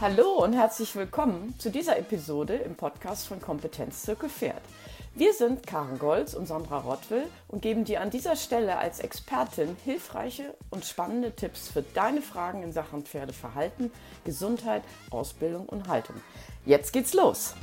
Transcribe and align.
Hallo 0.00 0.44
und 0.44 0.52
herzlich 0.52 0.94
willkommen 0.94 1.58
zu 1.58 1.72
dieser 1.72 1.98
Episode 1.98 2.54
im 2.54 2.76
Podcast 2.76 3.26
von 3.26 3.40
Kompetenz 3.40 4.02
Zirkel 4.02 4.28
Pferd. 4.28 4.62
Wir 5.16 5.32
sind 5.32 5.66
Karen 5.66 5.98
Golz 5.98 6.34
und 6.34 6.46
Sandra 6.46 6.78
Rottwill 6.78 7.26
und 7.48 7.62
geben 7.62 7.84
dir 7.84 8.00
an 8.00 8.10
dieser 8.10 8.36
Stelle 8.36 8.78
als 8.78 9.00
Expertin 9.00 9.76
hilfreiche 9.84 10.54
und 10.70 10.84
spannende 10.84 11.34
Tipps 11.34 11.68
für 11.68 11.82
deine 11.82 12.22
Fragen 12.22 12.62
in 12.62 12.72
Sachen 12.72 13.04
Pferdeverhalten, 13.04 13.90
Gesundheit, 14.24 14.84
Ausbildung 15.10 15.68
und 15.68 15.88
Haltung. 15.88 16.14
Jetzt 16.64 16.92
geht's 16.92 17.12
los! 17.12 17.56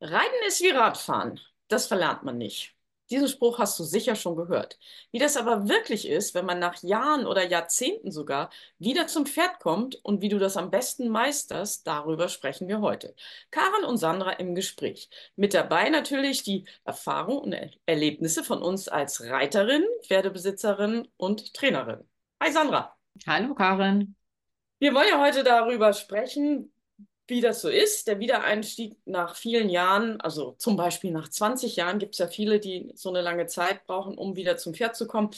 Reiten 0.00 0.46
ist 0.48 0.62
wie 0.62 0.70
Radfahren. 0.70 1.38
Das 1.68 1.86
verlernt 1.86 2.22
man 2.22 2.38
nicht. 2.38 2.75
Diesen 3.10 3.28
Spruch 3.28 3.60
hast 3.60 3.78
du 3.78 3.84
sicher 3.84 4.16
schon 4.16 4.34
gehört. 4.34 4.78
Wie 5.12 5.20
das 5.20 5.36
aber 5.36 5.68
wirklich 5.68 6.08
ist, 6.08 6.34
wenn 6.34 6.44
man 6.44 6.58
nach 6.58 6.82
Jahren 6.82 7.24
oder 7.26 7.46
Jahrzehnten 7.46 8.10
sogar 8.10 8.50
wieder 8.78 9.06
zum 9.06 9.26
Pferd 9.26 9.60
kommt 9.60 9.94
und 10.04 10.22
wie 10.22 10.28
du 10.28 10.38
das 10.38 10.56
am 10.56 10.70
besten 10.70 11.08
meisterst, 11.08 11.86
darüber 11.86 12.28
sprechen 12.28 12.66
wir 12.66 12.80
heute. 12.80 13.14
Karen 13.52 13.84
und 13.84 13.98
Sandra 13.98 14.32
im 14.32 14.56
Gespräch. 14.56 15.08
Mit 15.36 15.54
dabei 15.54 15.88
natürlich 15.88 16.42
die 16.42 16.64
Erfahrung 16.84 17.38
und 17.38 17.56
Erlebnisse 17.86 18.42
von 18.42 18.60
uns 18.60 18.88
als 18.88 19.22
Reiterin, 19.22 19.84
Pferdebesitzerin 20.02 21.06
und 21.16 21.54
Trainerin. 21.54 22.02
Hi 22.42 22.50
Sandra. 22.50 22.96
Hallo 23.26 23.54
Karen. 23.54 24.16
Wir 24.78 24.92
wollen 24.94 25.08
ja 25.08 25.20
heute 25.20 25.44
darüber 25.44 25.92
sprechen, 25.92 26.72
wie 27.28 27.40
das 27.40 27.60
so 27.60 27.68
ist, 27.68 28.06
der 28.06 28.20
Wiedereinstieg 28.20 28.96
nach 29.04 29.34
vielen 29.36 29.68
Jahren, 29.68 30.20
also 30.20 30.52
zum 30.58 30.76
Beispiel 30.76 31.10
nach 31.10 31.28
20 31.28 31.76
Jahren, 31.76 31.98
gibt 31.98 32.14
es 32.14 32.18
ja 32.18 32.28
viele, 32.28 32.60
die 32.60 32.92
so 32.94 33.08
eine 33.10 33.20
lange 33.20 33.46
Zeit 33.46 33.84
brauchen, 33.86 34.16
um 34.16 34.36
wieder 34.36 34.56
zum 34.56 34.74
Pferd 34.74 34.96
zu 34.96 35.06
kommen. 35.06 35.30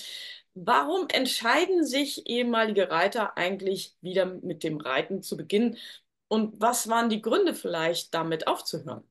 Warum 0.54 1.08
entscheiden 1.08 1.86
sich 1.86 2.26
ehemalige 2.28 2.90
Reiter 2.90 3.36
eigentlich 3.36 3.96
wieder 4.00 4.26
mit 4.26 4.64
dem 4.64 4.78
Reiten 4.78 5.22
zu 5.22 5.36
beginnen? 5.36 5.78
Und 6.28 6.60
was 6.60 6.88
waren 6.88 7.08
die 7.08 7.22
Gründe 7.22 7.54
vielleicht, 7.54 8.12
damit 8.14 8.46
aufzuhören? 8.48 9.04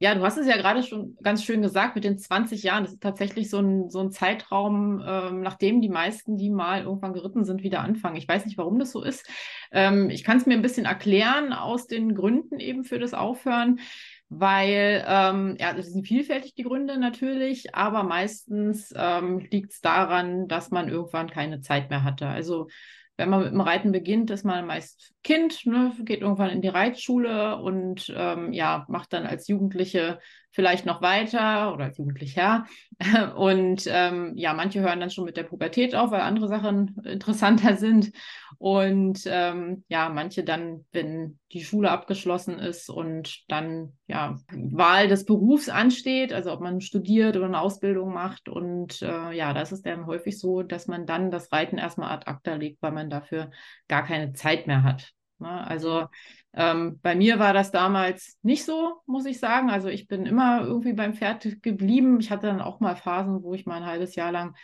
Ja, 0.00 0.14
du 0.14 0.22
hast 0.22 0.36
es 0.36 0.46
ja 0.46 0.56
gerade 0.56 0.84
schon 0.84 1.16
ganz 1.22 1.42
schön 1.42 1.60
gesagt 1.60 1.96
mit 1.96 2.04
den 2.04 2.18
20 2.18 2.62
Jahren. 2.62 2.84
Das 2.84 2.92
ist 2.92 3.02
tatsächlich 3.02 3.50
so 3.50 3.58
ein, 3.58 3.90
so 3.90 3.98
ein 3.98 4.12
Zeitraum, 4.12 5.02
ähm, 5.04 5.40
nachdem 5.40 5.80
die 5.80 5.88
meisten, 5.88 6.36
die 6.36 6.50
mal 6.50 6.82
irgendwann 6.82 7.14
geritten 7.14 7.44
sind, 7.44 7.64
wieder 7.64 7.80
anfangen. 7.80 8.14
Ich 8.14 8.28
weiß 8.28 8.46
nicht, 8.46 8.58
warum 8.58 8.78
das 8.78 8.92
so 8.92 9.02
ist. 9.02 9.28
Ähm, 9.72 10.08
ich 10.10 10.22
kann 10.22 10.36
es 10.36 10.46
mir 10.46 10.54
ein 10.54 10.62
bisschen 10.62 10.84
erklären 10.86 11.52
aus 11.52 11.88
den 11.88 12.14
Gründen 12.14 12.60
eben 12.60 12.84
für 12.84 13.00
das 13.00 13.12
Aufhören, 13.12 13.80
weil, 14.28 15.04
ähm, 15.08 15.56
ja, 15.58 15.72
das 15.72 15.86
sind 15.92 16.06
vielfältig 16.06 16.54
die 16.54 16.62
Gründe 16.62 16.96
natürlich, 16.96 17.74
aber 17.74 18.04
meistens 18.04 18.94
ähm, 18.94 19.40
liegt 19.50 19.72
es 19.72 19.80
daran, 19.80 20.46
dass 20.46 20.70
man 20.70 20.88
irgendwann 20.88 21.28
keine 21.28 21.60
Zeit 21.60 21.90
mehr 21.90 22.04
hatte. 22.04 22.28
Also 22.28 22.68
wenn 23.16 23.30
man 23.30 23.42
mit 23.42 23.52
dem 23.52 23.60
Reiten 23.60 23.90
beginnt, 23.90 24.30
ist 24.30 24.44
man 24.44 24.64
meist 24.64 25.12
Kind, 25.28 25.66
ne, 25.66 25.92
geht 26.06 26.22
irgendwann 26.22 26.48
in 26.48 26.62
die 26.62 26.68
Reitschule 26.68 27.58
und 27.58 28.10
ähm, 28.16 28.54
ja, 28.54 28.86
macht 28.88 29.12
dann 29.12 29.26
als 29.26 29.46
Jugendliche 29.46 30.20
vielleicht 30.52 30.86
noch 30.86 31.02
weiter 31.02 31.74
oder 31.74 31.84
als 31.84 31.98
Jugendlicher. 31.98 32.64
Und 33.36 33.84
ähm, 33.86 34.32
ja, 34.36 34.54
manche 34.54 34.80
hören 34.80 35.00
dann 35.00 35.10
schon 35.10 35.26
mit 35.26 35.36
der 35.36 35.42
Pubertät 35.42 35.94
auf, 35.94 36.10
weil 36.10 36.22
andere 36.22 36.48
Sachen 36.48 36.96
interessanter 37.04 37.76
sind. 37.76 38.10
Und 38.56 39.20
ähm, 39.26 39.84
ja, 39.88 40.08
manche 40.08 40.44
dann, 40.44 40.86
wenn 40.92 41.38
die 41.52 41.62
Schule 41.62 41.90
abgeschlossen 41.90 42.58
ist 42.58 42.88
und 42.88 43.44
dann 43.48 43.92
ja 44.06 44.36
Wahl 44.50 45.08
des 45.08 45.26
Berufs 45.26 45.68
ansteht, 45.68 46.32
also 46.32 46.52
ob 46.52 46.60
man 46.60 46.80
studiert 46.80 47.36
oder 47.36 47.46
eine 47.46 47.60
Ausbildung 47.60 48.14
macht. 48.14 48.48
Und 48.48 49.02
äh, 49.02 49.32
ja, 49.32 49.52
das 49.52 49.72
ist 49.72 49.84
dann 49.84 50.06
häufig 50.06 50.40
so, 50.40 50.62
dass 50.62 50.86
man 50.86 51.04
dann 51.04 51.30
das 51.30 51.52
Reiten 51.52 51.76
erstmal 51.76 52.10
ad 52.12 52.26
acta 52.26 52.54
legt, 52.54 52.80
weil 52.80 52.92
man 52.92 53.10
dafür 53.10 53.50
gar 53.88 54.04
keine 54.04 54.32
Zeit 54.32 54.66
mehr 54.66 54.82
hat. 54.82 55.12
Ne? 55.40 55.66
Also 55.66 56.06
ähm, 56.54 56.98
bei 57.02 57.14
mir 57.14 57.38
war 57.38 57.52
das 57.52 57.70
damals 57.70 58.38
nicht 58.42 58.64
so, 58.64 59.00
muss 59.06 59.26
ich 59.26 59.38
sagen. 59.38 59.70
Also 59.70 59.88
ich 59.88 60.08
bin 60.08 60.26
immer 60.26 60.62
irgendwie 60.62 60.92
beim 60.92 61.14
Pferd 61.14 61.62
geblieben. 61.62 62.20
Ich 62.20 62.30
hatte 62.30 62.46
dann 62.46 62.60
auch 62.60 62.80
mal 62.80 62.96
Phasen, 62.96 63.42
wo 63.42 63.54
ich 63.54 63.66
mal 63.66 63.76
ein 63.76 63.86
halbes 63.86 64.14
Jahr 64.14 64.32
lang 64.32 64.54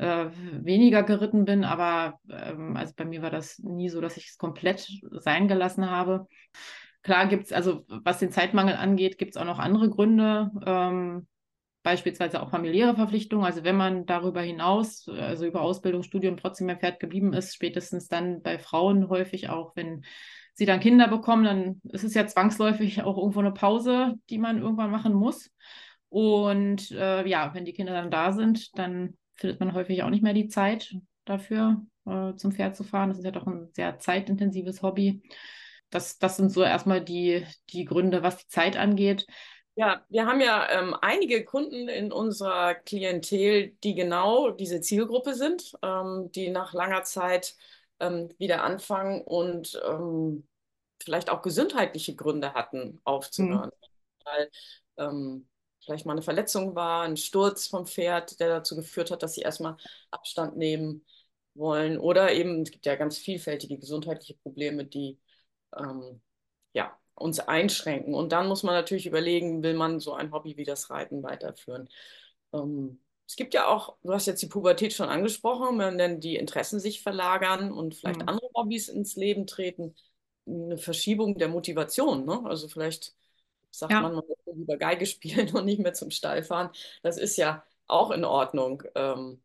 äh, 0.00 0.30
weniger 0.62 1.02
geritten 1.02 1.44
bin, 1.44 1.62
aber 1.62 2.18
ähm, 2.30 2.74
also 2.76 2.94
bei 2.96 3.04
mir 3.04 3.20
war 3.20 3.30
das 3.30 3.58
nie 3.58 3.90
so, 3.90 4.00
dass 4.00 4.16
ich 4.16 4.28
es 4.28 4.38
komplett 4.38 4.88
sein 5.10 5.46
gelassen 5.46 5.90
habe. 5.90 6.26
Klar 7.02 7.26
gibt 7.28 7.44
es, 7.44 7.52
also 7.52 7.84
was 7.88 8.18
den 8.18 8.30
Zeitmangel 8.32 8.76
angeht, 8.76 9.18
gibt 9.18 9.32
es 9.32 9.36
auch 9.36 9.44
noch 9.44 9.58
andere 9.58 9.90
Gründe. 9.90 10.50
Ähm, 10.64 11.26
beispielsweise 11.82 12.42
auch 12.42 12.50
familiäre 12.50 12.94
Verpflichtungen. 12.94 13.44
Also 13.44 13.64
wenn 13.64 13.76
man 13.76 14.06
darüber 14.06 14.42
hinaus, 14.42 15.08
also 15.08 15.46
über 15.46 15.62
Ausbildung, 15.62 16.02
Studium 16.02 16.36
trotzdem 16.36 16.66
beim 16.66 16.78
Pferd 16.78 17.00
geblieben 17.00 17.32
ist, 17.32 17.54
spätestens 17.54 18.08
dann 18.08 18.42
bei 18.42 18.58
Frauen 18.58 19.08
häufig 19.08 19.48
auch, 19.48 19.74
wenn 19.76 20.04
sie 20.54 20.66
dann 20.66 20.80
Kinder 20.80 21.08
bekommen, 21.08 21.44
dann 21.44 21.80
ist 21.84 22.04
es 22.04 22.14
ja 22.14 22.26
zwangsläufig 22.26 23.02
auch 23.02 23.16
irgendwo 23.16 23.40
eine 23.40 23.52
Pause, 23.52 24.14
die 24.28 24.38
man 24.38 24.60
irgendwann 24.60 24.90
machen 24.90 25.14
muss. 25.14 25.50
Und 26.10 26.90
äh, 26.90 27.26
ja, 27.26 27.54
wenn 27.54 27.64
die 27.64 27.72
Kinder 27.72 27.92
dann 27.92 28.10
da 28.10 28.32
sind, 28.32 28.76
dann 28.76 29.16
findet 29.36 29.60
man 29.60 29.72
häufig 29.72 30.02
auch 30.02 30.10
nicht 30.10 30.22
mehr 30.22 30.34
die 30.34 30.48
Zeit 30.48 30.94
dafür, 31.24 31.82
äh, 32.04 32.34
zum 32.34 32.52
Pferd 32.52 32.76
zu 32.76 32.84
fahren. 32.84 33.08
Das 33.08 33.18
ist 33.18 33.24
ja 33.24 33.30
doch 33.30 33.46
ein 33.46 33.70
sehr 33.72 33.98
zeitintensives 33.98 34.82
Hobby. 34.82 35.22
Das, 35.88 36.18
das 36.18 36.36
sind 36.36 36.50
so 36.50 36.62
erstmal 36.62 37.02
die, 37.02 37.46
die 37.70 37.84
Gründe, 37.84 38.22
was 38.22 38.38
die 38.38 38.48
Zeit 38.48 38.76
angeht. 38.76 39.26
Ja, 39.76 40.04
wir 40.08 40.26
haben 40.26 40.40
ja 40.40 40.68
ähm, 40.70 40.94
einige 41.00 41.44
Kunden 41.44 41.88
in 41.88 42.12
unserer 42.12 42.74
Klientel, 42.74 43.68
die 43.82 43.94
genau 43.94 44.50
diese 44.50 44.80
Zielgruppe 44.80 45.34
sind, 45.34 45.72
ähm, 45.82 46.30
die 46.32 46.50
nach 46.50 46.74
langer 46.74 47.02
Zeit 47.04 47.56
ähm, 48.00 48.28
wieder 48.38 48.62
anfangen 48.62 49.22
und 49.22 49.80
ähm, 49.86 50.46
vielleicht 51.02 51.30
auch 51.30 51.40
gesundheitliche 51.42 52.14
Gründe 52.14 52.52
hatten, 52.52 53.00
aufzuhören. 53.04 53.70
Mhm. 53.70 54.24
Weil 54.24 54.50
ähm, 54.98 55.48
vielleicht 55.84 56.04
mal 56.04 56.12
eine 56.12 56.22
Verletzung 56.22 56.74
war, 56.74 57.04
ein 57.04 57.16
Sturz 57.16 57.66
vom 57.68 57.86
Pferd, 57.86 58.38
der 58.40 58.48
dazu 58.48 58.76
geführt 58.76 59.10
hat, 59.10 59.22
dass 59.22 59.34
sie 59.34 59.42
erstmal 59.42 59.76
Abstand 60.10 60.56
nehmen 60.56 61.06
wollen. 61.54 61.98
Oder 61.98 62.32
eben, 62.32 62.62
es 62.62 62.70
gibt 62.70 62.84
ja 62.86 62.96
ganz 62.96 63.16
vielfältige 63.18 63.78
gesundheitliche 63.78 64.34
Probleme, 64.34 64.84
die 64.84 65.18
ähm, 65.76 66.20
ja, 66.74 66.99
uns 67.20 67.40
einschränken. 67.40 68.14
Und 68.14 68.32
dann 68.32 68.48
muss 68.48 68.62
man 68.62 68.74
natürlich 68.74 69.06
überlegen, 69.06 69.62
will 69.62 69.74
man 69.74 70.00
so 70.00 70.14
ein 70.14 70.32
Hobby 70.32 70.56
wie 70.56 70.64
das 70.64 70.90
Reiten 70.90 71.22
weiterführen. 71.22 71.88
Ähm, 72.52 73.00
es 73.26 73.36
gibt 73.36 73.54
ja 73.54 73.68
auch, 73.68 73.96
du 74.02 74.12
hast 74.12 74.26
jetzt 74.26 74.42
die 74.42 74.48
Pubertät 74.48 74.92
schon 74.92 75.08
angesprochen, 75.08 75.78
wenn 75.78 75.98
dann 75.98 76.20
die 76.20 76.36
Interessen 76.36 76.80
sich 76.80 77.02
verlagern 77.02 77.72
und 77.72 77.94
vielleicht 77.94 78.22
mhm. 78.22 78.28
andere 78.28 78.50
Hobbys 78.54 78.88
ins 78.88 79.14
Leben 79.16 79.46
treten, 79.46 79.94
eine 80.46 80.78
Verschiebung 80.78 81.38
der 81.38 81.48
Motivation. 81.48 82.24
Ne? 82.24 82.42
Also 82.44 82.66
vielleicht 82.68 83.14
sagt 83.70 83.92
ja. 83.92 84.00
man, 84.00 84.14
man 84.14 84.24
will 84.26 84.54
lieber 84.54 84.78
Geige 84.78 85.06
spielen 85.06 85.54
und 85.54 85.64
nicht 85.64 85.80
mehr 85.80 85.94
zum 85.94 86.10
Stall 86.10 86.42
fahren. 86.42 86.70
Das 87.02 87.18
ist 87.18 87.36
ja 87.36 87.64
auch 87.86 88.10
in 88.10 88.24
Ordnung. 88.24 88.82
Ähm, 88.94 89.42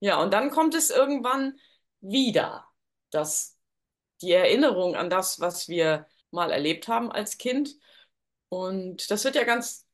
ja, 0.00 0.22
und 0.22 0.32
dann 0.32 0.50
kommt 0.50 0.74
es 0.74 0.90
irgendwann 0.90 1.58
wieder, 2.00 2.66
dass 3.10 3.58
die 4.22 4.32
Erinnerung 4.32 4.94
an 4.94 5.10
das, 5.10 5.40
was 5.40 5.68
wir 5.68 6.06
mal 6.36 6.52
erlebt 6.52 6.86
haben 6.86 7.10
als 7.10 7.38
Kind. 7.38 7.76
Und 8.48 9.10
das 9.10 9.24
wird 9.24 9.34
ja 9.34 9.44
ganz 9.44 9.86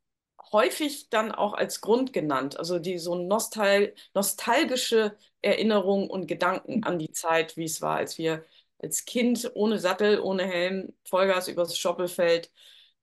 häufig 0.53 1.08
dann 1.08 1.32
auch 1.32 1.54
als 1.54 1.80
Grund 1.80 2.12
genannt, 2.12 2.58
also 2.58 2.78
die 2.78 2.98
so 2.98 3.14
nostal 3.14 3.94
nostalgische 4.14 5.16
Erinnerung 5.41 6.10
und 6.10 6.26
Gedanken 6.26 6.84
an 6.84 6.98
die 6.98 7.12
Zeit, 7.12 7.56
wie 7.56 7.64
es 7.64 7.80
war, 7.80 7.97
als 7.97 8.19
wir 8.19 8.44
als 8.78 9.04
Kind 9.04 9.50
ohne 9.54 9.78
Sattel, 9.78 10.20
ohne 10.20 10.44
Helm, 10.44 10.92
Vollgas 11.04 11.48
übers 11.48 11.78
Schoppelfeld 11.78 12.50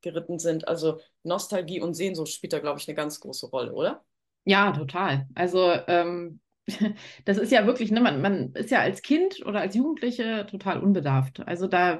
geritten 0.01 0.37
sind. 0.37 0.67
Also 0.67 0.99
Nostalgie 1.23 1.81
und 1.81 1.93
Sehnsucht 1.93 2.31
spielt 2.31 2.53
da, 2.53 2.59
glaube 2.59 2.79
ich, 2.79 2.87
eine 2.87 2.95
ganz 2.95 3.19
große 3.19 3.47
Rolle, 3.47 3.73
oder? 3.73 4.03
Ja, 4.45 4.71
total. 4.71 5.27
Also 5.35 5.71
ähm, 5.87 6.41
das 7.25 7.37
ist 7.37 7.51
ja 7.51 7.65
wirklich, 7.65 7.91
ne, 7.91 8.01
man, 8.01 8.21
man 8.21 8.53
ist 8.53 8.71
ja 8.71 8.79
als 8.79 9.01
Kind 9.01 9.45
oder 9.45 9.61
als 9.61 9.75
Jugendliche 9.75 10.45
total 10.49 10.81
unbedarft. 10.81 11.41
Also 11.41 11.67
da 11.67 11.99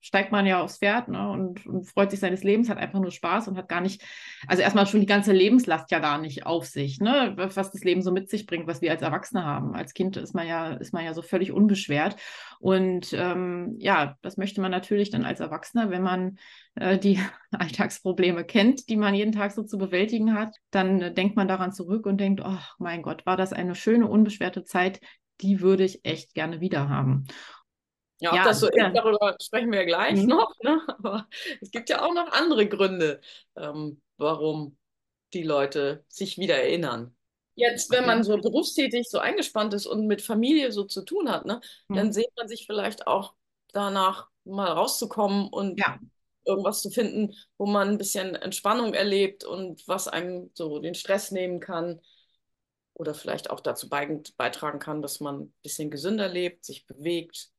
steigt 0.00 0.32
man 0.32 0.46
ja 0.46 0.62
aufs 0.62 0.78
Pferd 0.78 1.08
ne, 1.08 1.30
und, 1.30 1.66
und, 1.66 1.84
freut 1.84 2.10
sich 2.10 2.20
seines 2.20 2.42
Lebens, 2.42 2.68
hat 2.68 2.78
einfach 2.78 3.00
nur 3.00 3.10
Spaß 3.10 3.48
und 3.48 3.56
hat 3.56 3.68
gar 3.68 3.80
nicht, 3.80 4.02
also 4.46 4.62
erstmal 4.62 4.86
schon 4.86 5.00
die 5.00 5.06
ganze 5.06 5.32
Lebenslast 5.32 5.90
ja 5.90 5.98
gar 5.98 6.18
nicht 6.18 6.46
auf 6.46 6.66
sich, 6.66 7.00
ne, 7.00 7.34
was 7.36 7.54
das 7.54 7.84
Leben 7.84 8.02
so 8.02 8.10
mit 8.10 8.30
sich 8.30 8.46
bringt, 8.46 8.66
was 8.66 8.80
wir 8.80 8.90
als 8.90 9.02
Erwachsene 9.02 9.44
haben. 9.44 9.74
Als 9.74 9.92
Kind 9.92 10.16
ist 10.16 10.34
man 10.34 10.46
ja, 10.46 10.72
ist 10.72 10.92
man 10.92 11.04
ja 11.04 11.12
so 11.12 11.22
völlig 11.22 11.52
unbeschwert. 11.52 12.16
Und 12.58 13.12
ähm, 13.12 13.74
ja, 13.78 14.16
das 14.22 14.36
möchte 14.36 14.60
man 14.60 14.70
natürlich 14.70 15.10
dann 15.10 15.24
als 15.24 15.40
Erwachsener, 15.40 15.90
wenn 15.90 16.02
man 16.02 16.38
äh, 16.76 16.98
die 16.98 17.18
Alltagsprobleme 17.50 18.44
kennt, 18.44 18.88
die 18.88 18.96
man 18.96 19.14
jeden 19.14 19.32
Tag 19.32 19.52
so 19.52 19.62
zu 19.62 19.78
bewältigen 19.78 20.34
hat, 20.34 20.56
dann 20.70 21.00
äh, 21.02 21.14
denkt 21.14 21.36
man 21.36 21.48
daran 21.48 21.72
zurück 21.72 22.06
und 22.06 22.18
denkt, 22.18 22.40
oh 22.44 22.58
mein 22.78 23.02
Gott, 23.02 23.26
war 23.26 23.36
das 23.36 23.52
eine 23.52 23.74
schöne, 23.74 24.06
unbeschwerte 24.06 24.64
Zeit, 24.64 25.00
die 25.40 25.60
würde 25.60 25.84
ich 25.84 26.04
echt 26.04 26.34
gerne 26.34 26.60
wieder 26.60 26.88
haben. 26.88 27.24
Ja, 28.20 28.30
ob 28.30 28.36
ja, 28.36 28.44
das 28.44 28.60
so 28.60 28.68
ja. 28.74 28.88
ist, 28.88 28.96
darüber 28.96 29.36
sprechen 29.40 29.72
wir 29.72 29.84
gleich 29.86 30.20
mhm. 30.20 30.28
noch. 30.28 30.54
Ne? 30.62 30.80
Aber 30.88 31.26
es 31.60 31.70
gibt 31.70 31.88
ja 31.88 32.02
auch 32.02 32.14
noch 32.14 32.32
andere 32.32 32.68
Gründe, 32.68 33.20
ähm, 33.56 34.00
warum 34.16 34.76
die 35.32 35.42
Leute 35.42 36.04
sich 36.08 36.38
wieder 36.38 36.56
erinnern. 36.56 37.14
Jetzt, 37.54 37.90
wenn 37.90 38.06
man 38.06 38.22
so 38.22 38.36
berufstätig 38.38 39.08
so 39.08 39.18
eingespannt 39.18 39.74
ist 39.74 39.86
und 39.86 40.06
mit 40.06 40.22
Familie 40.22 40.72
so 40.72 40.84
zu 40.84 41.02
tun 41.04 41.30
hat, 41.30 41.44
ne, 41.44 41.60
dann 41.88 42.06
Hm. 42.06 42.12
sehnt 42.12 42.36
man 42.36 42.48
sich 42.48 42.66
vielleicht 42.66 43.06
auch 43.06 43.34
danach, 43.72 44.28
mal 44.44 44.72
rauszukommen 44.72 45.48
und 45.48 45.78
Ja, 45.78 45.98
irgendwas 46.44 46.82
zu 46.82 46.90
finden, 46.90 47.34
wo 47.58 47.66
man 47.66 47.88
ein 47.88 47.98
bisschen 47.98 48.34
Entspannung 48.34 48.94
erlebt 48.94 49.44
und 49.44 49.86
was 49.86 50.08
einem 50.08 50.50
so 50.54 50.78
den 50.78 50.94
Stress 50.94 51.30
nehmen 51.30 51.60
kann 51.60 52.00
oder 52.94 53.14
vielleicht 53.14 53.50
auch 53.50 53.60
dazu 53.60 53.88
beitragen 53.88 54.78
kann, 54.78 55.02
dass 55.02 55.20
man 55.20 55.40
ein 55.42 55.54
bisschen 55.62 55.90
gesünder 55.90 56.28
lebt, 56.28 56.64
sich 56.64 56.86
bewegt. 56.86 57.50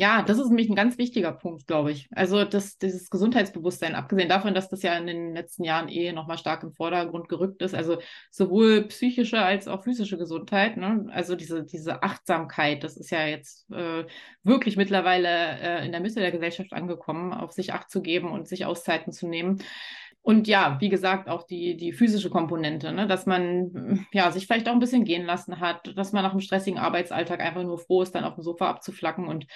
Ja, 0.00 0.22
das 0.22 0.38
ist 0.38 0.48
nämlich 0.48 0.70
ein 0.70 0.76
ganz 0.76 0.96
wichtiger 0.96 1.30
Punkt, 1.30 1.66
glaube 1.66 1.92
ich. 1.92 2.08
Also 2.12 2.44
das, 2.46 2.78
dieses 2.78 3.10
Gesundheitsbewusstsein, 3.10 3.94
abgesehen 3.94 4.30
davon, 4.30 4.54
dass 4.54 4.70
das 4.70 4.82
ja 4.82 4.96
in 4.96 5.06
den 5.06 5.34
letzten 5.34 5.62
Jahren 5.62 5.90
eh 5.90 6.10
nochmal 6.12 6.38
stark 6.38 6.62
im 6.62 6.72
Vordergrund 6.72 7.28
gerückt 7.28 7.60
ist, 7.60 7.74
also 7.74 7.98
sowohl 8.30 8.84
psychische 8.88 9.42
als 9.42 9.68
auch 9.68 9.84
physische 9.84 10.16
Gesundheit, 10.16 10.78
ne? 10.78 11.04
Also 11.12 11.36
diese, 11.36 11.64
diese 11.64 12.02
Achtsamkeit, 12.02 12.82
das 12.82 12.96
ist 12.96 13.10
ja 13.10 13.26
jetzt 13.26 13.70
äh, 13.72 14.06
wirklich 14.42 14.78
mittlerweile 14.78 15.28
äh, 15.28 15.84
in 15.84 15.92
der 15.92 16.00
Mitte 16.00 16.20
der 16.20 16.32
Gesellschaft 16.32 16.72
angekommen, 16.72 17.34
auf 17.34 17.52
sich 17.52 17.74
Acht 17.74 17.90
zu 17.90 18.00
geben 18.00 18.32
und 18.32 18.48
sich 18.48 18.64
Auszeiten 18.64 19.12
zu 19.12 19.28
nehmen. 19.28 19.62
Und 20.22 20.48
ja, 20.48 20.76
wie 20.80 20.90
gesagt, 20.90 21.28
auch 21.28 21.44
die, 21.46 21.76
die 21.76 21.92
physische 21.92 22.28
Komponente, 22.28 22.92
ne? 22.92 23.06
dass 23.06 23.24
man 23.24 24.06
ja, 24.12 24.30
sich 24.30 24.46
vielleicht 24.46 24.68
auch 24.68 24.72
ein 24.72 24.78
bisschen 24.78 25.04
gehen 25.04 25.24
lassen 25.24 25.60
hat, 25.60 25.96
dass 25.96 26.12
man 26.12 26.22
nach 26.22 26.32
einem 26.32 26.40
stressigen 26.40 26.78
Arbeitsalltag 26.78 27.40
einfach 27.40 27.62
nur 27.62 27.78
froh 27.78 28.02
ist, 28.02 28.14
dann 28.14 28.24
auf 28.24 28.34
dem 28.34 28.42
Sofa 28.44 28.68
abzuflacken 28.68 29.26
und 29.26 29.46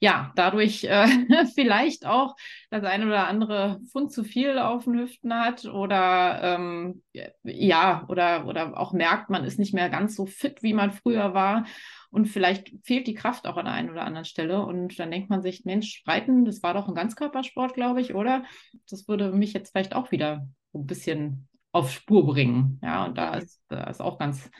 ja, 0.00 0.32
dadurch 0.36 0.84
äh, 0.84 1.06
vielleicht 1.54 2.06
auch 2.06 2.36
das 2.70 2.84
eine 2.84 3.06
oder 3.06 3.26
andere 3.26 3.80
Pfund 3.90 4.12
zu 4.12 4.24
viel 4.24 4.58
auf 4.58 4.84
den 4.84 4.98
Hüften 4.98 5.34
hat 5.34 5.64
oder 5.64 6.40
ähm, 6.42 7.02
ja, 7.42 8.04
oder, 8.08 8.46
oder 8.46 8.78
auch 8.78 8.92
merkt, 8.92 9.30
man 9.30 9.44
ist 9.44 9.58
nicht 9.58 9.74
mehr 9.74 9.88
ganz 9.88 10.14
so 10.14 10.26
fit, 10.26 10.62
wie 10.62 10.74
man 10.74 10.92
früher 10.92 11.34
war. 11.34 11.64
Und 12.10 12.26
vielleicht 12.26 12.72
fehlt 12.84 13.06
die 13.06 13.14
Kraft 13.14 13.46
auch 13.46 13.56
an 13.56 13.66
der 13.66 13.74
einen 13.74 13.90
oder 13.90 14.04
anderen 14.04 14.24
Stelle. 14.24 14.64
Und 14.64 14.98
dann 14.98 15.10
denkt 15.10 15.28
man 15.28 15.42
sich, 15.42 15.64
Mensch, 15.64 16.02
Reiten, 16.06 16.44
das 16.44 16.62
war 16.62 16.72
doch 16.72 16.88
ein 16.88 16.94
Ganzkörpersport, 16.94 17.74
glaube 17.74 18.00
ich, 18.00 18.14
oder? 18.14 18.44
Das 18.88 19.08
würde 19.08 19.32
mich 19.32 19.52
jetzt 19.52 19.72
vielleicht 19.72 19.94
auch 19.94 20.10
wieder 20.10 20.48
so 20.72 20.78
ein 20.78 20.86
bisschen 20.86 21.48
auf 21.72 21.90
Spur 21.90 22.26
bringen. 22.26 22.80
Ja, 22.82 23.04
und 23.04 23.18
da 23.18 23.34
ist, 23.34 23.60
da 23.68 23.84
ist 23.84 24.00
auch 24.00 24.18
ganz, 24.18 24.50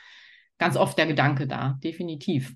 ganz 0.59 0.77
oft 0.77 0.99
der 0.99 1.07
Gedanke 1.07 1.47
da, 1.47 1.79
definitiv. 1.83 2.55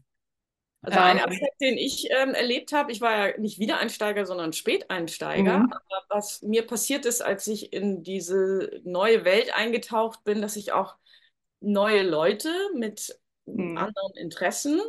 Also 0.85 0.99
ein 1.01 1.21
Ähm, 1.25 1.25
Aspekt, 1.25 1.61
den 1.61 1.79
ich 1.79 2.09
ähm, 2.11 2.35
erlebt 2.35 2.73
habe, 2.73 2.91
ich 2.91 3.01
war 3.01 3.29
ja 3.29 3.39
nicht 3.39 3.59
Wiedereinsteiger, 3.61 4.27
sondern 4.27 4.53
Späteinsteiger. 4.53 5.59
mhm, 5.59 5.71
Aber 5.71 6.05
was 6.09 6.43
mir 6.43 6.67
passiert 6.67 7.07
ist, 7.07 7.23
als 7.23 7.47
ich 7.47 7.73
in 7.73 8.03
diese 8.03 8.81
neue 8.85 9.25
Welt 9.25 9.55
eingetaucht 9.55 10.25
bin, 10.25 10.43
dass 10.43 10.57
ich 10.57 10.73
auch 10.73 10.97
neue 11.61 12.03
Leute 12.03 12.51
mit 12.75 13.19
mhm. 13.47 13.77
anderen 13.77 14.15
Interessen 14.17 14.81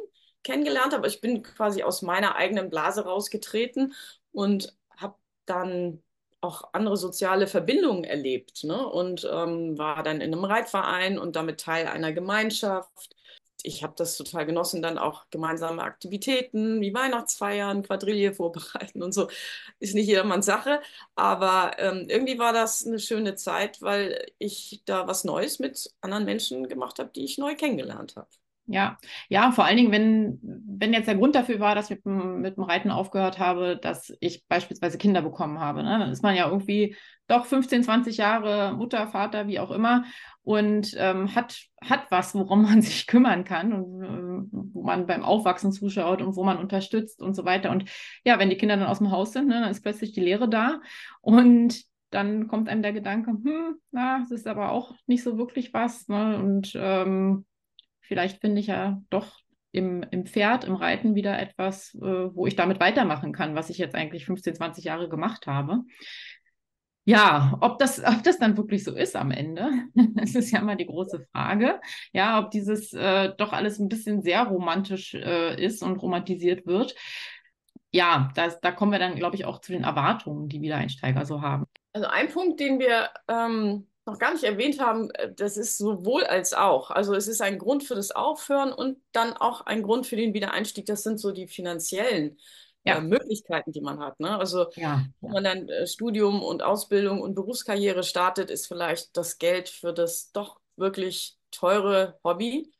kennengelernt 0.43 0.93
habe. 0.93 1.07
Ich 1.07 1.21
bin 1.21 1.43
quasi 1.43 1.83
aus 1.83 2.01
meiner 2.01 2.35
eigenen 2.35 2.69
Blase 2.69 3.05
rausgetreten 3.05 3.93
und 4.31 4.75
habe 4.97 5.15
dann 5.45 6.03
auch 6.41 6.73
andere 6.73 6.97
soziale 6.97 7.47
Verbindungen 7.47 8.03
erlebt, 8.03 8.63
ne? 8.65 8.85
Und 8.87 9.27
ähm, 9.31 9.77
war 9.77 10.03
dann 10.03 10.21
in 10.21 10.33
einem 10.33 10.43
Reitverein 10.43 11.17
und 11.19 11.35
damit 11.37 11.61
Teil 11.61 11.87
einer 11.87 12.11
Gemeinschaft 12.11 13.15
ich 13.63 13.83
habe 13.83 13.93
das 13.97 14.17
total 14.17 14.45
genossen, 14.45 14.81
dann 14.81 14.97
auch 14.97 15.25
gemeinsame 15.31 15.83
Aktivitäten 15.83 16.81
wie 16.81 16.93
Weihnachtsfeiern, 16.93 17.83
Quadrille 17.83 18.33
vorbereiten 18.33 19.01
und 19.03 19.13
so. 19.13 19.29
Ist 19.79 19.95
nicht 19.95 20.07
jedermanns 20.07 20.45
Sache, 20.45 20.81
aber 21.15 21.73
ähm, 21.79 22.07
irgendwie 22.09 22.39
war 22.39 22.53
das 22.53 22.85
eine 22.85 22.99
schöne 22.99 23.35
Zeit, 23.35 23.81
weil 23.81 24.25
ich 24.39 24.81
da 24.85 25.07
was 25.07 25.23
Neues 25.23 25.59
mit 25.59 25.93
anderen 26.01 26.25
Menschen 26.25 26.67
gemacht 26.67 26.99
habe, 26.99 27.11
die 27.15 27.25
ich 27.25 27.37
neu 27.37 27.55
kennengelernt 27.55 28.15
habe. 28.15 28.27
Ja, 28.65 28.97
ja, 29.27 29.51
vor 29.51 29.65
allen 29.65 29.75
Dingen, 29.75 29.91
wenn, 29.91 30.39
wenn 30.41 30.93
jetzt 30.93 31.07
der 31.07 31.15
Grund 31.15 31.35
dafür 31.35 31.59
war, 31.59 31.75
dass 31.75 31.91
ich 31.91 31.97
mit 31.97 32.05
dem, 32.05 32.39
mit 32.41 32.55
dem 32.55 32.63
Reiten 32.63 32.91
aufgehört 32.91 33.37
habe, 33.37 33.77
dass 33.77 34.15
ich 34.21 34.45
beispielsweise 34.47 34.97
Kinder 34.97 35.21
bekommen 35.21 35.59
habe. 35.59 35.83
Ne? 35.83 35.99
Dann 35.99 36.11
ist 36.11 36.23
man 36.23 36.35
ja 36.35 36.47
irgendwie 36.47 36.95
doch 37.27 37.45
15, 37.45 37.83
20 37.83 38.15
Jahre 38.17 38.73
Mutter, 38.73 39.07
Vater, 39.07 39.47
wie 39.47 39.59
auch 39.59 39.71
immer, 39.71 40.05
und 40.43 40.95
ähm, 40.97 41.35
hat, 41.35 41.61
hat 41.83 42.09
was, 42.09 42.35
worum 42.35 42.63
man 42.63 42.81
sich 42.81 43.05
kümmern 43.05 43.43
kann 43.43 43.73
und 43.73 44.01
äh, 44.01 44.57
wo 44.73 44.83
man 44.83 45.07
beim 45.07 45.23
Aufwachsen 45.23 45.73
zuschaut 45.73 46.21
und 46.21 46.37
wo 46.37 46.45
man 46.45 46.57
unterstützt 46.57 47.21
und 47.21 47.35
so 47.35 47.43
weiter. 47.43 47.69
Und 47.69 47.89
ja, 48.23 48.39
wenn 48.39 48.49
die 48.49 48.57
Kinder 48.57 48.77
dann 48.77 48.87
aus 48.87 48.99
dem 48.99 49.11
Haus 49.11 49.33
sind, 49.33 49.47
ne, 49.47 49.59
dann 49.59 49.71
ist 49.71 49.83
plötzlich 49.83 50.13
die 50.13 50.21
Lehre 50.21 50.47
da 50.47 50.79
und 51.19 51.83
dann 52.11 52.47
kommt 52.47 52.69
einem 52.69 52.83
der 52.83 52.93
Gedanke, 52.93 53.31
hm, 53.31 53.75
na, 53.91 54.19
das 54.19 54.31
ist 54.31 54.47
aber 54.47 54.71
auch 54.71 54.93
nicht 55.07 55.23
so 55.23 55.37
wirklich 55.37 55.73
was. 55.73 56.07
Ne? 56.07 56.37
Und 56.37 56.71
ähm, 56.75 57.45
vielleicht 58.13 58.41
finde 58.41 58.61
ich 58.61 58.67
ja 58.67 59.01
doch 59.09 59.39
im, 59.71 60.05
im 60.11 60.27
Pferd, 60.27 60.65
im 60.65 60.75
Reiten 60.75 61.15
wieder 61.15 61.39
etwas, 61.39 61.95
äh, 61.95 61.99
wo 62.35 62.45
ich 62.45 62.55
damit 62.55 62.79
weitermachen 62.79 63.33
kann, 63.33 63.55
was 63.55 63.71
ich 63.71 63.79
jetzt 63.79 63.95
eigentlich 63.95 64.27
15, 64.27 64.53
20 64.53 64.83
Jahre 64.83 65.09
gemacht 65.09 65.47
habe. 65.47 65.79
Ja, 67.05 67.57
ob 67.59 67.79
das, 67.79 68.03
ob 68.05 68.21
das 68.21 68.37
dann 68.37 68.55
wirklich 68.55 68.83
so 68.83 68.95
ist 68.95 69.15
am 69.15 69.31
Ende, 69.31 69.71
das 70.13 70.35
ist 70.35 70.51
ja 70.51 70.59
immer 70.59 70.75
die 70.75 70.85
große 70.85 71.25
Frage. 71.31 71.81
Ja, 72.11 72.37
ob 72.37 72.51
dieses 72.51 72.93
äh, 72.93 73.33
doch 73.35 73.51
alles 73.51 73.79
ein 73.79 73.89
bisschen 73.89 74.21
sehr 74.21 74.43
romantisch 74.43 75.15
äh, 75.15 75.59
ist 75.59 75.81
und 75.81 75.97
romantisiert 75.97 76.67
wird. 76.67 76.93
Ja, 77.91 78.29
das, 78.35 78.61
da 78.61 78.71
kommen 78.71 78.91
wir 78.91 78.99
dann, 78.99 79.15
glaube 79.15 79.35
ich, 79.37 79.45
auch 79.45 79.59
zu 79.59 79.71
den 79.71 79.85
Erwartungen, 79.85 80.49
die 80.49 80.61
Wiedereinsteiger 80.61 81.25
so 81.25 81.41
haben. 81.41 81.65
Also 81.93 82.07
ein 82.07 82.29
Punkt, 82.29 82.59
den 82.59 82.77
wir 82.77 83.09
ähm, 83.27 83.87
noch 84.05 84.19
gar 84.19 84.33
nicht 84.33 84.43
erwähnt 84.43 84.79
haben, 84.79 85.09
äh, 85.11 85.33
das 85.33 85.57
ist 85.57 85.77
sowohl 85.77 86.23
als 86.25 86.53
auch. 86.53 86.91
Also 86.91 87.13
es 87.15 87.27
ist 87.27 87.41
ein 87.41 87.57
Grund 87.59 87.83
für 87.83 87.95
das 87.95 88.11
Aufhören 88.11 88.73
und 88.73 88.97
dann 89.11 89.33
auch 89.33 89.61
ein 89.61 89.83
Grund 89.83 90.07
für 90.07 90.15
den 90.15 90.33
Wiedereinstieg. 90.33 90.85
Das 90.85 91.03
sind 91.03 91.19
so 91.19 91.31
die 91.31 91.47
finanziellen 91.47 92.37
äh, 92.85 92.95
Ja, 92.95 93.01
Möglichkeiten, 93.01 93.71
die 93.71 93.81
man 93.81 93.99
hat. 93.99 94.19
Ne? 94.19 94.37
Also 94.37 94.67
ja, 94.75 95.05
wenn 95.21 95.31
man 95.31 95.43
dann 95.43 95.69
äh, 95.69 95.87
Studium 95.87 96.43
und 96.43 96.63
Ausbildung 96.63 97.21
und 97.21 97.35
Berufskarriere 97.35 98.03
startet, 98.03 98.51
ist 98.51 98.67
vielleicht 98.67 99.15
das 99.17 99.37
Geld 99.37 99.69
für 99.69 99.93
das 99.93 100.31
doch 100.31 100.59
wirklich 100.75 101.37
teure 101.51 102.19
Hobby 102.23 102.71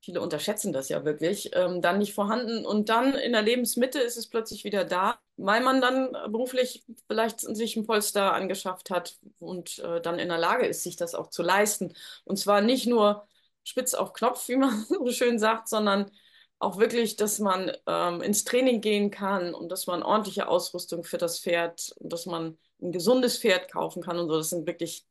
viele 0.00 0.20
unterschätzen 0.20 0.72
das 0.72 0.88
ja 0.88 1.04
wirklich, 1.04 1.50
ähm, 1.54 1.82
dann 1.82 1.98
nicht 1.98 2.14
vorhanden. 2.14 2.64
Und 2.64 2.88
dann 2.88 3.14
in 3.14 3.32
der 3.32 3.42
Lebensmitte 3.42 4.00
ist 4.00 4.16
es 4.16 4.28
plötzlich 4.28 4.64
wieder 4.64 4.84
da, 4.84 5.18
weil 5.36 5.62
man 5.62 5.80
dann 5.80 6.12
beruflich 6.30 6.84
vielleicht 7.06 7.40
sich 7.40 7.76
ein 7.76 7.86
Polster 7.86 8.32
angeschafft 8.32 8.90
hat 8.90 9.18
und 9.38 9.78
äh, 9.80 10.00
dann 10.00 10.18
in 10.18 10.28
der 10.28 10.38
Lage 10.38 10.66
ist, 10.66 10.82
sich 10.82 10.96
das 10.96 11.14
auch 11.14 11.28
zu 11.28 11.42
leisten. 11.42 11.94
Und 12.24 12.38
zwar 12.38 12.60
nicht 12.62 12.86
nur 12.86 13.26
spitz 13.64 13.94
auf 13.94 14.12
Knopf, 14.12 14.48
wie 14.48 14.56
man 14.56 14.86
so 14.88 15.10
schön 15.12 15.38
sagt, 15.38 15.68
sondern 15.68 16.10
auch 16.58 16.78
wirklich, 16.78 17.16
dass 17.16 17.38
man 17.38 17.72
ähm, 17.86 18.20
ins 18.22 18.44
Training 18.44 18.80
gehen 18.80 19.10
kann 19.10 19.54
und 19.54 19.70
dass 19.70 19.86
man 19.86 20.02
ordentliche 20.02 20.48
Ausrüstung 20.48 21.04
für 21.04 21.18
das 21.18 21.40
Pferd 21.40 21.92
und 21.98 22.12
dass 22.12 22.26
man 22.26 22.58
ein 22.82 22.92
gesundes 22.92 23.38
Pferd 23.38 23.70
kaufen 23.72 24.02
kann 24.02 24.18
und 24.18 24.28
so. 24.28 24.36
Das 24.36 24.50
sind 24.50 24.66
wirklich 24.66 25.06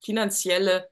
finanzielle 0.00 0.90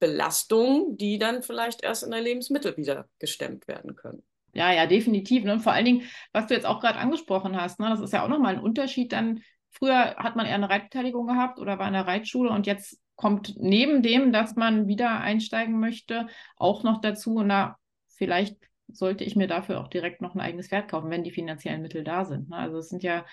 Belastungen, 0.00 0.96
die 0.96 1.18
dann 1.18 1.42
vielleicht 1.42 1.82
erst 1.82 2.02
in 2.02 2.10
der 2.10 2.20
Lebensmittel 2.20 2.76
wieder 2.76 3.08
gestemmt 3.18 3.68
werden 3.68 3.94
können. 3.94 4.22
Ja, 4.52 4.72
ja, 4.72 4.86
definitiv. 4.86 5.44
Ne? 5.44 5.52
Und 5.52 5.60
vor 5.60 5.72
allen 5.72 5.84
Dingen, 5.84 6.02
was 6.32 6.46
du 6.46 6.54
jetzt 6.54 6.66
auch 6.66 6.80
gerade 6.80 6.98
angesprochen 6.98 7.60
hast, 7.60 7.78
ne? 7.78 7.88
das 7.88 8.00
ist 8.00 8.12
ja 8.12 8.24
auch 8.24 8.28
nochmal 8.28 8.56
ein 8.56 8.62
Unterschied. 8.62 9.12
Dann 9.12 9.42
früher 9.70 10.16
hat 10.16 10.34
man 10.34 10.46
eher 10.46 10.56
eine 10.56 10.70
Reitbeteiligung 10.70 11.26
gehabt 11.28 11.60
oder 11.60 11.78
war 11.78 11.86
in 11.86 11.92
der 11.92 12.06
Reitschule 12.06 12.50
und 12.50 12.66
jetzt 12.66 12.98
kommt 13.14 13.54
neben 13.58 14.02
dem, 14.02 14.32
dass 14.32 14.56
man 14.56 14.88
wieder 14.88 15.20
einsteigen 15.20 15.78
möchte, 15.78 16.26
auch 16.56 16.82
noch 16.82 17.02
dazu, 17.02 17.42
na, 17.42 17.76
vielleicht 18.08 18.56
sollte 18.88 19.24
ich 19.24 19.36
mir 19.36 19.46
dafür 19.46 19.80
auch 19.80 19.88
direkt 19.88 20.22
noch 20.22 20.34
ein 20.34 20.40
eigenes 20.40 20.68
Pferd 20.68 20.88
kaufen, 20.88 21.10
wenn 21.10 21.22
die 21.22 21.30
finanziellen 21.30 21.82
Mittel 21.82 22.02
da 22.02 22.24
sind. 22.24 22.48
Ne? 22.48 22.56
Also 22.56 22.78
es 22.78 22.88
sind 22.88 23.02
ja 23.02 23.24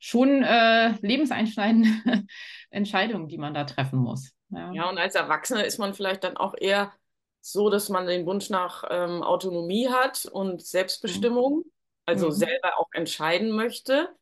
schon 0.00 0.42
äh, 0.42 0.90
lebenseinschneidende 1.00 1.88
Entscheidungen, 2.70 3.28
die 3.28 3.38
man 3.38 3.54
da 3.54 3.64
treffen 3.64 4.00
muss. 4.00 4.32
Ja. 4.50 4.72
Ja, 4.72 4.88
und 4.88 4.98
als 4.98 5.14
Erwachsener 5.14 5.64
ist 5.64 5.78
man 5.78 5.94
vielleicht 5.94 6.24
dann 6.24 6.36
auch 6.36 6.54
eher 6.58 6.92
so, 7.40 7.70
dass 7.70 7.88
man 7.88 8.06
den 8.06 8.26
Wunsch 8.26 8.50
nach 8.50 8.84
ähm, 8.90 9.22
Autonomie 9.22 9.88
hat 9.88 10.26
und 10.26 10.62
Selbstbestimmung, 10.64 11.64
also 12.06 12.30
Mhm. 12.30 12.32
selber 12.32 12.78
auch 12.78 12.88
entscheiden 12.92 13.50
möchte. 13.52 14.14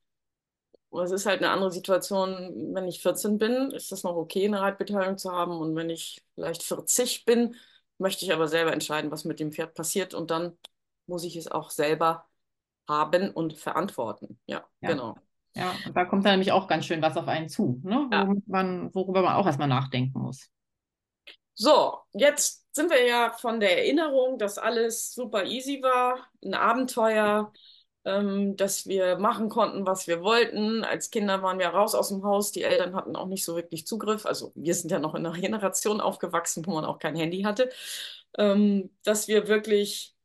Und 0.91 1.05
es 1.05 1.11
ist 1.11 1.27
halt 1.27 1.43
eine 1.43 1.51
andere 1.51 1.71
Situation, 1.73 2.73
wenn 2.75 2.87
ich 2.89 3.03
14 3.03 3.39
bin, 3.39 3.71
ist 3.73 3.93
das 3.93 4.03
noch 4.05 4.17
okay, 4.17 4.47
eine 4.47 4.61
Reitbeteiligung 4.61 5.19
zu 5.19 5.33
haben. 5.33 5.53
Und 5.59 5.75
wenn 5.77 5.91
ich 5.91 6.25
vielleicht 6.35 6.63
40 6.63 7.25
bin, 7.25 7.57
möchte 7.99 8.25
ich 8.25 8.33
aber 8.33 8.49
selber 8.49 8.73
entscheiden, 8.73 9.11
was 9.11 9.25
mit 9.25 9.41
dem 9.41 9.53
Pferd 9.53 9.75
passiert. 9.75 10.15
Und 10.15 10.31
dann 10.31 10.57
muss 11.07 11.25
ich 11.25 11.37
es 11.37 11.49
auch 11.49 11.71
selber 11.71 12.27
haben 12.89 13.31
und 13.33 13.59
verantworten. 13.59 14.41
Ja, 14.47 14.67
Ja. 14.81 14.89
genau. 14.91 15.26
Ja, 15.57 15.75
und 15.87 15.97
da 15.97 16.05
kommt 16.05 16.25
dann 16.25 16.33
nämlich 16.33 16.53
auch 16.53 16.69
ganz 16.69 16.85
schön 16.85 17.01
was 17.01 17.17
auf 17.17 17.29
einen 17.29 17.49
zu, 17.49 17.81
ne? 17.83 18.09
Ja. 18.13 18.27
Worüber 18.27 18.43
man, 18.47 18.95
worüber 18.95 19.23
man 19.23 19.37
auch 19.37 19.47
erstmal 19.47 19.69
nachdenken 19.69 20.21
muss. 20.21 20.51
So, 21.55 21.99
jetzt 22.13 22.67
sind 22.75 22.91
wir 22.91 23.07
ja 23.07 23.31
von 23.31 23.61
der 23.61 23.79
Erinnerung, 23.79 24.39
dass 24.39 24.59
alles 24.59 25.15
super 25.15 25.45
easy 25.45 25.81
war, 25.83 26.19
ein 26.45 26.53
Abenteuer, 26.53 27.53
ähm, 28.05 28.57
dass 28.57 28.87
wir 28.87 29.17
machen 29.19 29.49
konnten, 29.49 29.87
was 29.87 30.07
wir 30.07 30.23
wollten. 30.23 30.85
Als 30.85 31.11
Kinder 31.11 31.43
waren 31.43 31.59
wir 31.59 31.69
raus 31.69 31.95
aus 31.95 32.11
dem 32.11 32.23
Haus. 32.23 32.53
Die 32.53 32.63
Eltern 32.63 32.95
hatten 32.95 33.17
auch 33.17 33.27
nicht 33.27 33.45
so 33.45 33.57
wirklich 33.57 33.87
Zugriff. 33.87 34.27
Also 34.27 34.53
wir 34.55 34.75
sind 34.75 34.91
ja 34.91 34.99
noch 34.99 35.15
in 35.15 35.25
einer 35.25 35.39
Generation 35.41 36.03
aufgewachsen, 36.03 36.67
wo 36.67 36.75
man 36.75 36.85
auch 36.85 36.99
kein 36.99 37.17
Handy 37.17 37.43
hatte. 37.43 37.71
Ähm, 38.39 38.91
dass 39.03 39.27
wir 39.27 39.49
wirklich 39.49 40.16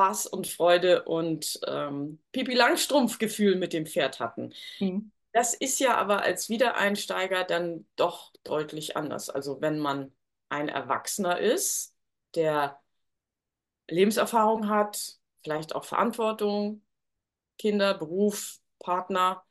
Spaß 0.00 0.26
und 0.28 0.46
Freude 0.46 1.02
und 1.04 1.60
ähm, 1.66 2.20
Pipi 2.32 2.54
Langstrumpf-Gefühl 2.54 3.56
mit 3.56 3.74
dem 3.74 3.84
Pferd 3.84 4.18
hatten. 4.18 4.54
Mhm. 4.78 5.12
Das 5.32 5.52
ist 5.52 5.78
ja 5.78 5.96
aber 5.96 6.22
als 6.22 6.48
Wiedereinsteiger 6.48 7.44
dann 7.44 7.86
doch 7.96 8.32
deutlich 8.42 8.96
anders. 8.96 9.28
Also 9.28 9.60
wenn 9.60 9.78
man 9.78 10.10
ein 10.48 10.70
Erwachsener 10.70 11.38
ist, 11.38 11.94
der 12.34 12.80
Lebenserfahrung 13.88 14.70
hat, 14.70 15.18
vielleicht 15.42 15.74
auch 15.74 15.84
Verantwortung, 15.84 16.82
Kinder, 17.58 17.92
Beruf, 17.92 18.58
Partner, 18.78 19.44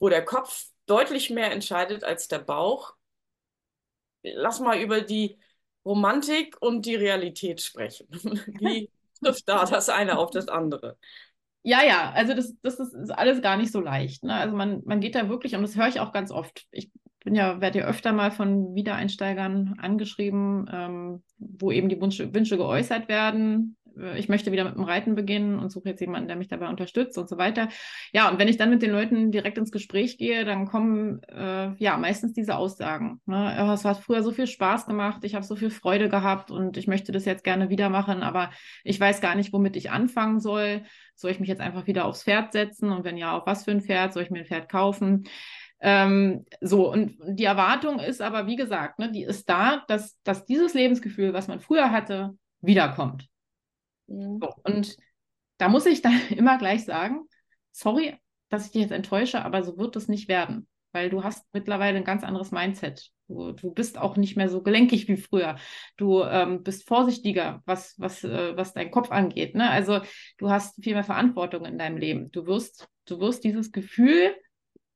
wo 0.00 0.08
der 0.08 0.24
Kopf 0.24 0.66
deutlich 0.86 1.30
mehr 1.30 1.52
entscheidet 1.52 2.02
als 2.02 2.26
der 2.26 2.40
Bauch. 2.40 2.96
Lass 4.24 4.58
mal 4.58 4.80
über 4.80 5.00
die 5.00 5.38
Romantik 5.84 6.60
und 6.60 6.86
die 6.86 6.96
Realität 6.96 7.60
sprechen. 7.60 8.08
Wie 8.58 8.90
trifft 9.22 9.48
da 9.48 9.64
das 9.64 9.88
eine 9.88 10.18
auf 10.18 10.30
das 10.30 10.48
andere? 10.48 10.96
Ja, 11.62 11.82
ja, 11.84 12.10
also 12.12 12.34
das, 12.34 12.54
das 12.62 12.80
ist, 12.80 12.94
ist 12.94 13.10
alles 13.10 13.42
gar 13.42 13.56
nicht 13.56 13.70
so 13.70 13.80
leicht. 13.80 14.24
Ne? 14.24 14.34
Also 14.34 14.56
man, 14.56 14.82
man 14.84 15.00
geht 15.00 15.14
da 15.14 15.28
wirklich, 15.28 15.54
und 15.54 15.62
das 15.62 15.76
höre 15.76 15.88
ich 15.88 16.00
auch 16.00 16.12
ganz 16.12 16.30
oft. 16.30 16.66
Ich 16.70 16.90
bin 17.22 17.34
ja, 17.34 17.60
werde 17.60 17.80
ja 17.80 17.86
öfter 17.86 18.12
mal 18.12 18.30
von 18.30 18.74
Wiedereinsteigern 18.74 19.76
angeschrieben, 19.78 20.70
ähm, 20.72 21.22
wo 21.38 21.70
eben 21.70 21.90
die 21.90 22.00
Wünsche, 22.00 22.32
Wünsche 22.32 22.56
geäußert 22.56 23.08
werden. 23.08 23.76
Äh, 24.00 24.18
ich 24.18 24.28
möchte 24.28 24.52
wieder 24.52 24.64
mit 24.64 24.74
dem 24.74 24.84
Reiten 24.84 25.14
beginnen 25.14 25.58
und 25.58 25.70
suche 25.70 25.90
jetzt 25.90 26.00
jemanden, 26.00 26.28
der 26.28 26.36
mich 26.36 26.48
dabei 26.48 26.68
unterstützt 26.68 27.18
und 27.18 27.28
so 27.28 27.38
weiter. 27.38 27.68
Ja, 28.12 28.30
und 28.30 28.38
wenn 28.38 28.48
ich 28.48 28.56
dann 28.56 28.70
mit 28.70 28.82
den 28.82 28.90
Leuten 28.90 29.30
direkt 29.30 29.58
ins 29.58 29.72
Gespräch 29.72 30.18
gehe, 30.18 30.44
dann 30.44 30.66
kommen 30.66 31.22
äh, 31.24 31.72
ja 31.76 31.96
meistens 31.96 32.32
diese 32.32 32.56
Aussagen. 32.56 33.20
Ne? 33.26 33.72
Es 33.72 33.84
hat 33.84 33.98
früher 33.98 34.22
so 34.22 34.32
viel 34.32 34.46
Spaß 34.46 34.86
gemacht, 34.86 35.24
ich 35.24 35.34
habe 35.34 35.44
so 35.44 35.56
viel 35.56 35.70
Freude 35.70 36.08
gehabt 36.08 36.50
und 36.50 36.76
ich 36.76 36.86
möchte 36.86 37.12
das 37.12 37.24
jetzt 37.24 37.44
gerne 37.44 37.70
wieder 37.70 37.88
machen, 37.88 38.22
aber 38.22 38.50
ich 38.84 38.98
weiß 38.98 39.20
gar 39.20 39.34
nicht, 39.34 39.52
womit 39.52 39.76
ich 39.76 39.90
anfangen 39.90 40.40
soll. 40.40 40.82
Soll 41.14 41.30
ich 41.30 41.40
mich 41.40 41.48
jetzt 41.48 41.60
einfach 41.60 41.86
wieder 41.86 42.06
aufs 42.06 42.22
Pferd 42.22 42.52
setzen 42.52 42.90
und 42.90 43.04
wenn 43.04 43.16
ja, 43.16 43.36
auf 43.36 43.46
was 43.46 43.64
für 43.64 43.72
ein 43.72 43.82
Pferd? 43.82 44.12
Soll 44.12 44.22
ich 44.22 44.30
mir 44.30 44.40
ein 44.40 44.46
Pferd 44.46 44.70
kaufen? 44.70 45.24
Ähm, 45.80 46.44
so, 46.60 46.92
und 46.92 47.16
die 47.26 47.44
Erwartung 47.44 47.98
ist 47.98 48.20
aber, 48.20 48.46
wie 48.46 48.56
gesagt, 48.56 48.98
ne, 48.98 49.10
die 49.10 49.22
ist 49.22 49.48
da, 49.48 49.82
dass, 49.88 50.20
dass 50.22 50.44
dieses 50.44 50.74
Lebensgefühl, 50.74 51.32
was 51.32 51.48
man 51.48 51.60
früher 51.60 51.90
hatte, 51.90 52.36
wiederkommt. 52.60 53.28
Mhm. 54.10 54.38
So, 54.40 54.52
und 54.64 54.96
da 55.58 55.68
muss 55.68 55.86
ich 55.86 56.02
dann 56.02 56.20
immer 56.30 56.58
gleich 56.58 56.84
sagen, 56.84 57.22
sorry, 57.72 58.16
dass 58.48 58.66
ich 58.66 58.72
dich 58.72 58.82
jetzt 58.82 58.92
enttäusche, 58.92 59.44
aber 59.44 59.62
so 59.62 59.78
wird 59.78 59.96
es 59.96 60.08
nicht 60.08 60.28
werden, 60.28 60.66
weil 60.92 61.08
du 61.08 61.22
hast 61.22 61.46
mittlerweile 61.52 61.96
ein 61.96 62.04
ganz 62.04 62.24
anderes 62.24 62.50
Mindset. 62.50 63.10
Du, 63.28 63.52
du 63.52 63.72
bist 63.72 63.96
auch 63.96 64.16
nicht 64.16 64.36
mehr 64.36 64.48
so 64.48 64.60
gelenkig 64.60 65.06
wie 65.06 65.16
früher. 65.16 65.56
Du 65.96 66.24
ähm, 66.24 66.64
bist 66.64 66.88
vorsichtiger, 66.88 67.62
was, 67.64 67.94
was, 67.96 68.24
äh, 68.24 68.56
was 68.56 68.74
deinen 68.74 68.90
Kopf 68.90 69.12
angeht. 69.12 69.54
Ne? 69.54 69.70
Also 69.70 70.00
du 70.36 70.50
hast 70.50 70.82
viel 70.82 70.94
mehr 70.94 71.04
Verantwortung 71.04 71.64
in 71.64 71.78
deinem 71.78 71.96
Leben. 71.96 72.32
Du 72.32 72.46
wirst, 72.46 72.88
du 73.04 73.20
wirst 73.20 73.44
dieses 73.44 73.70
Gefühl, 73.70 74.34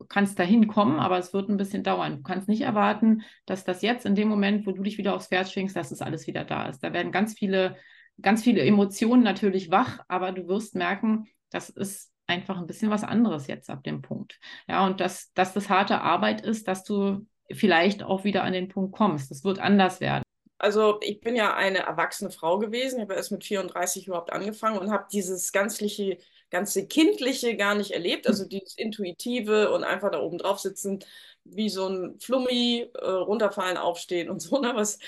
kannst 0.08 0.38
dahin 0.38 0.66
kommen, 0.66 0.98
aber 0.98 1.18
es 1.18 1.32
wird 1.32 1.48
ein 1.48 1.56
bisschen 1.56 1.84
dauern. 1.84 2.16
Du 2.16 2.22
kannst 2.22 2.48
nicht 2.48 2.62
erwarten, 2.62 3.22
dass 3.46 3.64
das 3.64 3.80
jetzt 3.82 4.04
in 4.04 4.16
dem 4.16 4.28
Moment, 4.28 4.66
wo 4.66 4.72
du 4.72 4.82
dich 4.82 4.98
wieder 4.98 5.14
aufs 5.14 5.28
Pferd 5.28 5.48
schwingst, 5.48 5.76
dass 5.76 5.92
es 5.92 5.98
das 5.98 6.06
alles 6.06 6.26
wieder 6.26 6.44
da 6.44 6.68
ist. 6.68 6.80
Da 6.80 6.92
werden 6.92 7.12
ganz 7.12 7.38
viele 7.38 7.76
ganz 8.20 8.42
viele 8.42 8.62
Emotionen 8.62 9.22
natürlich 9.22 9.70
wach, 9.70 10.00
aber 10.08 10.32
du 10.32 10.46
wirst 10.48 10.74
merken, 10.74 11.26
das 11.50 11.68
ist 11.70 12.12
einfach 12.26 12.58
ein 12.58 12.66
bisschen 12.66 12.90
was 12.90 13.04
anderes 13.04 13.46
jetzt 13.46 13.70
ab 13.70 13.82
dem 13.84 14.02
Punkt. 14.02 14.38
Ja, 14.68 14.86
und 14.86 15.00
dass, 15.00 15.32
dass 15.34 15.52
das 15.52 15.68
harte 15.68 16.00
Arbeit 16.00 16.40
ist, 16.40 16.68
dass 16.68 16.84
du 16.84 17.26
vielleicht 17.52 18.02
auch 18.02 18.24
wieder 18.24 18.42
an 18.44 18.52
den 18.52 18.68
Punkt 18.68 18.96
kommst. 18.96 19.30
Das 19.30 19.44
wird 19.44 19.58
anders 19.58 20.00
werden. 20.00 20.22
Also 20.58 20.98
ich 21.02 21.20
bin 21.20 21.36
ja 21.36 21.54
eine 21.54 21.80
erwachsene 21.80 22.30
Frau 22.30 22.58
gewesen. 22.58 22.96
Ich 22.96 23.02
habe 23.02 23.14
erst 23.14 23.32
mit 23.32 23.44
34 23.44 24.06
überhaupt 24.06 24.32
angefangen 24.32 24.78
und 24.78 24.90
habe 24.90 25.06
dieses 25.12 25.52
ganzliche, 25.52 26.16
ganze 26.48 26.86
Kindliche 26.86 27.56
gar 27.56 27.74
nicht 27.74 27.90
erlebt. 27.90 28.26
Also 28.26 28.46
dieses 28.46 28.78
Intuitive 28.78 29.70
und 29.72 29.84
einfach 29.84 30.10
da 30.10 30.20
oben 30.20 30.38
drauf 30.38 30.60
sitzen, 30.60 31.00
wie 31.44 31.68
so 31.68 31.88
ein 31.88 32.18
Flummi, 32.18 32.88
äh, 32.94 33.06
runterfallen, 33.06 33.76
aufstehen 33.76 34.30
und 34.30 34.40
so, 34.40 34.58
ne, 34.60 34.72
was 34.74 34.98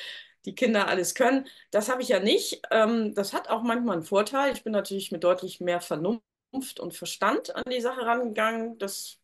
die 0.47 0.55
Kinder 0.55 0.89
alles 0.89 1.15
können. 1.15 1.47
Das 1.71 1.89
habe 1.89 2.03
ich 2.03 2.09
ja 2.09 2.21
nicht. 2.21 2.63
Ähm, 2.71 3.15
das 3.15 3.33
hat 3.33 3.49
auch 3.49 3.63
manchmal 3.63 3.97
einen 3.97 4.05
Vorteil. 4.05 4.53
Ich 4.53 4.63
bin 4.65 4.73
natürlich 4.73 5.13
mit 5.13 5.25
deutlich 5.25 5.61
mehr 5.61 5.81
Vernunft 5.81 6.81
und 6.81 6.95
Verstand 6.95 7.55
an 7.55 7.65
die 7.71 7.81
Sache 7.81 8.07
rangegangen. 8.07 8.79
Das 8.79 9.19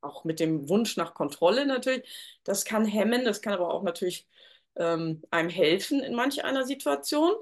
auch 0.00 0.24
mit 0.24 0.40
dem 0.40 0.68
Wunsch 0.68 0.96
nach 0.96 1.14
Kontrolle 1.14 1.66
natürlich. 1.66 2.06
Das 2.44 2.64
kann 2.64 2.84
hemmen, 2.84 3.24
das 3.24 3.42
kann 3.42 3.54
aber 3.54 3.72
auch 3.72 3.82
natürlich 3.82 4.28
ähm, 4.76 5.22
einem 5.30 5.48
helfen 5.48 6.00
in 6.00 6.14
manch 6.14 6.44
einer 6.44 6.64
Situation. 6.64 7.32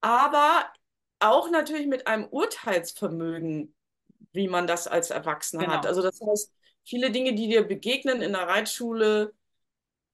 Aber 0.00 0.70
auch 1.20 1.50
natürlich 1.50 1.86
mit 1.86 2.06
einem 2.06 2.26
Urteilsvermögen, 2.28 3.74
wie 4.32 4.48
man 4.48 4.66
das 4.66 4.86
als 4.86 5.10
Erwachsener 5.10 5.64
genau. 5.64 5.74
hat. 5.74 5.86
Also 5.86 6.02
das 6.02 6.20
heißt, 6.20 6.52
viele 6.84 7.10
Dinge, 7.10 7.34
die 7.34 7.48
dir 7.48 7.66
begegnen 7.66 8.22
in 8.22 8.32
der 8.32 8.46
Reitschule, 8.46 9.34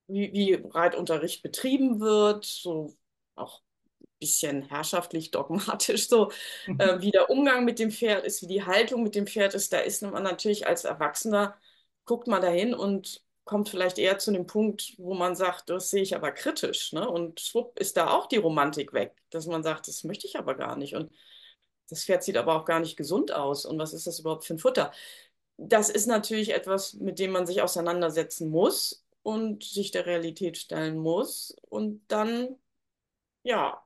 wie, 0.06 0.32
wie 0.32 0.54
Reitunterricht 0.54 1.42
betrieben 1.42 2.00
wird, 2.00 2.44
so 2.44 2.94
auch 3.34 3.60
ein 4.00 4.06
bisschen 4.20 4.62
herrschaftlich, 4.62 5.30
dogmatisch, 5.30 6.08
so 6.08 6.30
mhm. 6.66 6.80
äh, 6.80 7.00
wie 7.00 7.10
der 7.10 7.30
Umgang 7.30 7.64
mit 7.64 7.78
dem 7.78 7.90
Pferd 7.90 8.24
ist, 8.24 8.42
wie 8.42 8.46
die 8.46 8.64
Haltung 8.64 9.02
mit 9.02 9.14
dem 9.14 9.26
Pferd 9.26 9.54
ist, 9.54 9.72
da 9.72 9.78
ist 9.78 10.02
man 10.02 10.22
natürlich 10.22 10.66
als 10.66 10.84
Erwachsener, 10.84 11.56
guckt 12.04 12.28
man 12.28 12.42
dahin 12.42 12.74
und 12.74 13.24
kommt 13.44 13.68
vielleicht 13.68 13.98
eher 13.98 14.18
zu 14.18 14.32
dem 14.32 14.46
Punkt, 14.46 14.94
wo 14.98 15.14
man 15.14 15.36
sagt, 15.36 15.68
das 15.68 15.90
sehe 15.90 16.02
ich 16.02 16.16
aber 16.16 16.32
kritisch. 16.32 16.92
Ne? 16.92 17.08
Und 17.08 17.40
schwupp 17.40 17.78
ist 17.78 17.96
da 17.96 18.10
auch 18.10 18.26
die 18.26 18.38
Romantik 18.38 18.92
weg, 18.94 19.14
dass 19.30 19.46
man 19.46 19.62
sagt, 19.62 19.86
das 19.88 20.04
möchte 20.04 20.26
ich 20.26 20.38
aber 20.38 20.54
gar 20.54 20.76
nicht. 20.76 20.94
Und 20.94 21.12
das 21.90 22.04
Pferd 22.04 22.24
sieht 22.24 22.38
aber 22.38 22.56
auch 22.56 22.64
gar 22.64 22.80
nicht 22.80 22.96
gesund 22.96 23.32
aus. 23.32 23.66
Und 23.66 23.78
was 23.78 23.92
ist 23.92 24.06
das 24.06 24.18
überhaupt 24.20 24.44
für 24.44 24.54
ein 24.54 24.58
Futter? 24.58 24.92
Das 25.58 25.90
ist 25.90 26.06
natürlich 26.06 26.54
etwas, 26.54 26.94
mit 26.94 27.18
dem 27.18 27.32
man 27.32 27.46
sich 27.46 27.62
auseinandersetzen 27.62 28.48
muss 28.48 29.03
und 29.24 29.64
sich 29.64 29.90
der 29.90 30.06
Realität 30.06 30.58
stellen 30.58 30.98
muss. 30.98 31.56
Und 31.68 32.02
dann, 32.08 32.56
ja. 33.42 33.82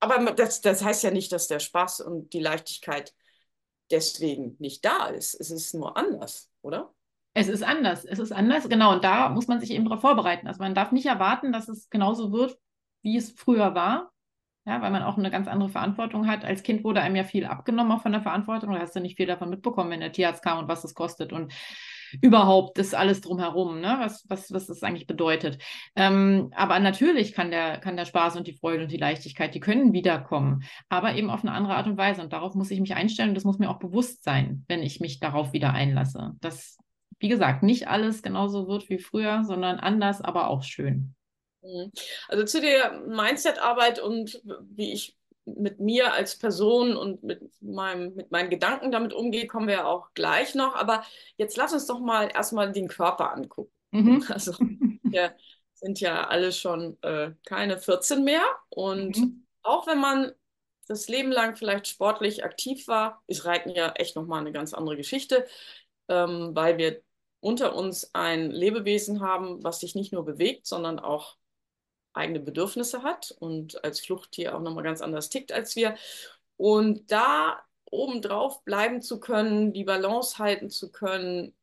Aber 0.00 0.32
das, 0.32 0.62
das 0.62 0.82
heißt 0.82 1.04
ja 1.04 1.12
nicht, 1.12 1.30
dass 1.30 1.46
der 1.46 1.60
Spaß 1.60 2.00
und 2.00 2.32
die 2.32 2.40
Leichtigkeit 2.40 3.14
deswegen 3.90 4.56
nicht 4.58 4.84
da 4.84 5.06
ist. 5.06 5.34
Es 5.34 5.50
ist 5.50 5.74
nur 5.74 5.96
anders, 5.96 6.50
oder? 6.62 6.94
Es 7.34 7.48
ist 7.48 7.62
anders. 7.62 8.04
Es 8.06 8.18
ist 8.18 8.32
anders, 8.32 8.68
genau. 8.68 8.94
Und 8.94 9.04
da 9.04 9.28
muss 9.28 9.48
man 9.48 9.60
sich 9.60 9.70
eben 9.70 9.84
darauf 9.84 10.00
vorbereiten. 10.00 10.48
Also 10.48 10.62
man 10.62 10.74
darf 10.74 10.92
nicht 10.92 11.06
erwarten, 11.06 11.52
dass 11.52 11.68
es 11.68 11.90
genauso 11.90 12.32
wird, 12.32 12.58
wie 13.02 13.18
es 13.18 13.32
früher 13.32 13.74
war. 13.74 14.12
Ja, 14.64 14.80
weil 14.80 14.92
man 14.92 15.02
auch 15.02 15.18
eine 15.18 15.30
ganz 15.30 15.46
andere 15.46 15.68
Verantwortung 15.68 16.26
hat. 16.26 16.44
Als 16.44 16.62
Kind 16.62 16.84
wurde 16.84 17.00
einem 17.02 17.16
ja 17.16 17.24
viel 17.24 17.44
abgenommen 17.44 17.92
auch 17.92 18.02
von 18.02 18.12
der 18.12 18.22
Verantwortung. 18.22 18.72
Da 18.72 18.80
hast 18.80 18.96
du 18.96 19.00
nicht 19.00 19.16
viel 19.16 19.26
davon 19.26 19.50
mitbekommen, 19.50 19.90
wenn 19.90 20.00
der 20.00 20.12
Tierarzt 20.12 20.42
kam 20.42 20.58
und 20.58 20.68
was 20.68 20.84
es 20.84 20.94
kostet. 20.94 21.32
Und 21.32 21.52
überhaupt 22.20 22.78
das 22.78 22.94
alles 22.94 23.20
drumherum, 23.20 23.80
ne? 23.80 23.96
was, 23.98 24.24
was, 24.28 24.52
was 24.52 24.66
das 24.66 24.82
eigentlich 24.82 25.06
bedeutet. 25.06 25.62
Ähm, 25.96 26.52
aber 26.54 26.78
natürlich 26.78 27.32
kann 27.32 27.50
der, 27.50 27.78
kann 27.78 27.96
der 27.96 28.04
Spaß 28.04 28.36
und 28.36 28.46
die 28.46 28.56
Freude 28.56 28.84
und 28.84 28.92
die 28.92 28.96
Leichtigkeit, 28.96 29.54
die 29.54 29.60
können 29.60 29.92
wiederkommen, 29.92 30.64
aber 30.88 31.14
eben 31.14 31.30
auf 31.30 31.42
eine 31.42 31.52
andere 31.52 31.76
Art 31.76 31.86
und 31.86 31.96
Weise. 31.96 32.22
Und 32.22 32.32
darauf 32.32 32.54
muss 32.54 32.70
ich 32.70 32.80
mich 32.80 32.94
einstellen 32.94 33.30
und 33.30 33.34
das 33.34 33.44
muss 33.44 33.58
mir 33.58 33.70
auch 33.70 33.78
bewusst 33.78 34.24
sein, 34.24 34.64
wenn 34.68 34.82
ich 34.82 35.00
mich 35.00 35.20
darauf 35.20 35.52
wieder 35.52 35.72
einlasse. 35.72 36.32
Dass, 36.40 36.78
wie 37.18 37.28
gesagt, 37.28 37.62
nicht 37.62 37.88
alles 37.88 38.22
genauso 38.22 38.68
wird 38.68 38.88
wie 38.88 38.98
früher, 38.98 39.44
sondern 39.44 39.78
anders, 39.78 40.20
aber 40.20 40.48
auch 40.48 40.62
schön. 40.62 41.14
Mhm. 41.62 41.92
Also 42.28 42.44
zu 42.44 42.60
der 42.60 43.02
Mindset-Arbeit 43.06 44.00
und 44.00 44.42
wie 44.70 44.92
ich 44.92 45.16
mit 45.44 45.80
mir 45.80 46.12
als 46.12 46.38
Person 46.38 46.96
und 46.96 47.22
mit, 47.22 47.42
meinem, 47.60 48.14
mit 48.14 48.30
meinen 48.30 48.50
Gedanken 48.50 48.92
damit 48.92 49.12
umgehe, 49.12 49.46
kommen 49.46 49.66
wir 49.66 49.74
ja 49.74 49.84
auch 49.86 50.12
gleich 50.14 50.54
noch. 50.54 50.74
Aber 50.74 51.04
jetzt 51.36 51.56
lass 51.56 51.72
uns 51.72 51.86
doch 51.86 52.00
mal 52.00 52.28
erstmal 52.32 52.72
den 52.72 52.88
Körper 52.88 53.32
angucken. 53.32 53.72
Mhm. 53.90 54.24
Also 54.28 54.52
wir 55.02 55.34
sind 55.74 56.00
ja 56.00 56.28
alle 56.28 56.52
schon 56.52 56.96
äh, 57.02 57.32
keine 57.44 57.78
14 57.78 58.22
mehr. 58.22 58.42
Und 58.68 59.18
mhm. 59.18 59.46
auch 59.62 59.86
wenn 59.86 59.98
man 59.98 60.32
das 60.86 61.08
Leben 61.08 61.32
lang 61.32 61.56
vielleicht 61.56 61.88
sportlich 61.88 62.44
aktiv 62.44 62.86
war, 62.88 63.22
ist 63.26 63.44
Reiten 63.44 63.70
ja 63.70 63.92
echt 63.92 64.16
nochmal 64.16 64.40
eine 64.40 64.52
ganz 64.52 64.74
andere 64.74 64.96
Geschichte, 64.96 65.46
ähm, 66.08 66.50
weil 66.54 66.78
wir 66.78 67.02
unter 67.40 67.74
uns 67.74 68.14
ein 68.14 68.50
Lebewesen 68.50 69.20
haben, 69.20 69.62
was 69.64 69.80
sich 69.80 69.94
nicht 69.94 70.12
nur 70.12 70.24
bewegt, 70.24 70.66
sondern 70.66 71.00
auch 71.00 71.36
eigene 72.14 72.40
Bedürfnisse 72.40 73.02
hat 73.02 73.34
und 73.38 73.84
als 73.84 74.00
Fluchttier 74.00 74.56
auch 74.56 74.60
nochmal 74.60 74.84
ganz 74.84 75.00
anders 75.00 75.28
tickt 75.28 75.52
als 75.52 75.76
wir. 75.76 75.96
Und 76.56 77.10
da 77.10 77.62
obendrauf 77.90 78.64
bleiben 78.64 79.02
zu 79.02 79.20
können, 79.20 79.72
die 79.72 79.84
Balance 79.84 80.38
halten 80.38 80.70
zu 80.70 80.90
können, 80.90 81.54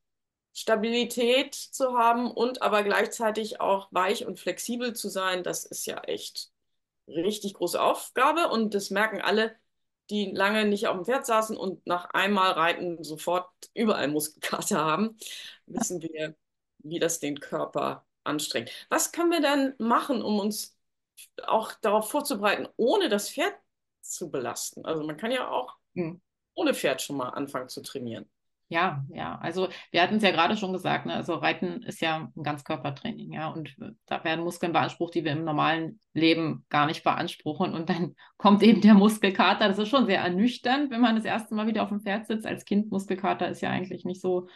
Stabilität 0.53 1.55
zu 1.55 1.97
haben 1.97 2.31
und 2.31 2.61
aber 2.61 2.83
gleichzeitig 2.83 3.61
auch 3.61 3.87
weich 3.91 4.25
und 4.25 4.39
flexibel 4.39 4.93
zu 4.93 5.09
sein, 5.09 5.43
das 5.43 5.65
ist 5.65 5.85
ja 5.85 5.99
echt 6.01 6.51
richtig 7.07 7.55
große 7.55 7.81
Aufgabe 7.81 8.49
und 8.49 8.73
das 8.73 8.89
merken 8.89 9.21
alle, 9.21 9.55
die 10.09 10.31
lange 10.31 10.65
nicht 10.65 10.87
auf 10.87 10.97
dem 10.97 11.05
Pferd 11.05 11.25
saßen 11.25 11.55
und 11.57 11.85
nach 11.87 12.09
einmal 12.11 12.51
Reiten 12.51 13.03
sofort 13.03 13.49
überall 13.73 14.07
Muskelkater 14.07 14.83
haben, 14.83 15.17
wissen 15.65 16.01
wir, 16.01 16.35
wie 16.79 16.99
das 16.99 17.19
den 17.19 17.39
Körper 17.39 18.05
anstrengt. 18.29 18.71
Was 18.89 19.11
können 19.11 19.31
wir 19.31 19.41
dann 19.41 19.73
machen, 19.77 20.21
um 20.21 20.39
uns 20.39 20.77
auch 21.45 21.73
darauf 21.81 22.09
vorzubereiten, 22.09 22.67
ohne 22.77 23.09
das 23.09 23.29
Pferd 23.31 23.53
zu 24.01 24.31
belasten? 24.31 24.85
Also 24.85 25.03
man 25.03 25.17
kann 25.17 25.31
ja 25.31 25.49
auch 25.49 25.75
hm. 25.95 26.21
ohne 26.53 26.73
Pferd 26.73 27.01
schon 27.01 27.17
mal 27.17 27.29
anfangen 27.29 27.69
zu 27.69 27.81
trainieren. 27.81 28.29
Ja, 28.71 29.03
ja, 29.09 29.39
also 29.39 29.67
wir 29.89 30.03
hatten 30.03 30.17
es 30.17 30.23
ja 30.23 30.29
gerade 30.29 30.55
schon 30.55 30.73
gesagt, 30.73 31.07
ne? 31.07 31.15
also 31.15 31.33
Reiten 31.33 31.81
ist 31.81 32.01
ja 32.01 32.29
ein 32.35 32.43
Ganzkörpertraining, 32.43 33.33
ja, 33.33 33.47
und 33.47 33.75
da 34.05 34.23
werden 34.23 34.43
Muskeln 34.43 34.73
beansprucht, 34.73 35.15
die 35.15 35.23
wir 35.23 35.31
im 35.31 35.43
normalen 35.43 35.99
Leben 36.13 36.67
gar 36.69 36.85
nicht 36.85 37.03
beanspruchen 37.03 37.73
und 37.73 37.89
dann 37.89 38.15
kommt 38.37 38.61
eben 38.61 38.81
der 38.81 38.93
Muskelkater. 38.93 39.67
Das 39.67 39.79
ist 39.79 39.89
schon 39.89 40.05
sehr 40.05 40.19
ernüchternd, 40.19 40.91
wenn 40.91 41.01
man 41.01 41.15
das 41.15 41.25
erste 41.25 41.55
Mal 41.55 41.65
wieder 41.65 41.81
auf 41.81 41.89
dem 41.89 42.01
Pferd 42.01 42.27
sitzt. 42.27 42.45
Als 42.45 42.63
Kind 42.63 42.91
Muskelkater 42.91 43.49
ist 43.49 43.61
ja 43.61 43.71
eigentlich 43.71 44.05
nicht 44.05 44.21
so, 44.21 44.47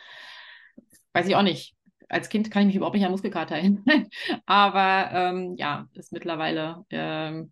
weiß 1.14 1.28
ich 1.28 1.36
auch 1.36 1.42
nicht. 1.42 1.76
Als 2.14 2.30
Kind 2.30 2.52
kann 2.52 2.62
ich 2.62 2.68
mich 2.68 2.76
überhaupt 2.76 2.96
nicht 2.96 3.06
an 3.06 3.12
Muskelkater 3.12 3.56
erinnern, 3.56 4.08
aber 4.46 5.10
ähm, 5.12 5.56
ja, 5.58 5.88
ist 5.94 6.14
mittlerweile 6.14 6.86
ähm, 6.90 7.52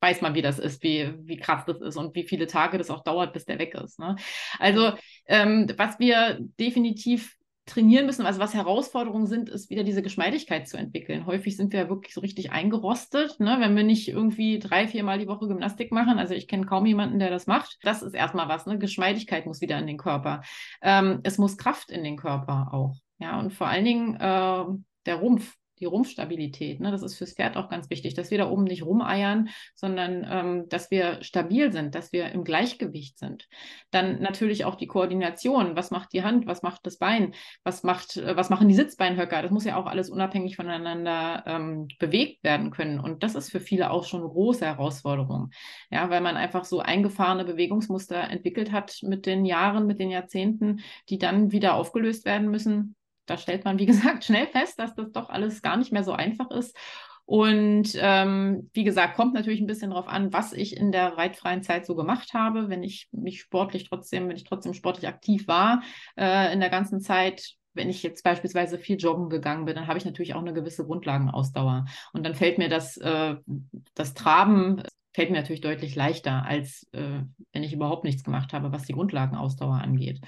weiß 0.00 0.22
man, 0.22 0.34
wie 0.34 0.42
das 0.42 0.58
ist, 0.58 0.82
wie, 0.82 1.12
wie 1.24 1.36
krass 1.36 1.64
das 1.66 1.80
ist 1.80 1.96
und 1.96 2.14
wie 2.14 2.24
viele 2.24 2.46
Tage 2.46 2.78
das 2.78 2.90
auch 2.90 3.02
dauert, 3.04 3.32
bis 3.32 3.44
der 3.44 3.58
weg 3.58 3.74
ist. 3.74 3.98
Ne? 3.98 4.16
Also, 4.58 4.92
ähm, 5.26 5.66
was 5.76 5.98
wir 5.98 6.38
definitiv 6.58 7.36
trainieren 7.66 8.06
müssen, 8.06 8.26
also 8.26 8.40
was 8.40 8.54
Herausforderungen 8.54 9.26
sind, 9.26 9.48
ist 9.48 9.70
wieder 9.70 9.84
diese 9.84 10.02
Geschmeidigkeit 10.02 10.66
zu 10.66 10.76
entwickeln. 10.76 11.26
Häufig 11.26 11.56
sind 11.56 11.72
wir 11.72 11.88
wirklich 11.88 12.14
so 12.14 12.20
richtig 12.20 12.50
eingerostet, 12.50 13.38
ne? 13.38 13.58
wenn 13.60 13.76
wir 13.76 13.84
nicht 13.84 14.08
irgendwie 14.08 14.58
drei, 14.58 14.88
viermal 14.88 15.18
die 15.18 15.28
Woche 15.28 15.46
Gymnastik 15.46 15.92
machen. 15.92 16.18
Also 16.18 16.34
ich 16.34 16.48
kenne 16.48 16.66
kaum 16.66 16.86
jemanden, 16.86 17.18
der 17.18 17.30
das 17.30 17.46
macht. 17.46 17.78
Das 17.82 18.02
ist 18.02 18.14
erstmal 18.14 18.48
was. 18.48 18.66
Ne? 18.66 18.78
Geschmeidigkeit 18.78 19.46
muss 19.46 19.60
wieder 19.60 19.78
in 19.78 19.86
den 19.86 19.98
Körper. 19.98 20.40
Ähm, 20.82 21.20
es 21.22 21.38
muss 21.38 21.58
Kraft 21.58 21.90
in 21.90 22.02
den 22.02 22.16
Körper 22.16 22.70
auch. 22.72 22.96
Ja, 23.20 23.38
und 23.38 23.52
vor 23.52 23.68
allen 23.68 23.84
Dingen 23.84 24.16
äh, 24.16 24.64
der 25.06 25.16
Rumpf 25.16 25.56
die 25.80 25.86
Rumpfstabilität. 25.86 26.80
Ne? 26.80 26.90
Das 26.90 27.02
ist 27.02 27.16
fürs 27.16 27.32
Pferd 27.32 27.56
auch 27.56 27.68
ganz 27.68 27.90
wichtig, 27.90 28.14
dass 28.14 28.30
wir 28.30 28.38
da 28.38 28.50
oben 28.50 28.64
nicht 28.64 28.84
rumeiern, 28.84 29.48
sondern 29.74 30.26
ähm, 30.30 30.68
dass 30.68 30.90
wir 30.90 31.22
stabil 31.22 31.72
sind, 31.72 31.94
dass 31.94 32.12
wir 32.12 32.30
im 32.32 32.44
Gleichgewicht 32.44 33.18
sind. 33.18 33.48
Dann 33.90 34.20
natürlich 34.20 34.64
auch 34.64 34.74
die 34.74 34.86
Koordination. 34.86 35.76
Was 35.76 35.90
macht 35.90 36.12
die 36.12 36.22
Hand? 36.22 36.46
Was 36.46 36.62
macht 36.62 36.86
das 36.86 36.98
Bein? 36.98 37.34
Was 37.64 37.82
macht, 37.82 38.18
äh, 38.18 38.36
was 38.36 38.50
machen 38.50 38.68
die 38.68 38.74
Sitzbeinhöcker? 38.74 39.42
Das 39.42 39.50
muss 39.50 39.64
ja 39.64 39.76
auch 39.76 39.86
alles 39.86 40.10
unabhängig 40.10 40.56
voneinander 40.56 41.44
ähm, 41.46 41.88
bewegt 41.98 42.44
werden 42.44 42.70
können. 42.70 43.00
Und 43.00 43.22
das 43.22 43.34
ist 43.34 43.50
für 43.50 43.60
viele 43.60 43.90
auch 43.90 44.04
schon 44.04 44.20
eine 44.20 44.30
große 44.30 44.66
Herausforderung. 44.66 45.50
Ja, 45.90 46.10
weil 46.10 46.20
man 46.20 46.36
einfach 46.36 46.64
so 46.64 46.80
eingefahrene 46.80 47.44
Bewegungsmuster 47.44 48.30
entwickelt 48.30 48.70
hat 48.70 48.98
mit 49.02 49.24
den 49.24 49.44
Jahren, 49.46 49.86
mit 49.86 49.98
den 49.98 50.10
Jahrzehnten, 50.10 50.80
die 51.08 51.18
dann 51.18 51.52
wieder 51.52 51.74
aufgelöst 51.74 52.26
werden 52.26 52.50
müssen 52.50 52.96
da 53.30 53.38
stellt 53.38 53.64
man, 53.64 53.78
wie 53.78 53.86
gesagt, 53.92 54.24
schnell 54.24 54.46
fest, 54.46 54.78
dass 54.78 54.94
das 54.94 55.12
doch 55.12 55.30
alles 55.30 55.62
gar 55.62 55.76
nicht 55.76 55.92
mehr 55.92 56.04
so 56.04 56.12
einfach 56.12 56.50
ist. 56.50 56.76
Und 57.24 57.92
ähm, 57.94 58.70
wie 58.72 58.82
gesagt, 58.82 59.14
kommt 59.14 59.34
natürlich 59.34 59.60
ein 59.60 59.68
bisschen 59.68 59.90
darauf 59.90 60.08
an, 60.08 60.32
was 60.32 60.52
ich 60.52 60.76
in 60.76 60.90
der 60.90 61.16
reitfreien 61.16 61.62
Zeit 61.62 61.86
so 61.86 61.94
gemacht 61.94 62.34
habe. 62.34 62.68
Wenn 62.68 62.82
ich 62.82 63.08
mich 63.12 63.40
sportlich 63.40 63.88
trotzdem, 63.88 64.28
wenn 64.28 64.36
ich 64.36 64.42
trotzdem 64.42 64.74
sportlich 64.74 65.06
aktiv 65.06 65.46
war 65.46 65.82
äh, 66.16 66.52
in 66.52 66.58
der 66.58 66.70
ganzen 66.70 67.00
Zeit, 67.00 67.54
wenn 67.72 67.88
ich 67.88 68.02
jetzt 68.02 68.24
beispielsweise 68.24 68.78
viel 68.78 68.96
joggen 68.96 69.28
gegangen 69.28 69.64
bin, 69.64 69.76
dann 69.76 69.86
habe 69.86 69.96
ich 69.96 70.04
natürlich 70.04 70.34
auch 70.34 70.40
eine 70.40 70.52
gewisse 70.52 70.84
Grundlagenausdauer. 70.84 71.84
Und 72.12 72.26
dann 72.26 72.34
fällt 72.34 72.58
mir 72.58 72.68
das, 72.68 72.96
äh, 72.96 73.36
das 73.94 74.14
Traben 74.14 74.82
fällt 75.12 75.30
mir 75.30 75.38
natürlich 75.38 75.60
deutlich 75.60 75.94
leichter, 75.94 76.44
als 76.44 76.88
äh, 76.92 77.20
wenn 77.52 77.62
ich 77.62 77.72
überhaupt 77.72 78.04
nichts 78.04 78.24
gemacht 78.24 78.52
habe, 78.52 78.72
was 78.72 78.84
die 78.84 78.92
Grundlagenausdauer 78.92 79.76
angeht. 79.76 80.20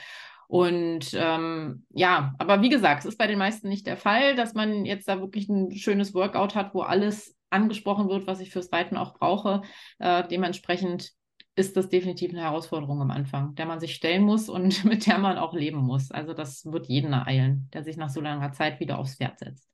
Und 0.53 1.15
ähm, 1.15 1.87
ja, 1.95 2.35
aber 2.37 2.61
wie 2.61 2.69
gesagt, 2.69 3.07
es 3.07 3.13
ist 3.13 3.17
bei 3.17 3.27
den 3.27 3.39
meisten 3.39 3.71
nicht 3.71 3.87
der 3.87 3.97
Fall, 3.97 4.37
dass 4.37 4.53
man 4.53 4.85
jetzt 4.85 5.09
da 5.09 5.19
wirklich 5.19 5.49
ein 5.49 5.75
schönes 5.75 6.13
Workout 6.13 6.55
hat, 6.55 6.75
wo 6.75 6.83
alles 6.83 7.35
angesprochen 7.49 8.11
wird, 8.11 8.27
was 8.27 8.39
ich 8.41 8.51
fürs 8.51 8.71
Reiten 8.71 8.99
auch 8.99 9.15
brauche. 9.15 9.63
Äh, 9.99 10.29
dementsprechend 10.29 11.13
ist 11.55 11.75
das 11.79 11.89
definitiv 11.89 12.33
eine 12.33 12.43
Herausforderung 12.43 13.01
am 13.01 13.11
Anfang, 13.11 13.55
der 13.55 13.65
man 13.65 13.81
sich 13.81 13.95
stellen 13.95 14.25
muss 14.25 14.51
und 14.51 14.85
mit 14.85 15.07
der 15.07 15.17
man 15.17 15.39
auch 15.39 15.55
leben 15.55 15.79
muss. 15.79 16.11
Also 16.11 16.35
das 16.35 16.67
wird 16.71 16.87
jeden 16.87 17.15
ereilen, 17.15 17.71
der 17.73 17.83
sich 17.83 17.97
nach 17.97 18.11
so 18.11 18.21
langer 18.21 18.53
Zeit 18.53 18.79
wieder 18.79 18.99
aufs 18.99 19.17
Pferd 19.17 19.39
setzt. 19.39 19.67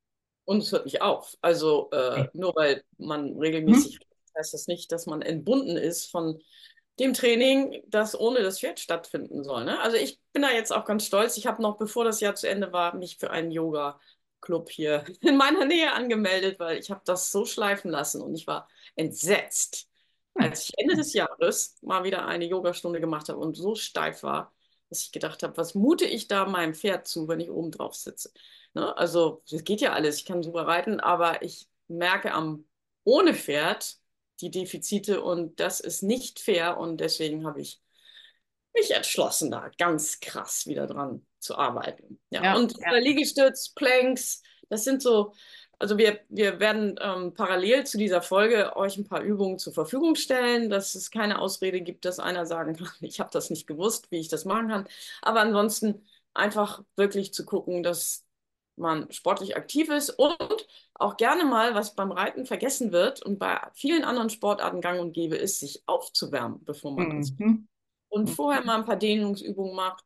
Und 0.44 0.58
es 0.58 0.70
hört 0.70 0.84
nicht 0.84 1.02
auf. 1.02 1.34
Also 1.40 1.88
äh, 1.90 2.20
okay. 2.20 2.28
nur 2.34 2.54
weil 2.54 2.84
man 2.98 3.36
regelmäßig, 3.36 3.94
hm? 3.96 4.38
heißt 4.38 4.54
das 4.54 4.68
nicht, 4.68 4.92
dass 4.92 5.06
man 5.06 5.22
entbunden 5.22 5.76
ist 5.76 6.08
von 6.08 6.38
dem 6.98 7.14
Training, 7.14 7.82
das 7.86 8.18
ohne 8.18 8.42
das 8.42 8.60
Pferd 8.60 8.80
stattfinden 8.80 9.44
soll. 9.44 9.64
Ne? 9.64 9.80
Also 9.80 9.96
ich 9.96 10.20
bin 10.32 10.42
da 10.42 10.50
jetzt 10.50 10.72
auch 10.72 10.84
ganz 10.84 11.04
stolz. 11.04 11.36
Ich 11.36 11.46
habe 11.46 11.62
noch, 11.62 11.76
bevor 11.76 12.04
das 12.04 12.20
Jahr 12.20 12.34
zu 12.34 12.48
Ende 12.48 12.72
war, 12.72 12.94
mich 12.94 13.18
für 13.18 13.30
einen 13.30 13.50
Yoga-Club 13.50 14.70
hier 14.70 15.04
in 15.20 15.36
meiner 15.36 15.64
Nähe 15.64 15.92
angemeldet, 15.92 16.58
weil 16.58 16.78
ich 16.78 16.90
habe 16.90 17.02
das 17.04 17.30
so 17.30 17.44
schleifen 17.44 17.90
lassen 17.90 18.20
und 18.22 18.34
ich 18.34 18.46
war 18.46 18.68
entsetzt, 18.96 19.88
hm. 20.36 20.44
als 20.44 20.64
ich 20.64 20.78
Ende 20.78 20.96
des 20.96 21.12
Jahres 21.12 21.76
mal 21.82 22.04
wieder 22.04 22.26
eine 22.26 22.46
Yogastunde 22.46 23.00
gemacht 23.00 23.28
habe 23.28 23.38
und 23.38 23.56
so 23.56 23.74
steif 23.74 24.22
war, 24.22 24.52
dass 24.88 25.02
ich 25.02 25.12
gedacht 25.12 25.42
habe, 25.42 25.56
was 25.56 25.74
mute 25.74 26.06
ich 26.06 26.28
da 26.28 26.46
meinem 26.46 26.74
Pferd 26.74 27.06
zu, 27.06 27.28
wenn 27.28 27.40
ich 27.40 27.50
oben 27.50 27.70
drauf 27.70 27.94
sitze. 27.94 28.32
Ne? 28.74 28.96
Also 28.96 29.42
es 29.50 29.64
geht 29.64 29.80
ja 29.80 29.92
alles, 29.92 30.18
ich 30.18 30.24
kann 30.24 30.42
super 30.42 30.66
reiten, 30.66 31.00
aber 31.00 31.42
ich 31.42 31.68
merke 31.88 32.32
am 32.32 32.64
ohne 33.04 33.34
Pferd, 33.34 33.98
die 34.40 34.50
Defizite 34.50 35.22
und 35.22 35.60
das 35.60 35.80
ist 35.80 36.02
nicht 36.02 36.40
fair 36.40 36.78
und 36.78 36.98
deswegen 36.98 37.46
habe 37.46 37.60
ich 37.60 37.80
mich 38.74 38.92
entschlossen, 38.92 39.50
da 39.50 39.70
ganz 39.78 40.20
krass 40.20 40.66
wieder 40.66 40.86
dran 40.86 41.26
zu 41.38 41.56
arbeiten. 41.56 42.20
Ja, 42.30 42.42
ja 42.42 42.56
und 42.56 42.76
ja. 42.78 42.94
Liegestütz, 42.96 43.70
Planks, 43.70 44.42
das 44.68 44.84
sind 44.84 45.02
so, 45.02 45.32
also 45.78 45.98
wir, 45.98 46.20
wir 46.28 46.60
werden 46.60 46.98
ähm, 47.00 47.34
parallel 47.34 47.86
zu 47.86 47.98
dieser 47.98 48.22
Folge 48.22 48.76
euch 48.76 48.96
ein 48.96 49.06
paar 49.06 49.22
Übungen 49.22 49.58
zur 49.58 49.72
Verfügung 49.72 50.14
stellen, 50.16 50.70
dass 50.70 50.94
es 50.94 51.10
keine 51.10 51.40
Ausrede 51.40 51.80
gibt, 51.80 52.04
dass 52.04 52.18
einer 52.18 52.46
sagen 52.46 52.76
kann, 52.76 52.88
ich 53.00 53.20
habe 53.20 53.30
das 53.32 53.50
nicht 53.50 53.66
gewusst, 53.66 54.10
wie 54.10 54.18
ich 54.18 54.28
das 54.28 54.44
machen 54.44 54.68
kann. 54.68 54.88
Aber 55.22 55.40
ansonsten 55.40 56.06
einfach 56.34 56.82
wirklich 56.96 57.32
zu 57.32 57.44
gucken, 57.44 57.82
dass 57.82 58.24
man 58.78 59.10
sportlich 59.10 59.56
aktiv 59.56 59.88
ist 59.88 60.10
und 60.10 60.66
auch 60.94 61.16
gerne 61.16 61.44
mal, 61.44 61.74
was 61.74 61.94
beim 61.94 62.12
Reiten 62.12 62.46
vergessen 62.46 62.92
wird 62.92 63.22
und 63.22 63.38
bei 63.38 63.60
vielen 63.74 64.04
anderen 64.04 64.30
Sportarten 64.30 64.80
gang 64.80 65.00
und 65.00 65.12
gäbe 65.12 65.36
ist, 65.36 65.60
sich 65.60 65.82
aufzuwärmen, 65.86 66.64
bevor 66.64 66.92
man 66.92 67.08
mhm. 67.08 67.16
ins 67.16 67.32
und 68.08 68.28
vorher 68.28 68.64
mal 68.64 68.76
ein 68.76 68.84
paar 68.84 68.96
Dehnungsübungen 68.96 69.74
macht, 69.74 70.04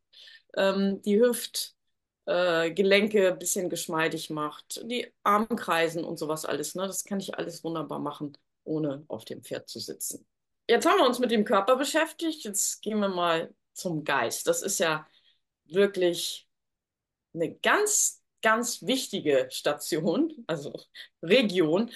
ähm, 0.57 1.01
die 1.03 1.21
Hüftgelenke 1.21 3.19
äh, 3.19 3.33
ein 3.33 3.39
bisschen 3.39 3.71
geschmeidig 3.71 4.31
macht, 4.31 4.83
die 4.85 5.13
Armkreisen 5.23 6.05
und 6.05 6.19
sowas 6.19 6.45
alles. 6.45 6.75
Ne? 6.75 6.87
Das 6.87 7.05
kann 7.05 7.21
ich 7.21 7.37
alles 7.37 7.63
wunderbar 7.65 8.01
machen, 8.01 8.37
ohne 8.65 9.05
auf 9.09 9.25
dem 9.25 9.43
Pferd 9.43 9.69
zu 9.69 9.79
sitzen. 9.79 10.27
Jetzt 10.69 10.87
haben 10.87 10.99
wir 10.99 11.07
uns 11.07 11.19
mit 11.19 11.31
dem 11.31 11.45
Körper 11.45 11.77
beschäftigt, 11.77 12.45
jetzt 12.45 12.83
gehen 12.83 13.01
wir 13.01 13.09
mal 13.09 13.55
zum 13.73 14.05
Geist. 14.05 14.47
Das 14.47 14.63
ist 14.63 14.79
ja 14.79 15.07
wirklich 15.65 16.49
eine 17.35 17.55
ganz 17.55 18.22
ganz 18.43 18.83
wichtige 18.83 19.49
Station, 19.51 20.45
also 20.47 20.73
Region. 21.23 21.91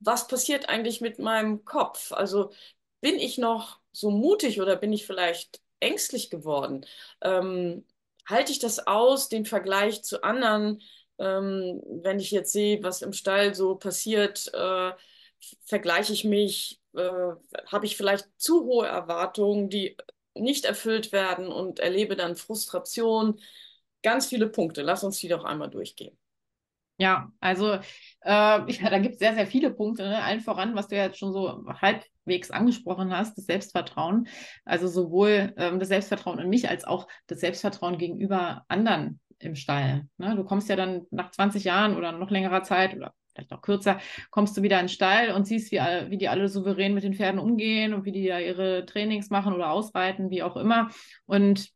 Was 0.00 0.26
passiert 0.28 0.68
eigentlich 0.68 1.00
mit 1.00 1.18
meinem 1.18 1.64
Kopf? 1.64 2.12
Also 2.12 2.52
bin 3.00 3.16
ich 3.18 3.38
noch 3.38 3.80
so 3.92 4.10
mutig 4.10 4.60
oder 4.60 4.76
bin 4.76 4.92
ich 4.92 5.06
vielleicht 5.06 5.60
ängstlich 5.80 6.30
geworden? 6.30 6.86
Ähm, 7.20 7.84
halte 8.26 8.52
ich 8.52 8.58
das 8.58 8.86
aus, 8.86 9.28
den 9.28 9.46
Vergleich 9.46 10.02
zu 10.02 10.22
anderen? 10.24 10.82
Ähm, 11.18 11.82
wenn 11.86 12.18
ich 12.20 12.30
jetzt 12.30 12.52
sehe, 12.52 12.82
was 12.82 13.02
im 13.02 13.12
Stall 13.12 13.54
so 13.54 13.76
passiert, 13.76 14.52
äh, 14.54 14.92
vergleiche 15.64 16.12
ich 16.12 16.24
mich, 16.24 16.80
äh, 16.94 17.32
habe 17.66 17.86
ich 17.86 17.96
vielleicht 17.96 18.28
zu 18.38 18.64
hohe 18.64 18.86
Erwartungen, 18.86 19.68
die 19.70 19.96
nicht 20.34 20.64
erfüllt 20.64 21.12
werden 21.12 21.48
und 21.48 21.78
erlebe 21.80 22.16
dann 22.16 22.36
Frustration 22.36 23.40
ganz 24.02 24.26
viele 24.26 24.48
Punkte. 24.48 24.82
Lass 24.82 25.04
uns 25.04 25.18
die 25.18 25.28
doch 25.28 25.44
einmal 25.44 25.70
durchgehen. 25.70 26.16
Ja, 26.98 27.32
also 27.40 27.74
äh, 27.74 27.80
ja, 28.22 28.90
da 28.90 28.98
gibt 28.98 29.14
es 29.14 29.18
sehr, 29.18 29.34
sehr 29.34 29.46
viele 29.46 29.72
Punkte. 29.72 30.04
Ne? 30.04 30.22
Allen 30.22 30.40
voran, 30.40 30.74
was 30.74 30.88
du 30.88 30.96
ja 30.96 31.04
jetzt 31.04 31.18
schon 31.18 31.32
so 31.32 31.64
halbwegs 31.80 32.50
angesprochen 32.50 33.16
hast, 33.16 33.36
das 33.36 33.46
Selbstvertrauen. 33.46 34.28
Also 34.64 34.88
sowohl 34.88 35.52
ähm, 35.56 35.78
das 35.80 35.88
Selbstvertrauen 35.88 36.38
in 36.38 36.48
mich 36.48 36.68
als 36.68 36.84
auch 36.84 37.08
das 37.26 37.40
Selbstvertrauen 37.40 37.98
gegenüber 37.98 38.64
anderen 38.68 39.20
im 39.38 39.56
Stall. 39.56 40.06
Ne? 40.18 40.36
Du 40.36 40.44
kommst 40.44 40.68
ja 40.68 40.76
dann 40.76 41.06
nach 41.10 41.30
20 41.30 41.64
Jahren 41.64 41.96
oder 41.96 42.12
noch 42.12 42.30
längerer 42.30 42.62
Zeit 42.62 42.94
oder 42.94 43.12
vielleicht 43.32 43.52
auch 43.52 43.62
kürzer, 43.62 43.98
kommst 44.30 44.56
du 44.56 44.62
wieder 44.62 44.78
in 44.78 44.84
den 44.84 44.88
Stall 44.90 45.30
und 45.30 45.46
siehst, 45.46 45.72
wie, 45.72 45.78
wie 45.78 46.18
die 46.18 46.28
alle 46.28 46.48
souverän 46.48 46.94
mit 46.94 47.02
den 47.02 47.14
Pferden 47.14 47.40
umgehen 47.40 47.94
und 47.94 48.04
wie 48.04 48.12
die 48.12 48.28
da 48.28 48.38
ihre 48.38 48.84
Trainings 48.84 49.30
machen 49.30 49.54
oder 49.54 49.70
ausreiten, 49.70 50.30
wie 50.30 50.42
auch 50.42 50.56
immer. 50.56 50.90
Und 51.24 51.72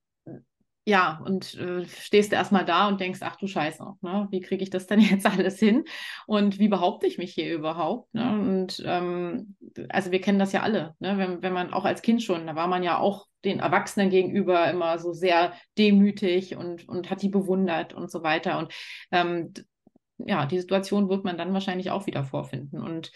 ja, 0.89 1.21
und 1.25 1.55
äh, 1.55 1.85
stehst 1.85 2.31
du 2.31 2.37
erstmal 2.37 2.65
da 2.65 2.87
und 2.87 3.01
denkst, 3.01 3.19
ach 3.23 3.35
du 3.35 3.49
Scheiße, 3.49 3.85
ne? 4.03 4.29
wie 4.31 4.41
kriege 4.41 4.63
ich 4.63 4.71
das 4.71 4.87
denn 4.87 5.01
jetzt 5.01 5.27
alles 5.27 5.59
hin? 5.59 5.85
Und 6.29 6.61
wie 6.61 6.69
behaupte 6.69 7.09
ich 7.09 7.19
mich 7.19 7.35
hier 7.35 7.53
überhaupt? 7.53 8.15
Ne? 8.15 8.31
Und 8.31 8.81
ähm, 8.87 9.57
also 9.89 10.13
wir 10.13 10.21
kennen 10.21 10.39
das 10.39 10.53
ja 10.53 10.63
alle, 10.63 10.95
ne? 11.01 11.19
wenn, 11.19 11.43
wenn 11.43 11.53
man 11.53 11.73
auch 11.73 11.85
als 11.85 12.03
Kind 12.03 12.23
schon, 12.23 12.47
da 12.47 12.55
war 12.55 12.69
man 12.69 12.85
ja 12.85 12.99
auch 12.99 13.27
den 13.45 13.59
Erwachsenen 13.59 14.11
gegenüber 14.11 14.71
immer 14.71 15.01
so 15.01 15.13
sehr 15.13 15.55
demütig 15.77 16.55
und, 16.55 16.89
und 16.89 17.11
hat 17.11 17.21
die 17.21 17.31
bewundert 17.31 17.93
und 17.93 18.09
so 18.09 18.23
weiter. 18.23 18.57
Und 18.57 18.73
ähm, 19.11 19.53
ja, 20.19 20.47
die 20.47 20.61
Situation 20.61 21.09
wird 21.09 21.25
man 21.25 21.37
dann 21.37 21.53
wahrscheinlich 21.53 21.91
auch 21.91 22.07
wieder 22.07 22.23
vorfinden. 22.23 22.81
Und 22.81 23.11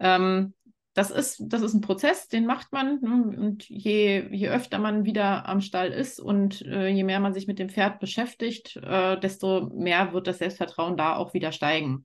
ähm, 0.00 0.54
das 0.94 1.10
ist, 1.10 1.42
das 1.46 1.62
ist 1.62 1.74
ein 1.74 1.80
Prozess, 1.80 2.28
den 2.28 2.44
macht 2.44 2.72
man. 2.72 3.00
Ne? 3.00 3.38
Und 3.38 3.68
je, 3.68 4.28
je 4.30 4.48
öfter 4.48 4.78
man 4.78 5.04
wieder 5.04 5.48
am 5.48 5.60
Stall 5.60 5.88
ist 5.88 6.20
und 6.20 6.62
äh, 6.62 6.88
je 6.88 7.04
mehr 7.04 7.20
man 7.20 7.32
sich 7.32 7.46
mit 7.46 7.58
dem 7.58 7.70
Pferd 7.70 7.98
beschäftigt, 7.98 8.76
äh, 8.76 9.18
desto 9.18 9.70
mehr 9.74 10.12
wird 10.12 10.26
das 10.26 10.38
Selbstvertrauen 10.38 10.96
da 10.96 11.16
auch 11.16 11.32
wieder 11.32 11.52
steigen. 11.52 12.04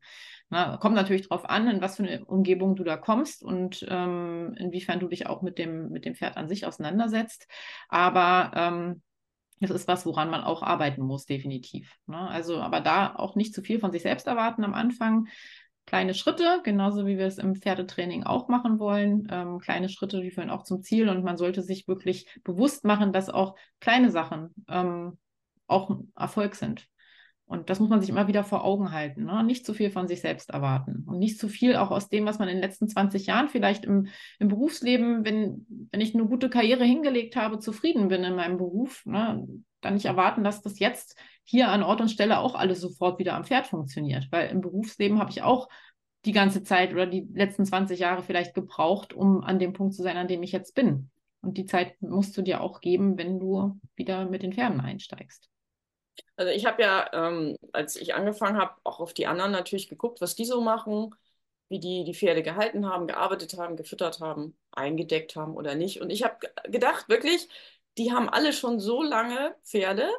Na, 0.49 0.77
kommt 0.77 0.95
natürlich 0.95 1.27
darauf 1.27 1.49
an, 1.49 1.67
in 1.67 1.81
was 1.81 1.97
für 1.97 2.03
eine 2.03 2.23
Umgebung 2.23 2.77
du 2.77 2.85
da 2.85 2.95
kommst 2.95 3.43
und 3.43 3.85
ähm, 3.89 4.55
inwiefern 4.57 5.01
du 5.01 5.09
dich 5.09 5.27
auch 5.27 5.41
mit 5.41 5.57
dem, 5.57 5.89
mit 5.89 6.05
dem 6.05 6.15
Pferd 6.15 6.37
an 6.37 6.47
sich 6.47 6.65
auseinandersetzt. 6.65 7.47
Aber 7.89 8.51
ähm, 8.55 9.01
das 9.59 9.71
ist 9.71 9.87
was, 9.89 10.05
woran 10.05 10.29
man 10.29 10.43
auch 10.43 10.63
arbeiten 10.63 11.01
muss, 11.01 11.25
definitiv. 11.25 11.93
Ne? 12.05 12.17
Also, 12.17 12.61
aber 12.61 12.79
da 12.79 13.15
auch 13.15 13.35
nicht 13.35 13.53
zu 13.53 13.61
viel 13.61 13.79
von 13.79 13.91
sich 13.91 14.03
selbst 14.03 14.27
erwarten 14.27 14.63
am 14.63 14.73
Anfang. 14.73 15.27
Kleine 15.87 16.13
Schritte, 16.13 16.59
genauso 16.65 17.07
wie 17.07 17.17
wir 17.17 17.25
es 17.25 17.37
im 17.37 17.55
Pferdetraining 17.55 18.25
auch 18.25 18.49
machen 18.49 18.77
wollen. 18.77 19.25
Ähm, 19.31 19.59
kleine 19.59 19.87
Schritte, 19.87 20.21
die 20.21 20.31
führen 20.31 20.49
auch 20.49 20.63
zum 20.63 20.81
Ziel 20.81 21.07
und 21.07 21.23
man 21.23 21.37
sollte 21.37 21.61
sich 21.61 21.87
wirklich 21.87 22.27
bewusst 22.43 22.83
machen, 22.83 23.13
dass 23.13 23.29
auch 23.29 23.55
kleine 23.79 24.11
Sachen 24.11 24.53
ähm, 24.67 25.17
auch 25.65 25.97
Erfolg 26.13 26.55
sind. 26.55 26.89
Und 27.45 27.69
das 27.69 27.79
muss 27.79 27.87
man 27.87 28.01
sich 28.01 28.09
immer 28.09 28.27
wieder 28.27 28.43
vor 28.43 28.65
Augen 28.65 28.91
halten. 28.91 29.23
Ne? 29.23 29.41
Nicht 29.45 29.65
zu 29.65 29.73
viel 29.73 29.89
von 29.89 30.09
sich 30.09 30.19
selbst 30.19 30.49
erwarten 30.49 31.05
und 31.07 31.19
nicht 31.19 31.39
zu 31.39 31.47
viel 31.47 31.77
auch 31.77 31.91
aus 31.91 32.09
dem, 32.09 32.25
was 32.25 32.37
man 32.37 32.49
in 32.49 32.57
den 32.57 32.63
letzten 32.63 32.89
20 32.89 33.25
Jahren 33.25 33.47
vielleicht 33.47 33.85
im, 33.85 34.07
im 34.39 34.49
Berufsleben, 34.49 35.23
wenn, 35.23 35.65
wenn 35.91 36.01
ich 36.01 36.13
eine 36.13 36.25
gute 36.25 36.49
Karriere 36.49 36.83
hingelegt 36.83 37.37
habe, 37.37 37.59
zufrieden 37.59 38.09
bin 38.09 38.25
in 38.25 38.35
meinem 38.35 38.57
Beruf, 38.57 39.05
ne? 39.05 39.47
Dann 39.81 39.95
nicht 39.95 40.05
erwarten, 40.05 40.43
dass 40.43 40.61
das 40.61 40.79
jetzt 40.79 41.17
hier 41.43 41.69
an 41.69 41.83
Ort 41.83 42.01
und 42.01 42.09
Stelle 42.09 42.39
auch 42.39 42.55
alles 42.55 42.81
sofort 42.81 43.19
wieder 43.19 43.33
am 43.35 43.45
Pferd 43.45 43.67
funktioniert. 43.67 44.27
Weil 44.31 44.49
im 44.49 44.61
Berufsleben 44.61 45.19
habe 45.19 45.31
ich 45.31 45.43
auch 45.43 45.69
die 46.25 46.31
ganze 46.33 46.63
Zeit 46.63 46.91
oder 46.91 47.05
die 47.05 47.27
letzten 47.33 47.65
20 47.65 47.99
Jahre 47.99 48.23
vielleicht 48.23 48.53
gebraucht, 48.53 49.13
um 49.13 49.43
an 49.43 49.59
dem 49.59 49.73
Punkt 49.73 49.93
zu 49.93 50.03
sein, 50.03 50.17
an 50.17 50.27
dem 50.27 50.43
ich 50.43 50.51
jetzt 50.51 50.75
bin. 50.75 51.09
Und 51.41 51.57
die 51.57 51.65
Zeit 51.65 52.01
musst 52.01 52.35
du 52.37 52.41
dir 52.41 52.61
auch 52.61 52.81
geben, 52.81 53.17
wenn 53.17 53.39
du 53.39 53.79
wieder 53.95 54.25
mit 54.25 54.43
den 54.43 54.53
Pferden 54.53 54.81
einsteigst. 54.81 55.49
Also 56.35 56.51
ich 56.51 56.65
habe 56.65 56.81
ja, 56.81 57.09
ähm, 57.13 57.55
als 57.71 57.95
ich 57.95 58.15
angefangen 58.15 58.57
habe, 58.57 58.73
auch 58.83 58.99
auf 58.99 59.13
die 59.13 59.27
anderen 59.27 59.51
natürlich 59.51 59.87
geguckt, 59.87 60.19
was 60.19 60.35
die 60.35 60.45
so 60.45 60.61
machen, 60.61 61.13
wie 61.69 61.79
die 61.79 62.03
die 62.03 62.13
Pferde 62.13 62.43
gehalten 62.43 62.85
haben, 62.85 63.07
gearbeitet 63.07 63.57
haben, 63.57 63.75
gefüttert 63.75 64.19
haben, 64.19 64.57
eingedeckt 64.71 65.35
haben 65.35 65.55
oder 65.55 65.75
nicht. 65.75 66.01
Und 66.01 66.09
ich 66.09 66.23
habe 66.23 66.37
gedacht, 66.65 67.09
wirklich, 67.09 67.47
die 67.97 68.11
haben 68.11 68.29
alle 68.29 68.53
schon 68.53 68.79
so 68.79 69.03
lange 69.03 69.55
Pferde, 69.63 70.09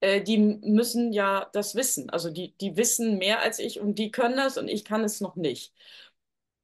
äh, 0.00 0.22
die 0.22 0.38
müssen 0.38 1.12
ja 1.12 1.48
das 1.52 1.74
wissen. 1.74 2.10
Also 2.10 2.30
die, 2.30 2.56
die 2.58 2.76
wissen 2.76 3.18
mehr 3.18 3.40
als 3.40 3.58
ich 3.58 3.80
und 3.80 3.96
die 3.98 4.10
können 4.10 4.36
das 4.36 4.58
und 4.58 4.68
ich 4.68 4.84
kann 4.84 5.04
es 5.04 5.20
noch 5.20 5.36
nicht. 5.36 5.74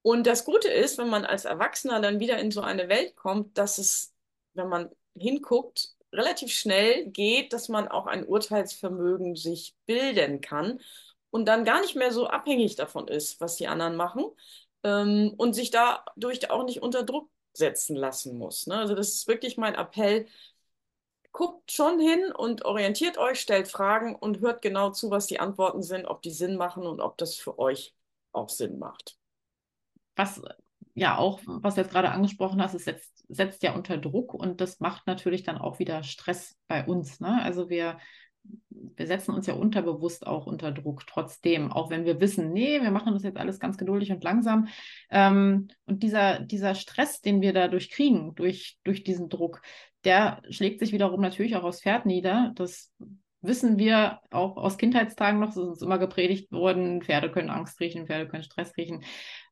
Und 0.03 0.27
das 0.27 0.45
Gute 0.45 0.69
ist, 0.69 0.99
wenn 0.99 1.09
man 1.09 1.25
als 1.25 1.45
Erwachsener 1.47 2.01
dann 2.01 2.21
wieder 2.21 2.39
in 2.39 2.51
so 2.51 2.61
eine 2.61 2.89
Welt 2.89 3.17
kommt, 3.17 3.57
dass 3.59 3.79
es, 3.79 4.15
wenn 4.53 4.69
man 4.69 4.91
hinguckt, 5.17 5.95
relativ 6.13 6.53
schnell 6.53 7.07
geht, 7.07 7.53
dass 7.53 7.69
man 7.69 7.89
auch 7.89 8.07
ein 8.07 8.27
Urteilsvermögen 8.27 9.35
sich 9.37 9.75
bilden 9.87 10.41
kann 10.41 10.81
und 11.31 11.47
dann 11.47 11.65
gar 11.65 11.81
nicht 11.81 11.97
mehr 11.97 12.13
so 12.13 12.27
abhängig 12.29 12.77
davon 12.77 13.09
ist, 13.09 13.41
was 13.41 13.57
die 13.57 13.67
anderen 13.67 13.97
machen 13.97 14.25
ähm, 14.85 15.35
und 15.37 15.55
sich 15.55 15.71
dadurch 15.71 16.51
auch 16.51 16.65
nicht 16.65 16.83
unter 16.83 17.03
Druck 17.03 17.31
setzen 17.57 17.97
lassen 17.97 18.37
muss. 18.37 18.67
Ne? 18.67 18.77
Also 18.77 18.95
das 18.95 19.11
ist 19.11 19.29
wirklich 19.29 19.57
mein 19.57 19.75
Appell. 19.75 20.27
Guckt 21.33 21.73
schon 21.73 21.99
hin 21.99 22.33
und 22.33 22.65
orientiert 22.65 23.19
euch, 23.19 23.41
stellt 23.41 23.69
Fragen 23.69 24.15
und 24.15 24.41
hört 24.41 24.63
genau 24.63 24.91
zu, 24.91 25.11
was 25.11 25.27
die 25.27 25.41
Antworten 25.41 25.83
sind, 25.83 26.07
ob 26.07 26.23
die 26.23 26.31
Sinn 26.31 26.57
machen 26.57 26.87
und 26.87 27.01
ob 27.01 27.19
das 27.19 27.35
für 27.35 27.59
euch 27.59 27.95
auch 28.33 28.49
Sinn 28.49 28.79
macht. 28.79 29.17
Was 30.15 30.41
ja 30.95 31.19
auch, 31.19 31.41
was 31.45 31.75
du 31.75 31.81
jetzt 31.81 31.91
gerade 31.91 32.11
angesprochen 32.11 32.63
hast, 32.63 32.75
es 32.75 32.85
setzt, 32.85 33.25
setzt 33.29 33.65
ja 33.65 33.75
unter 33.75 33.99
Druck 33.99 34.33
und 34.33 34.61
das 34.61 34.79
macht 34.79 35.09
natürlich 35.09 35.43
dann 35.43 35.59
auch 35.59 35.81
wieder 35.81 36.05
Stress 36.05 36.57
bei 36.69 36.87
uns. 36.87 37.19
Ne? 37.19 37.43
Also 37.43 37.69
wir, 37.69 37.99
wir 38.97 39.07
setzen 39.07 39.35
uns 39.35 39.47
ja 39.47 39.55
unterbewusst 39.55 40.27
auch 40.27 40.47
unter 40.47 40.71
Druck 40.71 41.07
trotzdem, 41.07 41.73
auch 41.73 41.91
wenn 41.91 42.05
wir 42.05 42.21
wissen, 42.21 42.53
nee, 42.53 42.81
wir 42.81 42.91
machen 42.91 43.13
das 43.13 43.23
jetzt 43.23 43.39
alles 43.39 43.59
ganz 43.59 43.77
geduldig 43.77 44.13
und 44.13 44.23
langsam. 44.23 44.69
Ähm, 45.11 45.69
und 45.87 46.03
dieser, 46.03 46.41
dieser 46.41 46.75
Stress, 46.75 47.21
den 47.21 47.41
wir 47.41 47.53
dadurch 47.53 47.91
kriegen, 47.91 48.35
durch, 48.35 48.79
durch 48.85 49.03
diesen 49.03 49.29
Druck, 49.29 49.63
der 50.05 50.43
schlägt 50.51 50.81
sich 50.81 50.93
wiederum 50.93 51.21
natürlich 51.21 51.57
auch 51.57 51.65
aufs 51.65 51.83
Pferd 51.83 52.07
nieder. 52.07 52.53
Das 52.55 52.93
wissen 53.41 53.79
wir 53.79 54.21
auch 54.31 54.57
aus 54.57 54.79
Kindheitstagen 54.79 55.41
noch, 55.41 55.51
es 55.51 55.57
ist 55.57 55.63
uns 55.63 55.83
immer 55.83 55.99
gepredigt 55.99 56.51
worden, 56.53 57.03
Pferde 57.03 57.31
können 57.31 57.51
Angst 57.51 57.81
riechen, 57.81 58.07
Pferde 58.07 58.29
können 58.29 58.43
Stress 58.43 58.77
riechen 58.77 59.03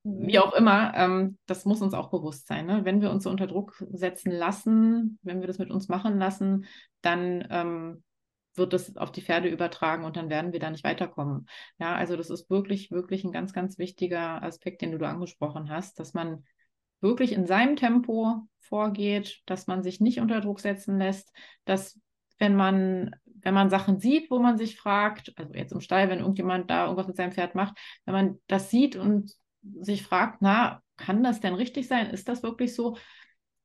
wie 0.05 0.39
auch 0.39 0.53
immer, 0.53 0.93
ähm, 0.97 1.39
das 1.47 1.65
muss 1.65 1.81
uns 1.81 1.95
auch 1.95 2.11
bewusst 2.11 2.49
sein. 2.49 2.67
Ne? 2.67 2.85
Wenn 2.85 3.01
wir 3.01 3.11
uns 3.11 3.25
so 3.25 3.31
unter 3.31 3.47
Druck 3.47 3.85
setzen 3.93 4.33
lassen, 4.33 5.19
wenn 5.23 5.41
wir 5.41 5.47
das 5.47 5.59
mit 5.59 5.71
uns 5.71 5.89
machen 5.89 6.19
lassen, 6.19 6.67
dann 7.03 7.47
ähm, 7.51 8.03
wird 8.55 8.73
das 8.73 8.97
auf 8.97 9.13
die 9.13 9.23
Pferde 9.23 9.49
übertragen 9.49 10.05
und 10.05 10.17
dann 10.17 10.31
werden 10.31 10.53
wir 10.53 10.61
da 10.61 10.71
nicht 10.71 10.85
weiterkommen. 10.85 11.47
Ja, 11.79 11.95
also 11.95 12.17
das 12.17 12.31
ist 12.31 12.51
wirklich, 12.51 12.91
wirklich 12.91 13.25
ein 13.25 13.33
ganz, 13.33 13.53
ganz 13.53 13.79
wichtiger 13.79 14.43
Aspekt, 14.43 14.83
den 14.83 14.93
du 14.93 14.99
da 14.99 15.11
angesprochen 15.11 15.71
hast, 15.71 15.99
dass 15.99 16.15
man 16.15 16.45
wirklich 17.01 17.33
in 17.33 17.47
seinem 17.47 17.77
Tempo 17.77 18.47
vorgeht, 18.61 19.43
dass 19.47 19.67
man 19.67 19.83
sich 19.83 20.01
nicht 20.01 20.21
unter 20.21 20.41
Druck 20.41 20.61
setzen 20.61 20.99
lässt, 20.99 21.33
dass 21.65 21.99
wenn 22.39 22.57
man 22.57 23.15
wenn 23.43 23.55
man 23.55 23.71
Sachen 23.71 23.99
sieht, 23.99 24.31
wo 24.31 24.39
man 24.39 24.57
sich 24.57 24.77
fragt, 24.77 25.33
also 25.37 25.53
jetzt 25.55 25.73
im 25.73 25.81
Stall, 25.81 26.09
wenn 26.09 26.21
irgendjemand 26.21 26.71
da 26.71 26.85
irgendwas 26.85 27.09
mit 27.09 27.17
seinem 27.17 27.33
Pferd 27.33 27.55
macht, 27.55 27.77
wenn 28.05 28.15
man 28.15 28.39
das 28.47 28.71
sieht 28.71 28.97
und 28.97 29.33
sich 29.81 30.03
fragt, 30.03 30.43
na, 30.43 30.81
kann 30.97 31.23
das 31.23 31.41
denn 31.41 31.55
richtig 31.55 31.89
sein? 31.89 32.11
Ist 32.11 32.29
das 32.29 32.43
wirklich 32.43 32.75
so? 32.75 32.97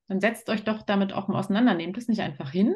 Dann 0.07 0.19
setzt 0.19 0.49
euch 0.49 0.63
doch 0.63 0.81
damit 0.81 1.13
auch 1.13 1.27
mal 1.27 1.39
auseinander. 1.39 1.73
Nehmt 1.73 1.97
es 1.97 2.07
nicht 2.07 2.21
einfach 2.21 2.51
hin, 2.51 2.75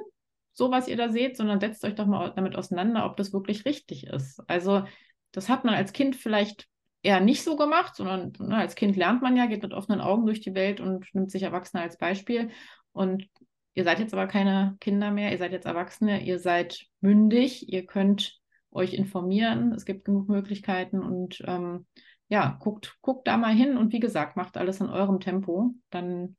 so 0.53 0.71
was 0.71 0.87
ihr 0.87 0.97
da 0.97 1.09
seht, 1.09 1.37
sondern 1.37 1.59
setzt 1.59 1.83
euch 1.85 1.95
doch 1.95 2.07
mal 2.07 2.33
damit 2.35 2.55
auseinander, 2.55 3.05
ob 3.05 3.17
das 3.17 3.33
wirklich 3.33 3.65
richtig 3.65 4.07
ist. 4.07 4.41
Also, 4.47 4.83
das 5.31 5.49
hat 5.49 5.63
man 5.63 5.75
als 5.75 5.93
Kind 5.93 6.15
vielleicht 6.15 6.67
eher 7.03 7.19
nicht 7.19 7.43
so 7.43 7.55
gemacht, 7.55 7.95
sondern 7.95 8.33
ne, 8.39 8.57
als 8.57 8.75
Kind 8.75 8.95
lernt 8.95 9.21
man 9.21 9.35
ja, 9.37 9.45
geht 9.47 9.63
mit 9.63 9.73
offenen 9.73 10.01
Augen 10.01 10.25
durch 10.25 10.41
die 10.41 10.53
Welt 10.53 10.79
und 10.79 11.07
nimmt 11.13 11.31
sich 11.31 11.43
Erwachsene 11.43 11.81
als 11.81 11.97
Beispiel. 11.97 12.49
Und 12.91 13.27
ihr 13.73 13.83
seid 13.83 13.99
jetzt 13.99 14.13
aber 14.13 14.27
keine 14.27 14.77
Kinder 14.79 15.11
mehr, 15.11 15.31
ihr 15.31 15.37
seid 15.37 15.51
jetzt 15.51 15.65
Erwachsene, 15.65 16.23
ihr 16.23 16.39
seid 16.39 16.85
mündig, 16.99 17.71
ihr 17.71 17.85
könnt 17.85 18.39
euch 18.71 18.93
informieren, 18.93 19.73
es 19.73 19.85
gibt 19.85 20.05
genug 20.05 20.29
Möglichkeiten 20.29 21.01
und 21.01 21.41
ähm, 21.45 21.85
ja, 22.29 22.57
guckt, 22.61 22.97
guckt 23.01 23.27
da 23.27 23.35
mal 23.35 23.53
hin 23.53 23.77
und 23.77 23.91
wie 23.91 23.99
gesagt, 23.99 24.37
macht 24.37 24.55
alles 24.55 24.79
in 24.79 24.87
eurem 24.87 25.19
Tempo. 25.19 25.73
Dann 25.89 26.37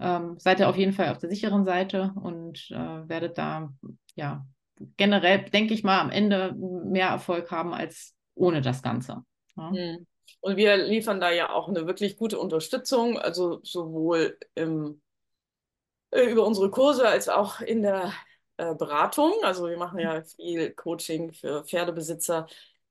ähm, 0.00 0.38
seid 0.38 0.60
ihr 0.60 0.68
auf 0.68 0.76
jeden 0.76 0.92
Fall 0.92 1.10
auf 1.10 1.18
der 1.18 1.30
sicheren 1.30 1.64
Seite 1.64 2.12
und 2.20 2.70
äh, 2.70 3.08
werdet 3.08 3.38
da, 3.38 3.72
ja, 4.14 4.46
generell, 4.96 5.44
denke 5.50 5.74
ich 5.74 5.84
mal, 5.84 6.00
am 6.00 6.10
Ende 6.10 6.54
mehr 6.54 7.08
Erfolg 7.08 7.50
haben 7.50 7.72
als 7.72 8.14
ohne 8.34 8.60
das 8.60 8.82
Ganze. 8.82 9.24
Ja. 9.56 9.70
Hm. 9.70 10.06
Und 10.40 10.56
wir 10.56 10.76
liefern 10.76 11.20
da 11.20 11.30
ja 11.30 11.50
auch 11.50 11.68
eine 11.68 11.86
wirklich 11.86 12.16
gute 12.16 12.38
Unterstützung, 12.38 13.18
also 13.18 13.60
sowohl 13.62 14.38
im, 14.54 15.00
äh, 16.10 16.24
über 16.24 16.46
unsere 16.46 16.70
Kurse 16.70 17.08
als 17.08 17.28
auch 17.28 17.60
in 17.60 17.82
der 17.82 18.12
äh, 18.56 18.74
Beratung. 18.74 19.32
Also 19.42 19.68
wir 19.68 19.78
machen 19.78 19.98
ja 19.98 20.22
viel 20.22 20.70
Coaching 20.72 21.32
für 21.32 21.64
Pferdebesitzer, 21.64 22.46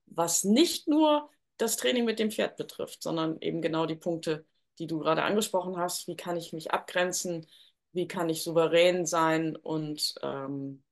was 0.06 0.44
nicht 0.44 0.88
nur 0.88 1.30
das 1.56 1.76
Training 1.76 2.04
mit 2.04 2.18
dem 2.18 2.30
Pferd 2.30 2.56
betrifft, 2.56 3.02
sondern 3.02 3.40
eben 3.40 3.62
genau 3.62 3.86
die 3.86 3.94
Punkte, 3.94 4.44
die 4.78 4.86
du 4.86 4.98
gerade 4.98 5.22
angesprochen 5.22 5.76
hast. 5.76 6.08
Wie 6.08 6.16
kann 6.16 6.36
ich 6.36 6.52
mich 6.52 6.72
abgrenzen? 6.72 7.46
Wie 7.92 8.08
kann 8.08 8.28
ich 8.28 8.42
souverän 8.42 9.06
sein? 9.06 9.56
Und 9.56 10.14
ähm, 10.22 10.82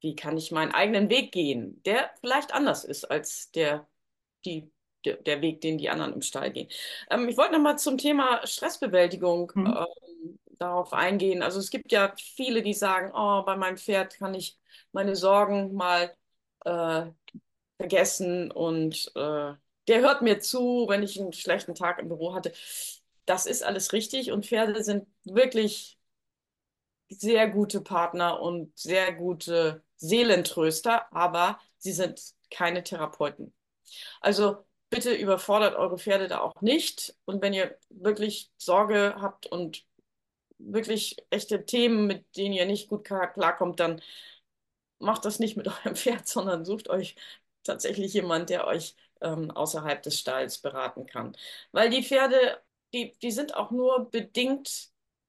wie 0.00 0.14
kann 0.14 0.36
ich 0.36 0.52
meinen 0.52 0.72
eigenen 0.72 1.10
Weg 1.10 1.32
gehen, 1.32 1.82
der 1.84 2.10
vielleicht 2.20 2.52
anders 2.52 2.84
ist 2.84 3.04
als 3.10 3.50
der, 3.50 3.86
die, 4.44 4.70
der, 5.04 5.16
der 5.16 5.42
Weg, 5.42 5.60
den 5.60 5.78
die 5.78 5.90
anderen 5.90 6.14
im 6.14 6.22
Stall 6.22 6.52
gehen. 6.52 6.68
Ähm, 7.10 7.28
ich 7.28 7.36
wollte 7.36 7.52
nochmal 7.52 7.78
zum 7.78 7.98
Thema 7.98 8.46
Stressbewältigung 8.46 9.52
mhm. 9.54 9.66
ähm, 9.66 10.38
darauf 10.58 10.92
eingehen. 10.92 11.42
Also 11.42 11.58
es 11.58 11.70
gibt 11.70 11.92
ja 11.92 12.14
viele, 12.16 12.62
die 12.62 12.74
sagen, 12.74 13.12
oh, 13.14 13.42
bei 13.44 13.56
meinem 13.56 13.76
Pferd 13.76 14.14
kann 14.14 14.34
ich 14.34 14.58
meine 14.92 15.16
Sorgen 15.16 15.74
mal 15.74 16.14
äh, 16.64 17.06
vergessen 17.76 18.50
und 18.50 19.10
äh, 19.14 19.54
der 19.88 20.00
hört 20.00 20.22
mir 20.22 20.40
zu, 20.40 20.86
wenn 20.88 21.02
ich 21.02 21.18
einen 21.20 21.32
schlechten 21.32 21.74
Tag 21.74 21.98
im 21.98 22.08
Büro 22.08 22.34
hatte. 22.34 22.52
Das 23.26 23.46
ist 23.46 23.62
alles 23.62 23.92
richtig 23.92 24.30
und 24.32 24.46
Pferde 24.46 24.82
sind 24.84 25.06
wirklich 25.24 25.98
sehr 27.08 27.48
gute 27.48 27.80
Partner 27.80 28.40
und 28.40 28.78
sehr 28.78 29.12
gute 29.12 29.82
Seelentröster, 29.96 31.12
aber 31.12 31.58
sie 31.78 31.92
sind 31.92 32.20
keine 32.50 32.82
Therapeuten. 32.82 33.54
Also 34.20 34.64
bitte 34.90 35.14
überfordert 35.14 35.74
eure 35.76 35.98
Pferde 35.98 36.28
da 36.28 36.40
auch 36.40 36.60
nicht. 36.60 37.16
Und 37.24 37.42
wenn 37.42 37.52
ihr 37.52 37.78
wirklich 37.90 38.50
Sorge 38.58 39.16
habt 39.20 39.46
und 39.46 39.86
wirklich 40.58 41.16
echte 41.30 41.64
Themen, 41.64 42.06
mit 42.06 42.36
denen 42.36 42.54
ihr 42.54 42.66
nicht 42.66 42.88
gut 42.88 43.04
klarkommt, 43.04 43.80
dann 43.80 44.00
macht 44.98 45.24
das 45.24 45.38
nicht 45.38 45.56
mit 45.56 45.68
eurem 45.84 45.96
Pferd, 45.96 46.28
sondern 46.28 46.64
sucht 46.64 46.88
euch 46.90 47.16
tatsächlich 47.62 48.12
jemand, 48.14 48.50
der 48.50 48.66
euch 48.66 48.96
ähm, 49.20 49.50
außerhalb 49.50 50.02
des 50.02 50.18
Stalls 50.18 50.58
beraten 50.58 51.06
kann. 51.06 51.36
Weil 51.72 51.90
die 51.90 52.02
Pferde, 52.02 52.60
die, 52.92 53.12
die 53.22 53.30
sind 53.30 53.54
auch 53.54 53.70
nur 53.70 54.10
bedingt 54.10 54.88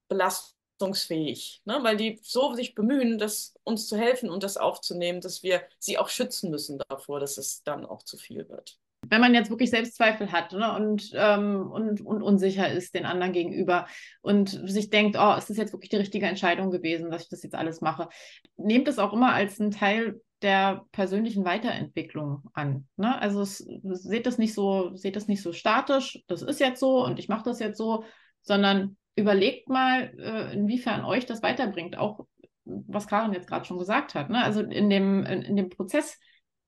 belastungsfähig, 0.10 1.62
ne? 1.66 1.80
weil 1.82 1.98
die 1.98 2.20
so 2.24 2.54
sich 2.54 2.76
bemühen, 2.76 3.18
das, 3.18 3.56
uns 3.64 3.88
zu 3.88 3.98
helfen 3.98 4.30
und 4.30 4.44
das 4.44 4.58
aufzunehmen, 4.58 5.22
dass 5.22 5.44
wir 5.44 5.62
sie 5.78 5.98
auch 5.98 6.10
schützen 6.10 6.50
müssen 6.50 6.82
davor, 6.90 7.20
dass 7.20 7.38
es 7.38 7.64
dann 7.64 7.86
auch 7.86 8.04
zu 8.04 8.18
viel 8.18 8.50
wird 8.50 8.80
wenn 9.08 9.22
man 9.22 9.34
jetzt 9.34 9.50
wirklich 9.50 9.70
Selbstzweifel 9.70 10.32
hat 10.32 10.52
ne, 10.52 10.76
und, 10.76 11.12
ähm, 11.14 11.72
und, 11.72 12.02
und 12.02 12.22
unsicher 12.22 12.70
ist 12.72 12.94
den 12.94 13.06
anderen 13.06 13.34
gegenüber 13.34 13.88
und 14.22 14.50
sich 14.50 14.90
denkt, 14.90 15.18
oh, 15.18 15.36
ist 15.38 15.50
das 15.50 15.58
jetzt 15.58 15.74
wirklich 15.74 15.90
die 15.90 15.98
richtige 15.98 16.26
Entscheidung 16.26 16.70
gewesen, 16.70 17.10
dass 17.10 17.24
ich 17.24 17.30
das 17.30 17.44
jetzt 17.44 17.56
alles 17.56 17.82
mache, 17.82 18.10
nehmt 18.58 18.88
es 18.88 19.00
auch 19.00 19.14
immer 19.14 19.34
als 19.34 19.60
einen 19.60 19.72
Teil 19.72 20.22
der 20.42 20.86
persönlichen 20.92 21.46
Weiterentwicklung 21.46 22.44
an. 22.54 22.88
Ne? 22.96 23.20
Also 23.20 23.42
es, 23.42 23.58
seht 23.58 24.26
das 24.26 24.38
nicht 24.38 24.54
so, 24.54 24.96
seht 24.96 25.16
das 25.16 25.28
nicht 25.28 25.42
so 25.42 25.54
statisch, 25.54 26.24
das 26.28 26.42
ist 26.42 26.60
jetzt 26.60 26.80
so 26.80 27.04
und 27.06 27.20
ich 27.20 27.28
mache 27.28 27.44
das 27.44 27.60
jetzt 27.60 27.78
so, 27.78 28.06
sondern 28.42 28.98
überlegt 29.16 29.70
mal, 29.70 30.14
äh, 30.18 30.54
inwiefern 30.54 31.04
euch 31.04 31.26
das 31.26 31.44
weiterbringt, 31.44 31.98
auch 31.98 32.26
was 32.64 33.08
Karin 33.08 33.34
jetzt 33.34 33.48
gerade 33.48 33.66
schon 33.66 33.80
gesagt 33.80 34.16
hat. 34.16 34.30
Ne? 34.30 34.44
Also 34.44 34.62
in 34.62 34.90
dem, 34.90 35.26
in, 35.26 35.42
in 35.42 35.56
dem 35.56 35.70
Prozess, 35.70 36.18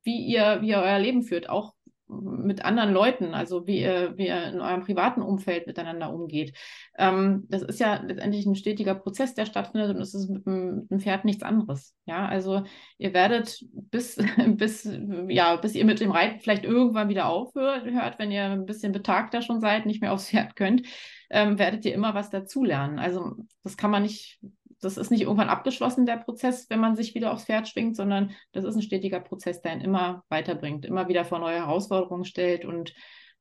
wie 0.04 0.26
ihr, 0.26 0.62
wie 0.62 0.70
ihr 0.70 0.80
euer 0.80 1.00
Leben 1.00 1.24
führt, 1.24 1.50
auch 1.50 1.74
mit 2.12 2.66
anderen 2.66 2.92
Leuten, 2.92 3.34
also 3.34 3.66
wie 3.68 3.80
ihr, 3.82 4.18
wie 4.18 4.28
ihr 4.28 4.48
in 4.48 4.60
eurem 4.60 4.84
privaten 4.84 5.22
Umfeld 5.22 5.68
miteinander 5.68 6.14
umgeht. 6.14 6.54
Ähm, 6.98 7.46
das 7.50 7.62
ist 7.62 7.80
ja 7.80 8.02
letztendlich 8.02 8.46
ein 8.46 8.56
stetiger 8.56 8.96
Prozess, 8.96 9.34
der 9.34 9.46
stattfindet 9.46 9.96
und 9.96 10.02
es 10.02 10.14
ist 10.14 10.30
mit 10.30 10.46
dem, 10.46 10.76
mit 10.76 10.92
dem, 10.92 11.00
Pferd 11.00 11.26
nichts 11.26 11.44
anderes. 11.44 11.96
Ja, 12.06 12.28
also 12.28 12.64
ihr 12.98 13.14
werdet 13.14 13.64
bis, 13.72 14.18
bis, 14.48 14.90
ja, 15.30 15.56
bis 15.56 15.76
ihr 15.76 15.86
mit 15.86 16.00
dem 16.00 16.12
Reiten 16.12 16.40
vielleicht 16.40 16.66
irgendwann 16.66 17.10
wieder 17.10 17.28
aufhört, 17.28 17.86
hört, 17.86 18.20
wenn 18.20 18.32
ihr 18.32 18.46
ein 18.46 18.66
bisschen 18.66 18.92
betagter 18.92 19.42
schon 19.42 19.62
seid, 19.62 19.86
nicht 19.86 20.02
mehr 20.02 20.14
aufs 20.14 20.30
Pferd 20.30 20.56
könnt, 20.56 20.86
ähm, 21.30 21.58
werdet 21.58 21.86
ihr 21.86 21.94
immer 21.94 22.14
was 22.14 22.30
dazulernen. 22.30 23.00
Also 23.00 23.36
das 23.64 23.78
kann 23.78 23.92
man 23.92 24.04
nicht 24.04 24.40
das 24.82 24.98
ist 24.98 25.12
nicht 25.12 25.22
irgendwann 25.22 25.50
abgeschlossen, 25.50 26.06
der 26.06 26.18
Prozess, 26.18 26.70
wenn 26.70 26.80
man 26.80 26.96
sich 26.96 27.16
wieder 27.16 27.32
aufs 27.32 27.46
Pferd 27.46 27.68
schwingt, 27.68 27.96
sondern 27.96 28.32
das 28.52 28.66
ist 28.66 28.76
ein 28.76 28.82
stetiger 28.82 29.20
Prozess, 29.20 29.62
der 29.62 29.74
ihn 29.74 29.82
immer 29.82 30.24
weiterbringt, 30.30 30.86
immer 30.86 31.08
wieder 31.08 31.24
vor 31.24 31.40
neue 31.40 31.58
Herausforderungen 31.58 32.26
stellt 32.26 32.66
und 32.66 32.94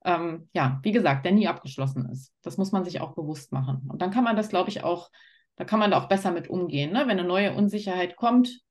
ähm, 0.05 0.49
ja, 0.53 0.81
wie 0.83 0.93
gesagt, 0.93 1.25
der 1.25 1.33
nie 1.33 1.49
abgeschlossen 1.49 2.09
ist. 2.11 2.33
Das 2.43 2.57
muss 2.57 2.73
man 2.73 2.85
sich 2.85 3.01
auch 3.01 3.15
bewusst 3.15 3.53
machen. 3.53 3.87
Und 3.89 4.01
dann 4.01 4.11
kann 4.11 4.25
man 4.25 4.37
das, 4.37 4.49
glaube 4.49 4.71
ich, 4.71 4.83
auch, 4.83 5.11
da 5.57 5.65
kann 5.65 5.79
man 5.79 5.91
da 5.91 5.99
auch 5.99 6.09
besser 6.09 6.31
mit 6.31 6.49
umgehen. 6.49 6.93
Ne? 6.93 7.01
Wenn 7.01 7.19
eine 7.19 7.25
neue 7.25 7.55
Unsicherheit 7.55 8.17
kommt, 8.17 8.63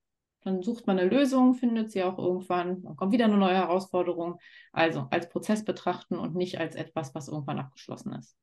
dann 0.41 0.61
sucht 0.63 0.87
man 0.87 0.97
eine 0.97 1.09
Lösung, 1.09 1.53
findet 1.53 1.91
sie 1.91 2.03
auch 2.03 2.17
irgendwann, 2.17 2.81
dann 2.81 2.95
kommt 2.95 3.11
wieder 3.11 3.25
eine 3.25 3.37
neue 3.37 3.55
Herausforderung. 3.55 4.39
Also 4.71 5.07
als 5.11 5.29
Prozess 5.29 5.65
betrachten 5.65 6.17
und 6.17 6.35
nicht 6.35 6.59
als 6.59 6.75
etwas, 6.75 7.13
was 7.13 7.27
irgendwann 7.27 7.59
abgeschlossen 7.59 8.13
ist. 8.13 8.35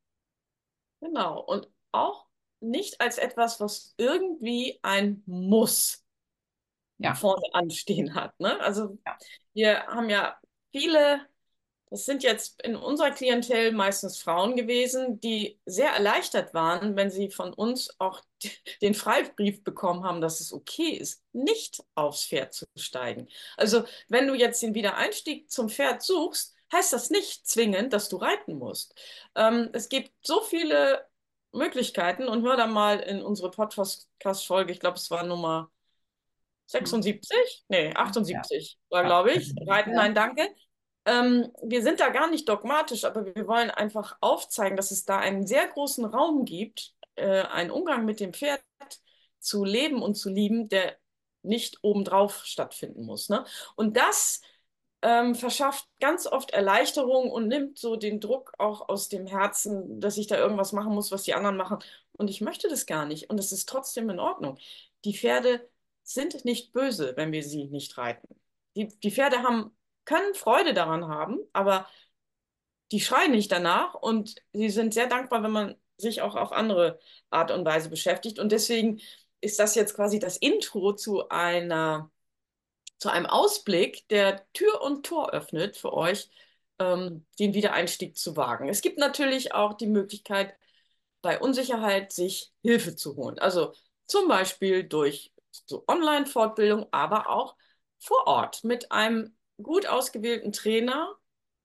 Genau. 1.01 1.41
Und 1.41 1.69
auch 1.93 2.26
nicht 2.67 3.01
als 3.01 3.19
etwas, 3.19 3.61
was 3.61 3.95
irgendwie 3.97 4.79
ein 4.83 5.23
Muss 5.27 6.05
ja. 6.99 7.15
vorne 7.15 7.47
anstehen 7.53 8.15
hat. 8.15 8.39
Ne? 8.41 8.59
Also 8.61 8.99
ja. 9.07 9.19
wir 9.55 9.87
haben 9.87 10.09
ja 10.11 10.39
viele, 10.73 11.21
das 11.91 12.05
sind 12.05 12.23
jetzt 12.23 12.63
in 12.63 12.77
unserer 12.77 13.11
Klientel 13.11 13.73
meistens 13.73 14.19
Frauen 14.19 14.57
gewesen, 14.57 15.21
die 15.21 15.59
sehr 15.67 15.91
erleichtert 15.91 16.55
waren, 16.55 16.97
wenn 16.97 17.11
sie 17.11 17.31
von 17.31 17.53
uns 17.53 17.95
auch 17.99 18.23
den 18.83 18.95
Freibrief 18.95 19.63
bekommen 19.63 20.05
haben, 20.05 20.21
dass 20.21 20.41
es 20.41 20.53
okay 20.53 20.91
ist, 20.91 21.23
nicht 21.33 21.83
aufs 21.95 22.25
Pferd 22.25 22.55
zu 22.55 22.67
steigen. 22.77 23.29
Also 23.57 23.85
wenn 24.09 24.27
du 24.27 24.35
jetzt 24.35 24.63
den 24.63 24.75
Wiedereinstieg 24.75 25.51
zum 25.51 25.69
Pferd 25.69 26.03
suchst, 26.03 26.55
heißt 26.73 26.93
das 26.93 27.11
nicht 27.11 27.47
zwingend, 27.47 27.93
dass 27.93 28.09
du 28.09 28.17
reiten 28.17 28.55
musst. 28.59 28.95
Ähm, 29.37 29.71
es 29.73 29.89
gibt 29.89 30.11
so 30.23 30.41
viele 30.41 31.07
Möglichkeiten 31.53 32.29
und 32.29 32.43
hör 32.43 32.57
da 32.57 32.67
mal 32.67 33.01
in 33.01 33.23
unsere 33.23 33.51
Podcast-Folge, 33.51 34.73
ich 34.73 34.81
glaube, 34.81 34.97
es 34.97 35.11
war 35.11 35.25
Nummer 35.25 35.71
76, 36.67 37.65
nee, 37.69 37.95
78 37.95 38.73
ja. 38.73 38.97
war, 38.97 39.05
glaube 39.05 39.33
ich. 39.33 39.55
Reiten, 39.67 39.93
nein, 39.93 40.15
danke. 40.15 40.49
Ähm, 41.05 41.53
wir 41.63 41.83
sind 41.83 42.01
da 42.01 42.09
gar 42.09 42.29
nicht 42.29 42.49
dogmatisch, 42.49 43.05
aber 43.05 43.25
wir 43.25 43.47
wollen 43.47 43.71
einfach 43.71 44.17
aufzeigen, 44.21 44.77
dass 44.77 44.91
es 44.91 45.05
da 45.05 45.19
einen 45.19 45.47
sehr 45.47 45.69
großen 45.69 46.05
Raum 46.05 46.45
gibt, 46.45 46.95
äh, 47.15 47.43
einen 47.43 47.71
Umgang 47.71 48.05
mit 48.05 48.19
dem 48.19 48.33
Pferd 48.33 48.63
zu 49.39 49.65
leben 49.65 50.03
und 50.03 50.17
zu 50.17 50.29
lieben, 50.29 50.69
der 50.69 50.97
nicht 51.43 51.79
obendrauf 51.83 52.45
stattfinden 52.45 53.05
muss. 53.05 53.29
Ne? 53.29 53.45
Und 53.77 53.97
das 53.97 54.41
ähm, 55.03 55.35
verschafft 55.35 55.87
ganz 56.01 56.27
oft 56.27 56.51
Erleichterung 56.53 57.31
und 57.31 57.49
nimmt 57.49 57.79
so 57.79 57.97
den 57.97 58.21
Druck 58.21 58.53
auch 58.59 58.89
aus 58.89 59.09
dem 59.09 59.27
Herzen, 59.27 60.01
dass 60.01 60.19
ich 60.19 60.27
da 60.27 60.37
irgendwas 60.37 60.73
machen 60.73 60.95
muss, 60.95 61.13
was 61.13 61.23
die 61.25 61.35
anderen 61.35 61.57
machen. 61.57 61.79
Und 62.13 62.29
ich 62.31 62.41
möchte 62.41 62.69
das 62.69 62.87
gar 62.87 63.07
nicht. 63.07 63.31
Und 63.31 63.39
es 63.39 63.53
ist 63.53 63.69
trotzdem 63.69 64.11
in 64.11 64.19
Ordnung. 64.19 64.59
Die 65.05 65.17
Pferde 65.17 65.69
sind 66.03 66.45
nicht 66.45 66.73
böse, 66.73 67.15
wenn 67.17 67.33
wir 67.33 67.43
sie 67.43 67.67
nicht 67.67 67.99
reiten. 67.99 68.29
Die, 68.77 68.89
die 68.89 69.11
Pferde 69.11 69.43
haben, 69.43 69.77
können 70.05 70.35
Freude 70.35 70.75
daran 70.75 71.09
haben, 71.09 71.39
aber 71.53 71.87
die 72.93 73.01
schreien 73.01 73.33
nicht 73.33 73.51
danach 73.53 73.95
und 73.95 74.37
sie 74.53 74.71
sind 74.71 74.95
sehr 74.95 75.09
dankbar, 75.09 75.43
wenn 75.43 75.51
man 75.51 75.77
sich 75.99 76.23
auch 76.23 76.37
auf 76.37 76.53
andere 76.53 76.99
Art 77.31 77.51
und 77.51 77.65
Weise 77.65 77.91
beschäftigt. 77.91 78.39
Und 78.39 78.53
deswegen 78.53 79.01
ist 79.41 79.59
das 79.59 79.75
jetzt 79.75 79.95
quasi 79.95 80.19
das 80.19 80.37
Intro 80.37 80.93
zu 80.95 81.29
einer 81.29 82.11
zu 82.99 83.11
einem 83.11 83.27
Ausblick, 83.27 84.09
der 84.09 84.51
Tür 84.53 84.81
und 84.83 85.05
Tor 85.07 85.31
öffnet 85.33 85.77
für 85.77 85.93
euch, 85.93 86.31
ähm, 86.79 87.27
den 87.39 87.55
Wiedereinstieg 87.55 88.17
zu 88.17 88.37
wagen. 88.37 88.69
Es 88.69 88.81
gibt 88.81 88.99
natürlich 88.99 89.55
auch 89.55 89.75
die 89.75 89.87
Möglichkeit, 89.87 90.55
bei 91.23 91.41
Unsicherheit 91.41 92.13
sich 92.13 92.53
Hilfe 92.63 92.97
zu 92.97 93.17
holen. 93.17 93.39
Also 93.39 93.73
zum 94.07 94.29
Beispiel 94.29 94.85
durch 94.85 95.33
so 95.67 95.85
Online-Fortbildung, 95.89 96.87
aber 96.93 97.29
auch 97.31 97.57
vor 97.99 98.27
Ort 98.27 98.65
mit 98.65 98.93
einem 98.93 99.37
gut 99.63 99.87
ausgewählten 99.87 100.53
Trainer, 100.53 101.17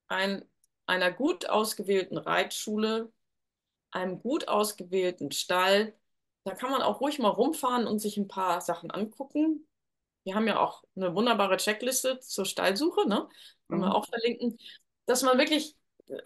ein, 0.08 0.46
einer 0.86 1.12
gut 1.12 1.50
ausgewählten 1.50 2.17
Reitschule, 2.17 3.12
einem 3.91 4.20
gut 4.20 4.48
ausgewählten 4.48 5.32
Stall. 5.32 5.94
Da 6.46 6.56
kann 6.56 6.72
man 6.72 6.82
auch 6.82 7.02
ruhig 7.02 7.20
mal 7.20 7.30
rumfahren 7.30 7.88
und 7.88 8.00
sich 8.00 8.17
ein 8.17 8.28
paar 8.28 8.62
Sachen 8.62 8.91
angucken 8.91 9.67
wir 10.24 10.36
haben 10.36 10.48
ja 10.48 10.60
auch 10.60 10.84
eine 10.96 11.16
wunderbare 11.16 11.58
Checkliste 11.58 12.20
zur 12.20 12.46
Stallsuche, 12.46 13.08
ne? 13.08 13.28
Können 13.68 13.82
mhm. 13.82 13.86
wir 13.86 13.96
auch 13.96 14.06
verlinken, 14.06 14.58
dass 15.06 15.24
man 15.24 15.38
wirklich 15.38 15.76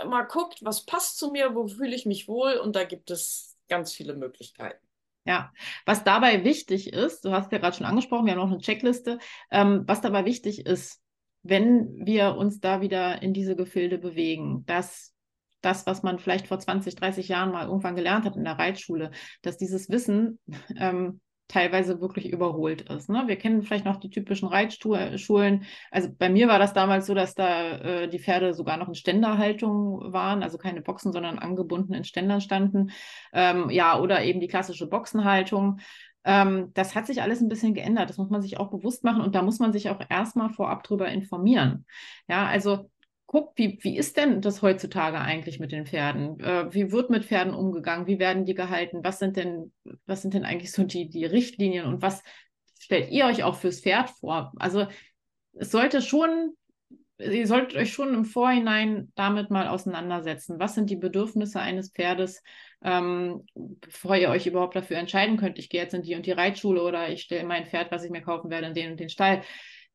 mal 0.06 0.24
guckt, 0.24 0.60
was 0.64 0.86
passt 0.86 1.18
zu 1.18 1.32
mir, 1.32 1.56
wo 1.56 1.68
fühle 1.68 1.96
ich 1.96 2.06
mich 2.06 2.28
wohl 2.28 2.54
und 2.54 2.76
da 2.76 2.84
gibt 2.84 3.12
es 3.12 3.58
ganz 3.70 3.94
viele 3.94 4.16
Möglichkeiten. 4.16 4.86
Ja, 5.26 5.52
was 5.86 6.04
dabei 6.04 6.44
wichtig 6.44 6.94
ist, 6.94 7.26
du 7.26 7.32
hast 7.32 7.52
ja 7.52 7.58
gerade 7.58 7.76
schon 7.76 7.88
angesprochen, 7.88 8.26
wir 8.26 8.34
haben 8.34 8.40
noch 8.40 8.52
eine 8.52 8.60
Checkliste, 8.60 9.18
ähm, 9.50 9.84
was 9.88 10.02
dabei 10.02 10.26
wichtig 10.26 10.66
ist, 10.66 11.02
wenn 11.42 12.06
wir 12.06 12.36
uns 12.36 12.60
da 12.60 12.82
wieder 12.82 13.22
in 13.22 13.34
diese 13.34 13.56
Gefilde 13.56 13.98
bewegen, 13.98 14.66
dass 14.66 15.14
das, 15.62 15.88
was 15.88 16.04
man 16.04 16.20
vielleicht 16.20 16.48
vor 16.48 16.60
20, 16.60 16.96
30 16.96 17.28
Jahren 17.28 17.52
mal 17.52 17.66
irgendwann 17.68 17.96
gelernt 17.96 18.26
hat 18.26 18.36
in 18.36 18.44
der 18.44 18.60
Reitschule, 18.60 19.10
dass 19.42 19.58
dieses 19.58 19.90
Wissen 19.90 20.40
ähm, 20.78 21.22
teilweise 21.48 22.02
wirklich 22.02 22.32
überholt 22.32 22.82
ist. 22.90 23.10
Ne? 23.10 23.24
Wir 23.28 23.36
kennen 23.36 23.62
vielleicht 23.62 23.86
noch 23.86 23.98
die 23.98 24.10
typischen 24.10 24.48
Reitschulen. 24.48 25.66
Also 25.92 26.10
bei 26.18 26.30
mir 26.30 26.48
war 26.48 26.60
das 26.60 26.74
damals 26.74 27.06
so, 27.06 27.14
dass 27.14 27.36
da 27.36 27.78
äh, 27.78 28.08
die 28.10 28.20
Pferde 28.20 28.54
sogar 28.54 28.78
noch 28.78 28.88
in 28.88 28.96
Ständerhaltung 28.96 30.12
waren, 30.12 30.44
also 30.44 30.58
keine 30.58 30.82
Boxen, 30.82 31.12
sondern 31.14 31.40
angebunden 31.40 31.94
in 31.94 32.04
Ständern 32.04 32.42
standen. 32.42 32.92
Ähm, 33.34 33.70
ja, 33.70 34.00
oder 34.00 34.24
eben 34.24 34.40
die 34.40 34.48
klassische 34.48 34.88
Boxenhaltung. 34.88 35.80
Ähm, 36.24 36.72
das 36.74 36.96
hat 36.96 37.06
sich 37.06 37.22
alles 37.22 37.42
ein 37.42 37.50
bisschen 37.50 37.76
geändert. 37.76 38.10
Das 38.10 38.18
muss 38.18 38.32
man 38.32 38.42
sich 38.42 38.58
auch 38.58 38.72
bewusst 38.72 39.04
machen 39.04 39.22
und 39.22 39.36
da 39.36 39.44
muss 39.44 39.60
man 39.60 39.72
sich 39.72 39.90
auch 39.90 40.00
erstmal 40.10 40.50
vorab 40.50 40.84
drüber 40.84 41.08
informieren. 41.10 41.86
Ja, 42.28 42.48
also 42.48 42.90
guckt, 43.28 43.58
wie, 43.58 43.80
wie 43.82 43.98
ist 43.98 44.18
denn 44.18 44.42
das 44.42 44.62
heutzutage 44.62 45.20
eigentlich 45.20 45.60
mit 45.60 45.72
den 45.72 45.86
Pferden? 45.86 46.40
Äh, 46.40 46.74
wie 46.74 46.92
wird 46.92 47.10
mit 47.10 47.26
Pferden 47.26 47.54
umgegangen? 47.54 48.08
Wie 48.08 48.20
werden 48.20 48.46
die 48.46 48.54
gehalten? 48.54 49.04
Was 49.04 49.20
sind 49.20 49.38
denn, 49.38 49.72
was 50.06 50.22
sind 50.22 50.34
denn 50.34 50.46
eigentlich 50.46 50.72
so 50.72 50.84
die, 50.84 51.10
die 51.10 51.26
Richtlinien 51.26 51.86
und 51.86 52.02
was 52.02 52.24
stellt 52.80 53.12
ihr 53.12 53.26
euch 53.26 53.44
auch 53.44 53.56
fürs 53.56 53.82
Pferd 53.82 54.10
vor? 54.12 54.54
Also 54.58 54.88
es 55.54 55.72
sollte 55.72 56.02
schon, 56.02 56.56
ihr 57.18 57.48
solltet 57.48 57.78
euch 57.78 57.94
schon 57.94 58.14
im 58.14 58.26
Vorhinein 58.26 59.12
damit 59.16 59.50
mal 59.50 59.68
auseinandersetzen. 59.68 60.60
Was 60.60 60.76
sind 60.76 60.90
die 60.90 60.96
Bedürfnisse 60.96 61.60
eines 61.60 61.92
Pferdes, 61.92 62.44
ähm, 62.84 63.46
bevor 63.56 64.18
ihr 64.18 64.30
euch 64.30 64.46
überhaupt 64.46 64.76
dafür 64.76 64.98
entscheiden 64.98 65.38
könnt, 65.38 65.58
ich 65.58 65.70
gehe 65.70 65.82
jetzt 65.82 65.94
in 65.94 66.04
die 66.04 66.16
und 66.16 66.26
die 66.28 66.32
Reitschule 66.32 66.84
oder 66.84 67.10
ich 67.10 67.22
stelle 67.24 67.46
mein 67.46 67.66
Pferd, 67.66 67.92
was 67.92 68.04
ich 68.04 68.12
mir 68.12 68.22
kaufen 68.22 68.52
werde, 68.52 68.68
in 68.68 68.74
den 68.76 68.92
und 68.92 69.00
den 69.00 69.10
Stall 69.10 69.42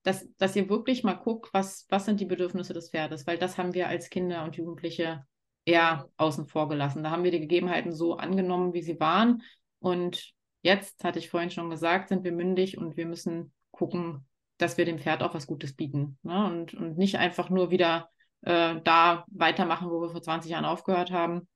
dass, 0.03 0.27
dass 0.39 0.57
ihr 0.57 0.69
wirklich 0.69 1.05
mal 1.05 1.15
guckt, 1.15 1.51
was, 1.53 1.87
was 1.91 2.05
sind 2.07 2.21
die 2.21 2.27
Bedürfnisse 2.27 2.73
des 2.73 2.91
Pferdes, 2.91 3.27
weil 3.27 3.39
das 3.39 3.59
haben 3.59 3.75
wir 3.75 3.89
als 3.89 4.11
Kinder 4.11 4.45
und 4.45 4.57
Jugendliche 4.57 5.25
eher 5.65 6.09
außen 6.17 6.47
vor 6.47 6.69
gelassen. 6.69 7.03
Da 7.03 7.11
haben 7.11 7.25
wir 7.25 7.31
die 7.31 7.41
Gegebenheiten 7.41 7.93
so 7.93 8.17
angenommen, 8.17 8.73
wie 8.73 8.83
sie 8.83 8.99
waren. 8.99 9.43
Und 9.79 10.33
jetzt, 10.63 11.05
hatte 11.05 11.19
ich 11.19 11.31
vorhin 11.31 11.51
schon 11.51 11.71
gesagt, 11.71 12.09
sind 12.09 12.25
wir 12.25 12.33
mündig 12.33 12.79
und 12.79 12.97
wir 12.97 13.07
müssen 13.07 13.53
gucken, 13.71 14.27
dass 14.57 14.79
wir 14.79 14.85
dem 14.85 14.99
Pferd 14.99 15.23
auch 15.23 15.35
was 15.35 15.47
Gutes 15.47 15.75
bieten. 15.75 16.19
Ne? 16.23 16.47
Und, 16.47 16.75
und 16.75 16.99
nicht 16.99 17.17
einfach 17.17 17.51
nur 17.51 17.71
wieder 17.71 18.11
äh, 18.43 18.77
da 18.83 19.25
weitermachen, 19.29 19.91
wo 19.91 20.01
wir 20.01 20.11
vor 20.11 20.23
20 20.23 20.51
Jahren 20.51 20.65
aufgehört 20.65 21.11
haben, 21.11 21.49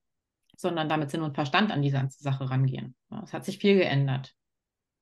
sondern 0.57 0.89
damit 0.89 1.11
Sinn 1.11 1.23
und 1.23 1.35
Verstand 1.35 1.73
an 1.73 1.83
die 1.83 1.91
ganze 1.91 2.23
Sache 2.23 2.49
rangehen. 2.49 2.95
Es 3.23 3.33
hat 3.33 3.45
sich 3.45 3.59
viel 3.59 3.77
geändert. 3.77 4.35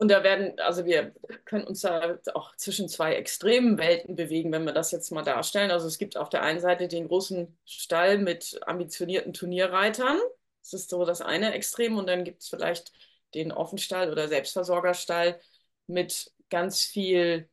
Und 0.02 0.08
da 0.08 0.24
werden, 0.24 0.58
also 0.58 0.84
wir 0.84 1.14
können 1.44 1.64
uns 1.64 1.82
da 1.82 2.18
auch 2.34 2.56
zwischen 2.56 2.88
zwei 2.88 3.14
extremen 3.14 3.78
Welten 3.78 4.16
bewegen, 4.16 4.50
wenn 4.50 4.64
wir 4.64 4.72
das 4.72 4.90
jetzt 4.90 5.12
mal 5.12 5.22
darstellen. 5.22 5.70
Also 5.70 5.86
es 5.86 5.96
gibt 5.96 6.16
auf 6.16 6.28
der 6.28 6.42
einen 6.42 6.58
Seite 6.58 6.88
den 6.88 7.06
großen 7.06 7.56
Stall 7.64 8.18
mit 8.18 8.58
ambitionierten 8.66 9.32
Turnierreitern. 9.32 10.18
Das 10.60 10.72
ist 10.72 10.90
so 10.90 11.04
das 11.04 11.20
eine 11.20 11.52
Extrem. 11.52 11.96
Und 11.98 12.08
dann 12.08 12.24
gibt 12.24 12.42
es 12.42 12.48
vielleicht 12.48 12.92
den 13.34 13.52
Offenstall 13.52 14.10
oder 14.10 14.26
Selbstversorgerstall 14.26 15.40
mit 15.86 16.32
ganz 16.50 16.82
viel 16.82 17.48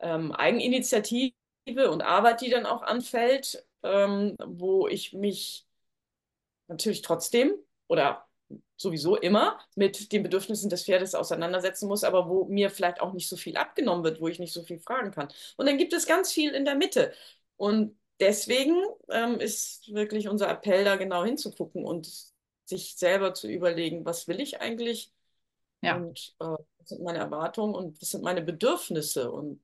ähm, 0.00 0.32
Eigeninitiative 0.32 1.32
und 1.90 2.02
Arbeit, 2.02 2.42
die 2.42 2.50
dann 2.50 2.66
auch 2.66 2.82
anfällt, 2.82 3.66
ähm, 3.84 4.36
wo 4.44 4.86
ich 4.86 5.14
mich 5.14 5.66
natürlich 6.68 7.00
trotzdem 7.00 7.54
oder 7.88 8.28
sowieso 8.76 9.16
immer 9.16 9.58
mit 9.74 10.12
den 10.12 10.22
Bedürfnissen 10.22 10.70
des 10.70 10.84
Pferdes 10.84 11.14
auseinandersetzen 11.14 11.88
muss, 11.88 12.04
aber 12.04 12.28
wo 12.28 12.44
mir 12.46 12.70
vielleicht 12.70 13.00
auch 13.00 13.12
nicht 13.12 13.28
so 13.28 13.36
viel 13.36 13.56
abgenommen 13.56 14.04
wird, 14.04 14.20
wo 14.20 14.28
ich 14.28 14.38
nicht 14.38 14.52
so 14.52 14.62
viel 14.62 14.78
fragen 14.78 15.10
kann. 15.10 15.28
Und 15.56 15.66
dann 15.66 15.78
gibt 15.78 15.92
es 15.92 16.06
ganz 16.06 16.32
viel 16.32 16.52
in 16.52 16.64
der 16.64 16.74
Mitte. 16.74 17.12
Und 17.56 17.98
deswegen 18.20 18.76
ähm, 19.10 19.38
ist 19.40 19.92
wirklich 19.92 20.28
unser 20.28 20.48
Appell, 20.48 20.84
da 20.84 20.96
genau 20.96 21.24
hinzugucken 21.24 21.84
und 21.84 22.10
sich 22.64 22.96
selber 22.96 23.34
zu 23.34 23.48
überlegen, 23.48 24.04
was 24.04 24.28
will 24.28 24.40
ich 24.40 24.60
eigentlich? 24.60 25.12
Ja. 25.82 25.96
Und 25.96 26.34
äh, 26.40 26.44
was 26.44 26.88
sind 26.88 27.02
meine 27.02 27.18
Erwartungen 27.18 27.74
und 27.74 28.00
was 28.00 28.10
sind 28.10 28.22
meine 28.22 28.42
Bedürfnisse? 28.42 29.30
Und 29.30 29.62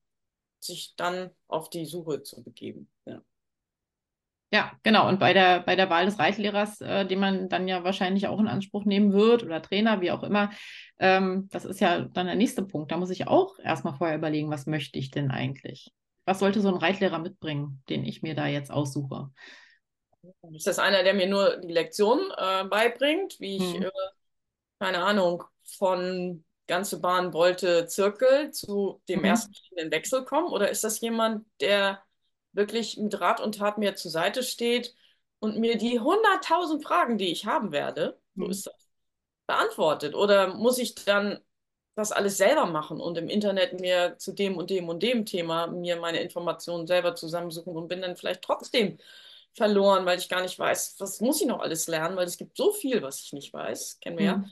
sich 0.60 0.94
dann 0.96 1.30
auf 1.48 1.70
die 1.70 1.86
Suche 1.86 2.22
zu 2.22 2.42
begeben. 2.42 2.88
Ja. 3.06 3.22
Ja, 4.52 4.72
genau. 4.82 5.08
Und 5.08 5.18
bei 5.18 5.32
der, 5.32 5.60
bei 5.60 5.74
der 5.74 5.90
Wahl 5.90 6.06
des 6.06 6.18
Reitlehrers, 6.18 6.80
äh, 6.80 7.04
den 7.04 7.18
man 7.18 7.48
dann 7.48 7.66
ja 7.66 7.82
wahrscheinlich 7.82 8.28
auch 8.28 8.38
in 8.38 8.46
Anspruch 8.46 8.84
nehmen 8.84 9.12
wird 9.12 9.42
oder 9.42 9.60
Trainer, 9.60 10.00
wie 10.00 10.12
auch 10.12 10.22
immer, 10.22 10.50
ähm, 10.98 11.48
das 11.50 11.64
ist 11.64 11.80
ja 11.80 12.02
dann 12.02 12.26
der 12.26 12.36
nächste 12.36 12.62
Punkt. 12.62 12.92
Da 12.92 12.96
muss 12.96 13.10
ich 13.10 13.26
auch 13.26 13.58
erstmal 13.58 13.94
vorher 13.94 14.16
überlegen, 14.16 14.50
was 14.50 14.66
möchte 14.66 14.98
ich 14.98 15.10
denn 15.10 15.30
eigentlich? 15.30 15.92
Was 16.24 16.38
sollte 16.38 16.60
so 16.60 16.68
ein 16.68 16.76
Reitlehrer 16.76 17.18
mitbringen, 17.18 17.82
den 17.88 18.04
ich 18.04 18.22
mir 18.22 18.34
da 18.34 18.46
jetzt 18.46 18.70
aussuche? 18.70 19.30
Ist 20.54 20.66
das 20.66 20.78
einer, 20.78 21.02
der 21.02 21.14
mir 21.14 21.28
nur 21.28 21.56
die 21.58 21.72
Lektion 21.72 22.20
äh, 22.36 22.64
beibringt, 22.64 23.36
wie 23.40 23.56
ich, 23.56 23.74
hm. 23.74 23.82
äh, 23.82 23.90
keine 24.78 25.04
Ahnung, 25.04 25.42
von 25.64 26.44
ganze 26.66 27.00
Bahn 27.00 27.32
wollte 27.32 27.86
Zirkel 27.86 28.50
zu 28.50 29.00
dem 29.08 29.20
mhm. 29.20 29.26
ersten 29.26 29.52
Wechsel 29.90 30.24
kommen? 30.24 30.48
Oder 30.48 30.70
ist 30.70 30.84
das 30.84 31.00
jemand, 31.00 31.46
der 31.60 32.02
wirklich 32.56 32.96
mit 32.96 33.20
Rat 33.20 33.40
und 33.40 33.56
Tat 33.58 33.78
mir 33.78 33.94
zur 33.94 34.10
Seite 34.10 34.42
steht 34.42 34.94
und 35.38 35.58
mir 35.58 35.76
die 35.76 36.00
100.000 36.00 36.82
Fragen, 36.82 37.18
die 37.18 37.30
ich 37.30 37.46
haben 37.46 37.72
werde, 37.72 38.18
mhm. 38.34 38.44
so 38.44 38.50
ist 38.50 38.66
das, 38.66 38.88
beantwortet? 39.46 40.14
Oder 40.14 40.54
muss 40.54 40.78
ich 40.78 40.94
dann 40.94 41.38
das 41.94 42.12
alles 42.12 42.36
selber 42.36 42.66
machen 42.66 43.00
und 43.00 43.16
im 43.16 43.28
Internet 43.28 43.80
mir 43.80 44.18
zu 44.18 44.32
dem 44.32 44.58
und 44.58 44.70
dem 44.70 44.88
und 44.88 45.02
dem 45.02 45.24
Thema 45.24 45.66
mir 45.66 45.96
meine 45.96 46.20
Informationen 46.20 46.86
selber 46.86 47.14
zusammensuchen 47.14 47.74
und 47.74 47.88
bin 47.88 48.02
dann 48.02 48.16
vielleicht 48.16 48.42
trotzdem 48.42 48.98
verloren, 49.54 50.04
weil 50.04 50.18
ich 50.18 50.28
gar 50.28 50.42
nicht 50.42 50.58
weiß, 50.58 50.96
was 50.98 51.20
muss 51.20 51.40
ich 51.40 51.46
noch 51.46 51.60
alles 51.60 51.86
lernen, 51.86 52.16
weil 52.16 52.26
es 52.26 52.36
gibt 52.36 52.56
so 52.56 52.72
viel, 52.72 53.00
was 53.02 53.22
ich 53.22 53.32
nicht 53.32 53.52
weiß, 53.52 54.00
kennen 54.00 54.18
wir 54.18 54.36
mhm. 54.36 54.44
ja. 54.44 54.50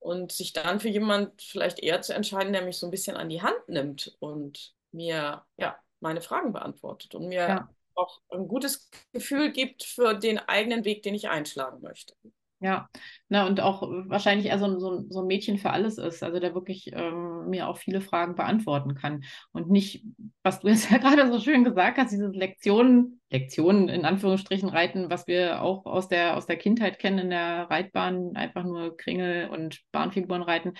Und 0.00 0.30
sich 0.30 0.52
dann 0.52 0.78
für 0.78 0.88
jemand 0.88 1.42
vielleicht 1.42 1.80
eher 1.80 2.00
zu 2.00 2.14
entscheiden, 2.14 2.52
der 2.52 2.62
mich 2.62 2.78
so 2.78 2.86
ein 2.86 2.92
bisschen 2.92 3.16
an 3.16 3.28
die 3.28 3.42
Hand 3.42 3.68
nimmt 3.68 4.16
und 4.20 4.72
mir 4.92 5.44
ja 5.56 5.76
meine 6.00 6.20
Fragen 6.20 6.52
beantwortet 6.52 7.14
und 7.14 7.28
mir 7.28 7.48
ja. 7.48 7.68
auch 7.94 8.20
ein 8.30 8.48
gutes 8.48 8.90
Gefühl 9.12 9.52
gibt 9.52 9.84
für 9.84 10.14
den 10.14 10.38
eigenen 10.38 10.84
Weg, 10.84 11.02
den 11.02 11.14
ich 11.14 11.28
einschlagen 11.28 11.80
möchte. 11.82 12.14
Ja, 12.60 12.88
na 13.28 13.46
und 13.46 13.60
auch 13.60 13.82
wahrscheinlich 13.82 14.46
eher 14.46 14.58
so, 14.58 14.80
so, 14.80 15.04
so 15.08 15.20
ein 15.20 15.28
Mädchen 15.28 15.58
für 15.58 15.70
alles 15.70 15.96
ist, 15.96 16.24
also 16.24 16.40
der 16.40 16.54
wirklich 16.54 16.90
ähm, 16.92 17.48
mir 17.48 17.68
auch 17.68 17.78
viele 17.78 18.00
Fragen 18.00 18.34
beantworten 18.34 18.96
kann 18.96 19.22
und 19.52 19.70
nicht, 19.70 20.04
was 20.42 20.58
du 20.58 20.66
jetzt 20.66 20.90
ja 20.90 20.98
gerade 20.98 21.30
so 21.30 21.38
schön 21.38 21.62
gesagt 21.62 21.98
hast, 21.98 22.10
diese 22.10 22.26
Lektionen, 22.26 23.20
Lektionen 23.30 23.88
in 23.88 24.04
Anführungsstrichen 24.04 24.68
reiten, 24.68 25.08
was 25.08 25.28
wir 25.28 25.62
auch 25.62 25.86
aus 25.86 26.08
der, 26.08 26.36
aus 26.36 26.46
der 26.46 26.56
Kindheit 26.56 26.98
kennen 26.98 27.20
in 27.20 27.30
der 27.30 27.70
Reitbahn, 27.70 28.34
einfach 28.34 28.64
nur 28.64 28.96
Kringel 28.96 29.50
und 29.50 29.80
Bahnfiguren 29.92 30.42
reiten, 30.42 30.74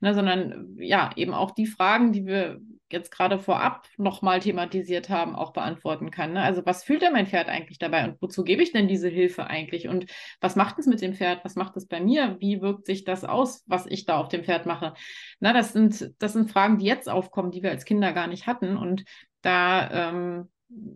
ne, 0.00 0.14
sondern 0.14 0.76
ja, 0.78 1.10
eben 1.16 1.34
auch 1.34 1.50
die 1.50 1.66
Fragen, 1.66 2.12
die 2.12 2.26
wir 2.26 2.60
jetzt 2.90 3.10
gerade 3.10 3.38
vorab 3.38 3.86
nochmal 3.96 4.40
thematisiert 4.40 5.08
haben, 5.08 5.34
auch 5.34 5.52
beantworten 5.52 6.10
kann. 6.10 6.34
Ne? 6.34 6.42
Also 6.42 6.64
was 6.64 6.84
fühlt 6.84 7.02
denn 7.02 7.12
mein 7.12 7.26
Pferd 7.26 7.48
eigentlich 7.48 7.78
dabei 7.78 8.04
und 8.04 8.20
wozu 8.20 8.44
gebe 8.44 8.62
ich 8.62 8.72
denn 8.72 8.88
diese 8.88 9.08
Hilfe 9.08 9.46
eigentlich 9.46 9.88
und 9.88 10.06
was 10.40 10.56
macht 10.56 10.78
es 10.78 10.86
mit 10.86 11.00
dem 11.00 11.14
Pferd, 11.14 11.44
was 11.44 11.56
macht 11.56 11.76
es 11.76 11.86
bei 11.86 12.00
mir, 12.00 12.36
wie 12.40 12.60
wirkt 12.60 12.86
sich 12.86 13.04
das 13.04 13.24
aus, 13.24 13.64
was 13.66 13.86
ich 13.86 14.04
da 14.04 14.18
auf 14.18 14.28
dem 14.28 14.44
Pferd 14.44 14.66
mache? 14.66 14.94
Na, 15.40 15.52
das 15.52 15.72
sind, 15.72 16.12
das 16.18 16.34
sind 16.34 16.50
Fragen, 16.50 16.78
die 16.78 16.86
jetzt 16.86 17.08
aufkommen, 17.08 17.50
die 17.50 17.62
wir 17.62 17.70
als 17.70 17.84
Kinder 17.84 18.12
gar 18.12 18.26
nicht 18.26 18.46
hatten 18.46 18.76
und 18.76 19.04
da 19.42 20.10
ähm, 20.10 20.50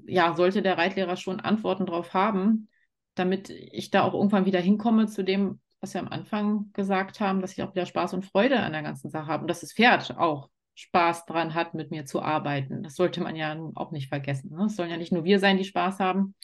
ja, 0.06 0.34
sollte 0.34 0.62
der 0.62 0.78
Reitlehrer 0.78 1.16
schon 1.16 1.40
Antworten 1.40 1.86
drauf 1.86 2.14
haben, 2.14 2.68
damit 3.14 3.50
ich 3.50 3.90
da 3.90 4.02
auch 4.02 4.14
irgendwann 4.14 4.46
wieder 4.46 4.60
hinkomme 4.60 5.06
zu 5.06 5.22
dem, 5.22 5.60
was 5.80 5.94
wir 5.94 6.00
am 6.00 6.08
Anfang 6.08 6.70
gesagt 6.72 7.20
haben, 7.20 7.40
dass 7.40 7.52
ich 7.52 7.62
auch 7.62 7.74
wieder 7.74 7.86
Spaß 7.86 8.14
und 8.14 8.24
Freude 8.24 8.60
an 8.60 8.72
der 8.72 8.82
ganzen 8.82 9.10
Sache 9.10 9.26
habe 9.26 9.42
und 9.42 9.48
dass 9.48 9.60
das 9.60 9.72
Pferd 9.72 10.16
auch 10.16 10.48
Spaß 10.78 11.26
dran 11.26 11.54
hat, 11.54 11.74
mit 11.74 11.90
mir 11.90 12.06
zu 12.06 12.22
arbeiten. 12.22 12.84
Das 12.84 12.94
sollte 12.94 13.20
man 13.20 13.34
ja 13.34 13.58
auch 13.74 13.90
nicht 13.90 14.08
vergessen. 14.08 14.54
Ne? 14.54 14.66
Es 14.66 14.76
sollen 14.76 14.90
ja 14.90 14.96
nicht 14.96 15.10
nur 15.10 15.24
wir 15.24 15.40
sein, 15.40 15.56
die 15.56 15.64
Spaß 15.64 15.98
haben, 15.98 16.36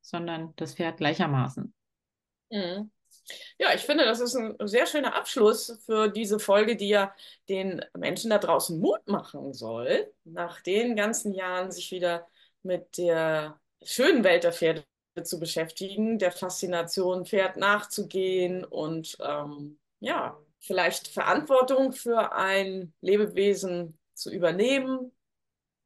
sondern 0.00 0.52
das 0.56 0.74
Pferd 0.74 0.96
gleichermaßen. 0.96 1.72
Mhm. 2.50 2.90
Ja, 3.56 3.72
ich 3.74 3.82
finde, 3.82 4.04
das 4.04 4.18
ist 4.18 4.34
ein 4.34 4.56
sehr 4.66 4.86
schöner 4.86 5.14
Abschluss 5.14 5.80
für 5.86 6.08
diese 6.08 6.40
Folge, 6.40 6.74
die 6.74 6.88
ja 6.88 7.14
den 7.48 7.84
Menschen 7.96 8.30
da 8.30 8.38
draußen 8.38 8.80
Mut 8.80 9.06
machen 9.06 9.52
soll, 9.52 10.12
nach 10.24 10.60
den 10.60 10.96
ganzen 10.96 11.32
Jahren 11.32 11.70
sich 11.70 11.92
wieder 11.92 12.26
mit 12.64 12.98
der 12.98 13.60
schönen 13.84 14.24
Welt 14.24 14.42
der 14.42 14.52
Pferde 14.52 14.84
zu 15.22 15.38
beschäftigen, 15.38 16.18
der 16.18 16.32
Faszination 16.32 17.26
Pferd 17.26 17.58
nachzugehen 17.58 18.64
und 18.64 19.16
ähm, 19.20 19.78
ja, 20.00 20.36
vielleicht 20.60 21.08
Verantwortung 21.08 21.92
für 21.92 22.32
ein 22.32 22.92
Lebewesen 23.00 23.98
zu 24.14 24.30
übernehmen. 24.32 25.12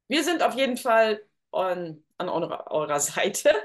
Wir 0.09 0.25
sind 0.25 0.43
auf 0.43 0.55
jeden 0.55 0.77
Fall 0.77 1.23
on, 1.53 2.05
an 2.19 2.29
eurer, 2.29 2.71
eurer 2.71 3.01
Seite. 3.01 3.53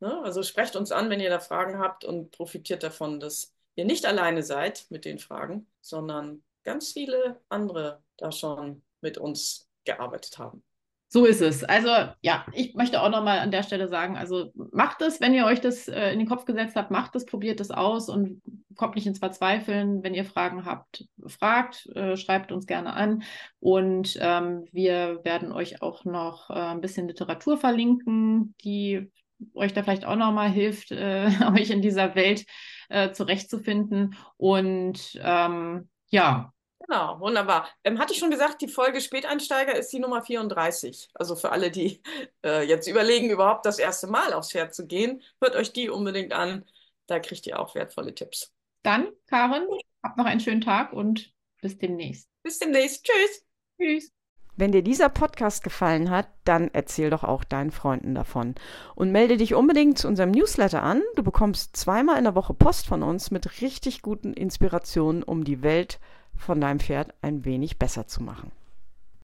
Ne? 0.00 0.22
Also 0.22 0.44
sprecht 0.44 0.76
uns 0.76 0.92
an, 0.92 1.10
wenn 1.10 1.18
ihr 1.18 1.28
da 1.28 1.40
Fragen 1.40 1.80
habt 1.80 2.04
und 2.04 2.30
profitiert 2.30 2.84
davon, 2.84 3.18
dass 3.18 3.52
ihr 3.74 3.84
nicht 3.84 4.06
alleine 4.06 4.44
seid 4.44 4.86
mit 4.90 5.04
den 5.04 5.18
Fragen, 5.18 5.66
sondern 5.80 6.44
ganz 6.62 6.92
viele 6.92 7.40
andere 7.48 8.00
da 8.16 8.30
schon 8.30 8.84
mit 9.00 9.18
uns 9.18 9.68
gearbeitet 9.84 10.38
haben. 10.38 10.62
So 11.10 11.24
ist 11.24 11.40
es. 11.40 11.64
Also 11.64 11.88
ja, 12.20 12.44
ich 12.52 12.74
möchte 12.74 13.00
auch 13.00 13.08
nochmal 13.08 13.38
an 13.38 13.50
der 13.50 13.62
Stelle 13.62 13.88
sagen, 13.88 14.18
also 14.18 14.52
macht 14.72 15.00
es, 15.00 15.22
wenn 15.22 15.32
ihr 15.32 15.46
euch 15.46 15.60
das 15.60 15.88
äh, 15.88 16.12
in 16.12 16.18
den 16.18 16.28
Kopf 16.28 16.44
gesetzt 16.44 16.76
habt, 16.76 16.90
macht 16.90 17.16
es, 17.16 17.24
probiert 17.24 17.60
es 17.60 17.70
aus 17.70 18.10
und 18.10 18.42
kommt 18.76 18.94
nicht 18.94 19.06
ins 19.06 19.18
Verzweifeln. 19.18 20.02
Wenn 20.02 20.12
ihr 20.12 20.26
Fragen 20.26 20.66
habt, 20.66 21.06
fragt, 21.26 21.86
äh, 21.96 22.18
schreibt 22.18 22.52
uns 22.52 22.66
gerne 22.66 22.92
an 22.92 23.22
und 23.58 24.18
ähm, 24.20 24.66
wir 24.70 25.20
werden 25.24 25.50
euch 25.50 25.80
auch 25.80 26.04
noch 26.04 26.50
äh, 26.50 26.52
ein 26.52 26.82
bisschen 26.82 27.08
Literatur 27.08 27.56
verlinken, 27.56 28.54
die 28.62 29.10
euch 29.54 29.72
da 29.72 29.82
vielleicht 29.82 30.04
auch 30.04 30.16
nochmal 30.16 30.50
hilft, 30.50 30.92
äh, 30.92 31.30
euch 31.54 31.70
in 31.70 31.80
dieser 31.80 32.16
Welt 32.16 32.44
äh, 32.90 33.12
zurechtzufinden. 33.12 34.14
Und 34.36 35.18
ähm, 35.22 35.88
ja, 36.10 36.52
Genau, 36.88 37.20
wunderbar. 37.20 37.68
Ähm, 37.84 37.98
hatte 37.98 38.14
ich 38.14 38.18
schon 38.18 38.30
gesagt, 38.30 38.62
die 38.62 38.68
Folge 38.68 39.02
Späteinsteiger 39.02 39.76
ist 39.76 39.92
die 39.92 39.98
Nummer 39.98 40.22
34. 40.22 41.10
Also 41.12 41.36
für 41.36 41.52
alle, 41.52 41.70
die 41.70 42.02
äh, 42.44 42.66
jetzt 42.66 42.88
überlegen, 42.88 43.28
überhaupt 43.28 43.66
das 43.66 43.78
erste 43.78 44.06
Mal 44.06 44.32
aufs 44.32 44.52
Pferd 44.52 44.74
zu 44.74 44.86
gehen, 44.86 45.22
hört 45.40 45.54
euch 45.54 45.72
die 45.72 45.90
unbedingt 45.90 46.32
an. 46.32 46.64
Da 47.06 47.20
kriegt 47.20 47.46
ihr 47.46 47.60
auch 47.60 47.74
wertvolle 47.74 48.14
Tipps. 48.14 48.54
Dann, 48.82 49.08
Karin, 49.26 49.66
habt 50.02 50.16
noch 50.16 50.24
einen 50.24 50.40
schönen 50.40 50.62
Tag 50.62 50.94
und 50.94 51.34
bis 51.60 51.76
demnächst. 51.76 52.30
Bis 52.42 52.58
demnächst. 52.58 53.04
Tschüss. 53.04 53.44
Tschüss. 53.78 54.12
Wenn 54.56 54.72
dir 54.72 54.82
dieser 54.82 55.10
Podcast 55.10 55.62
gefallen 55.62 56.10
hat, 56.10 56.28
dann 56.44 56.70
erzähl 56.72 57.10
doch 57.10 57.22
auch 57.22 57.44
deinen 57.44 57.70
Freunden 57.70 58.14
davon. 58.14 58.54
Und 58.94 59.12
melde 59.12 59.36
dich 59.36 59.54
unbedingt 59.54 59.98
zu 59.98 60.08
unserem 60.08 60.30
Newsletter 60.30 60.82
an. 60.82 61.02
Du 61.16 61.22
bekommst 61.22 61.76
zweimal 61.76 62.16
in 62.16 62.24
der 62.24 62.34
Woche 62.34 62.54
Post 62.54 62.86
von 62.86 63.02
uns 63.02 63.30
mit 63.30 63.60
richtig 63.60 64.00
guten 64.00 64.32
Inspirationen, 64.32 65.22
um 65.22 65.44
die 65.44 65.62
Welt 65.62 65.92
zu 65.92 66.17
von 66.38 66.60
deinem 66.60 66.80
Pferd 66.80 67.12
ein 67.20 67.44
wenig 67.44 67.78
besser 67.78 68.06
zu 68.06 68.22
machen. 68.22 68.52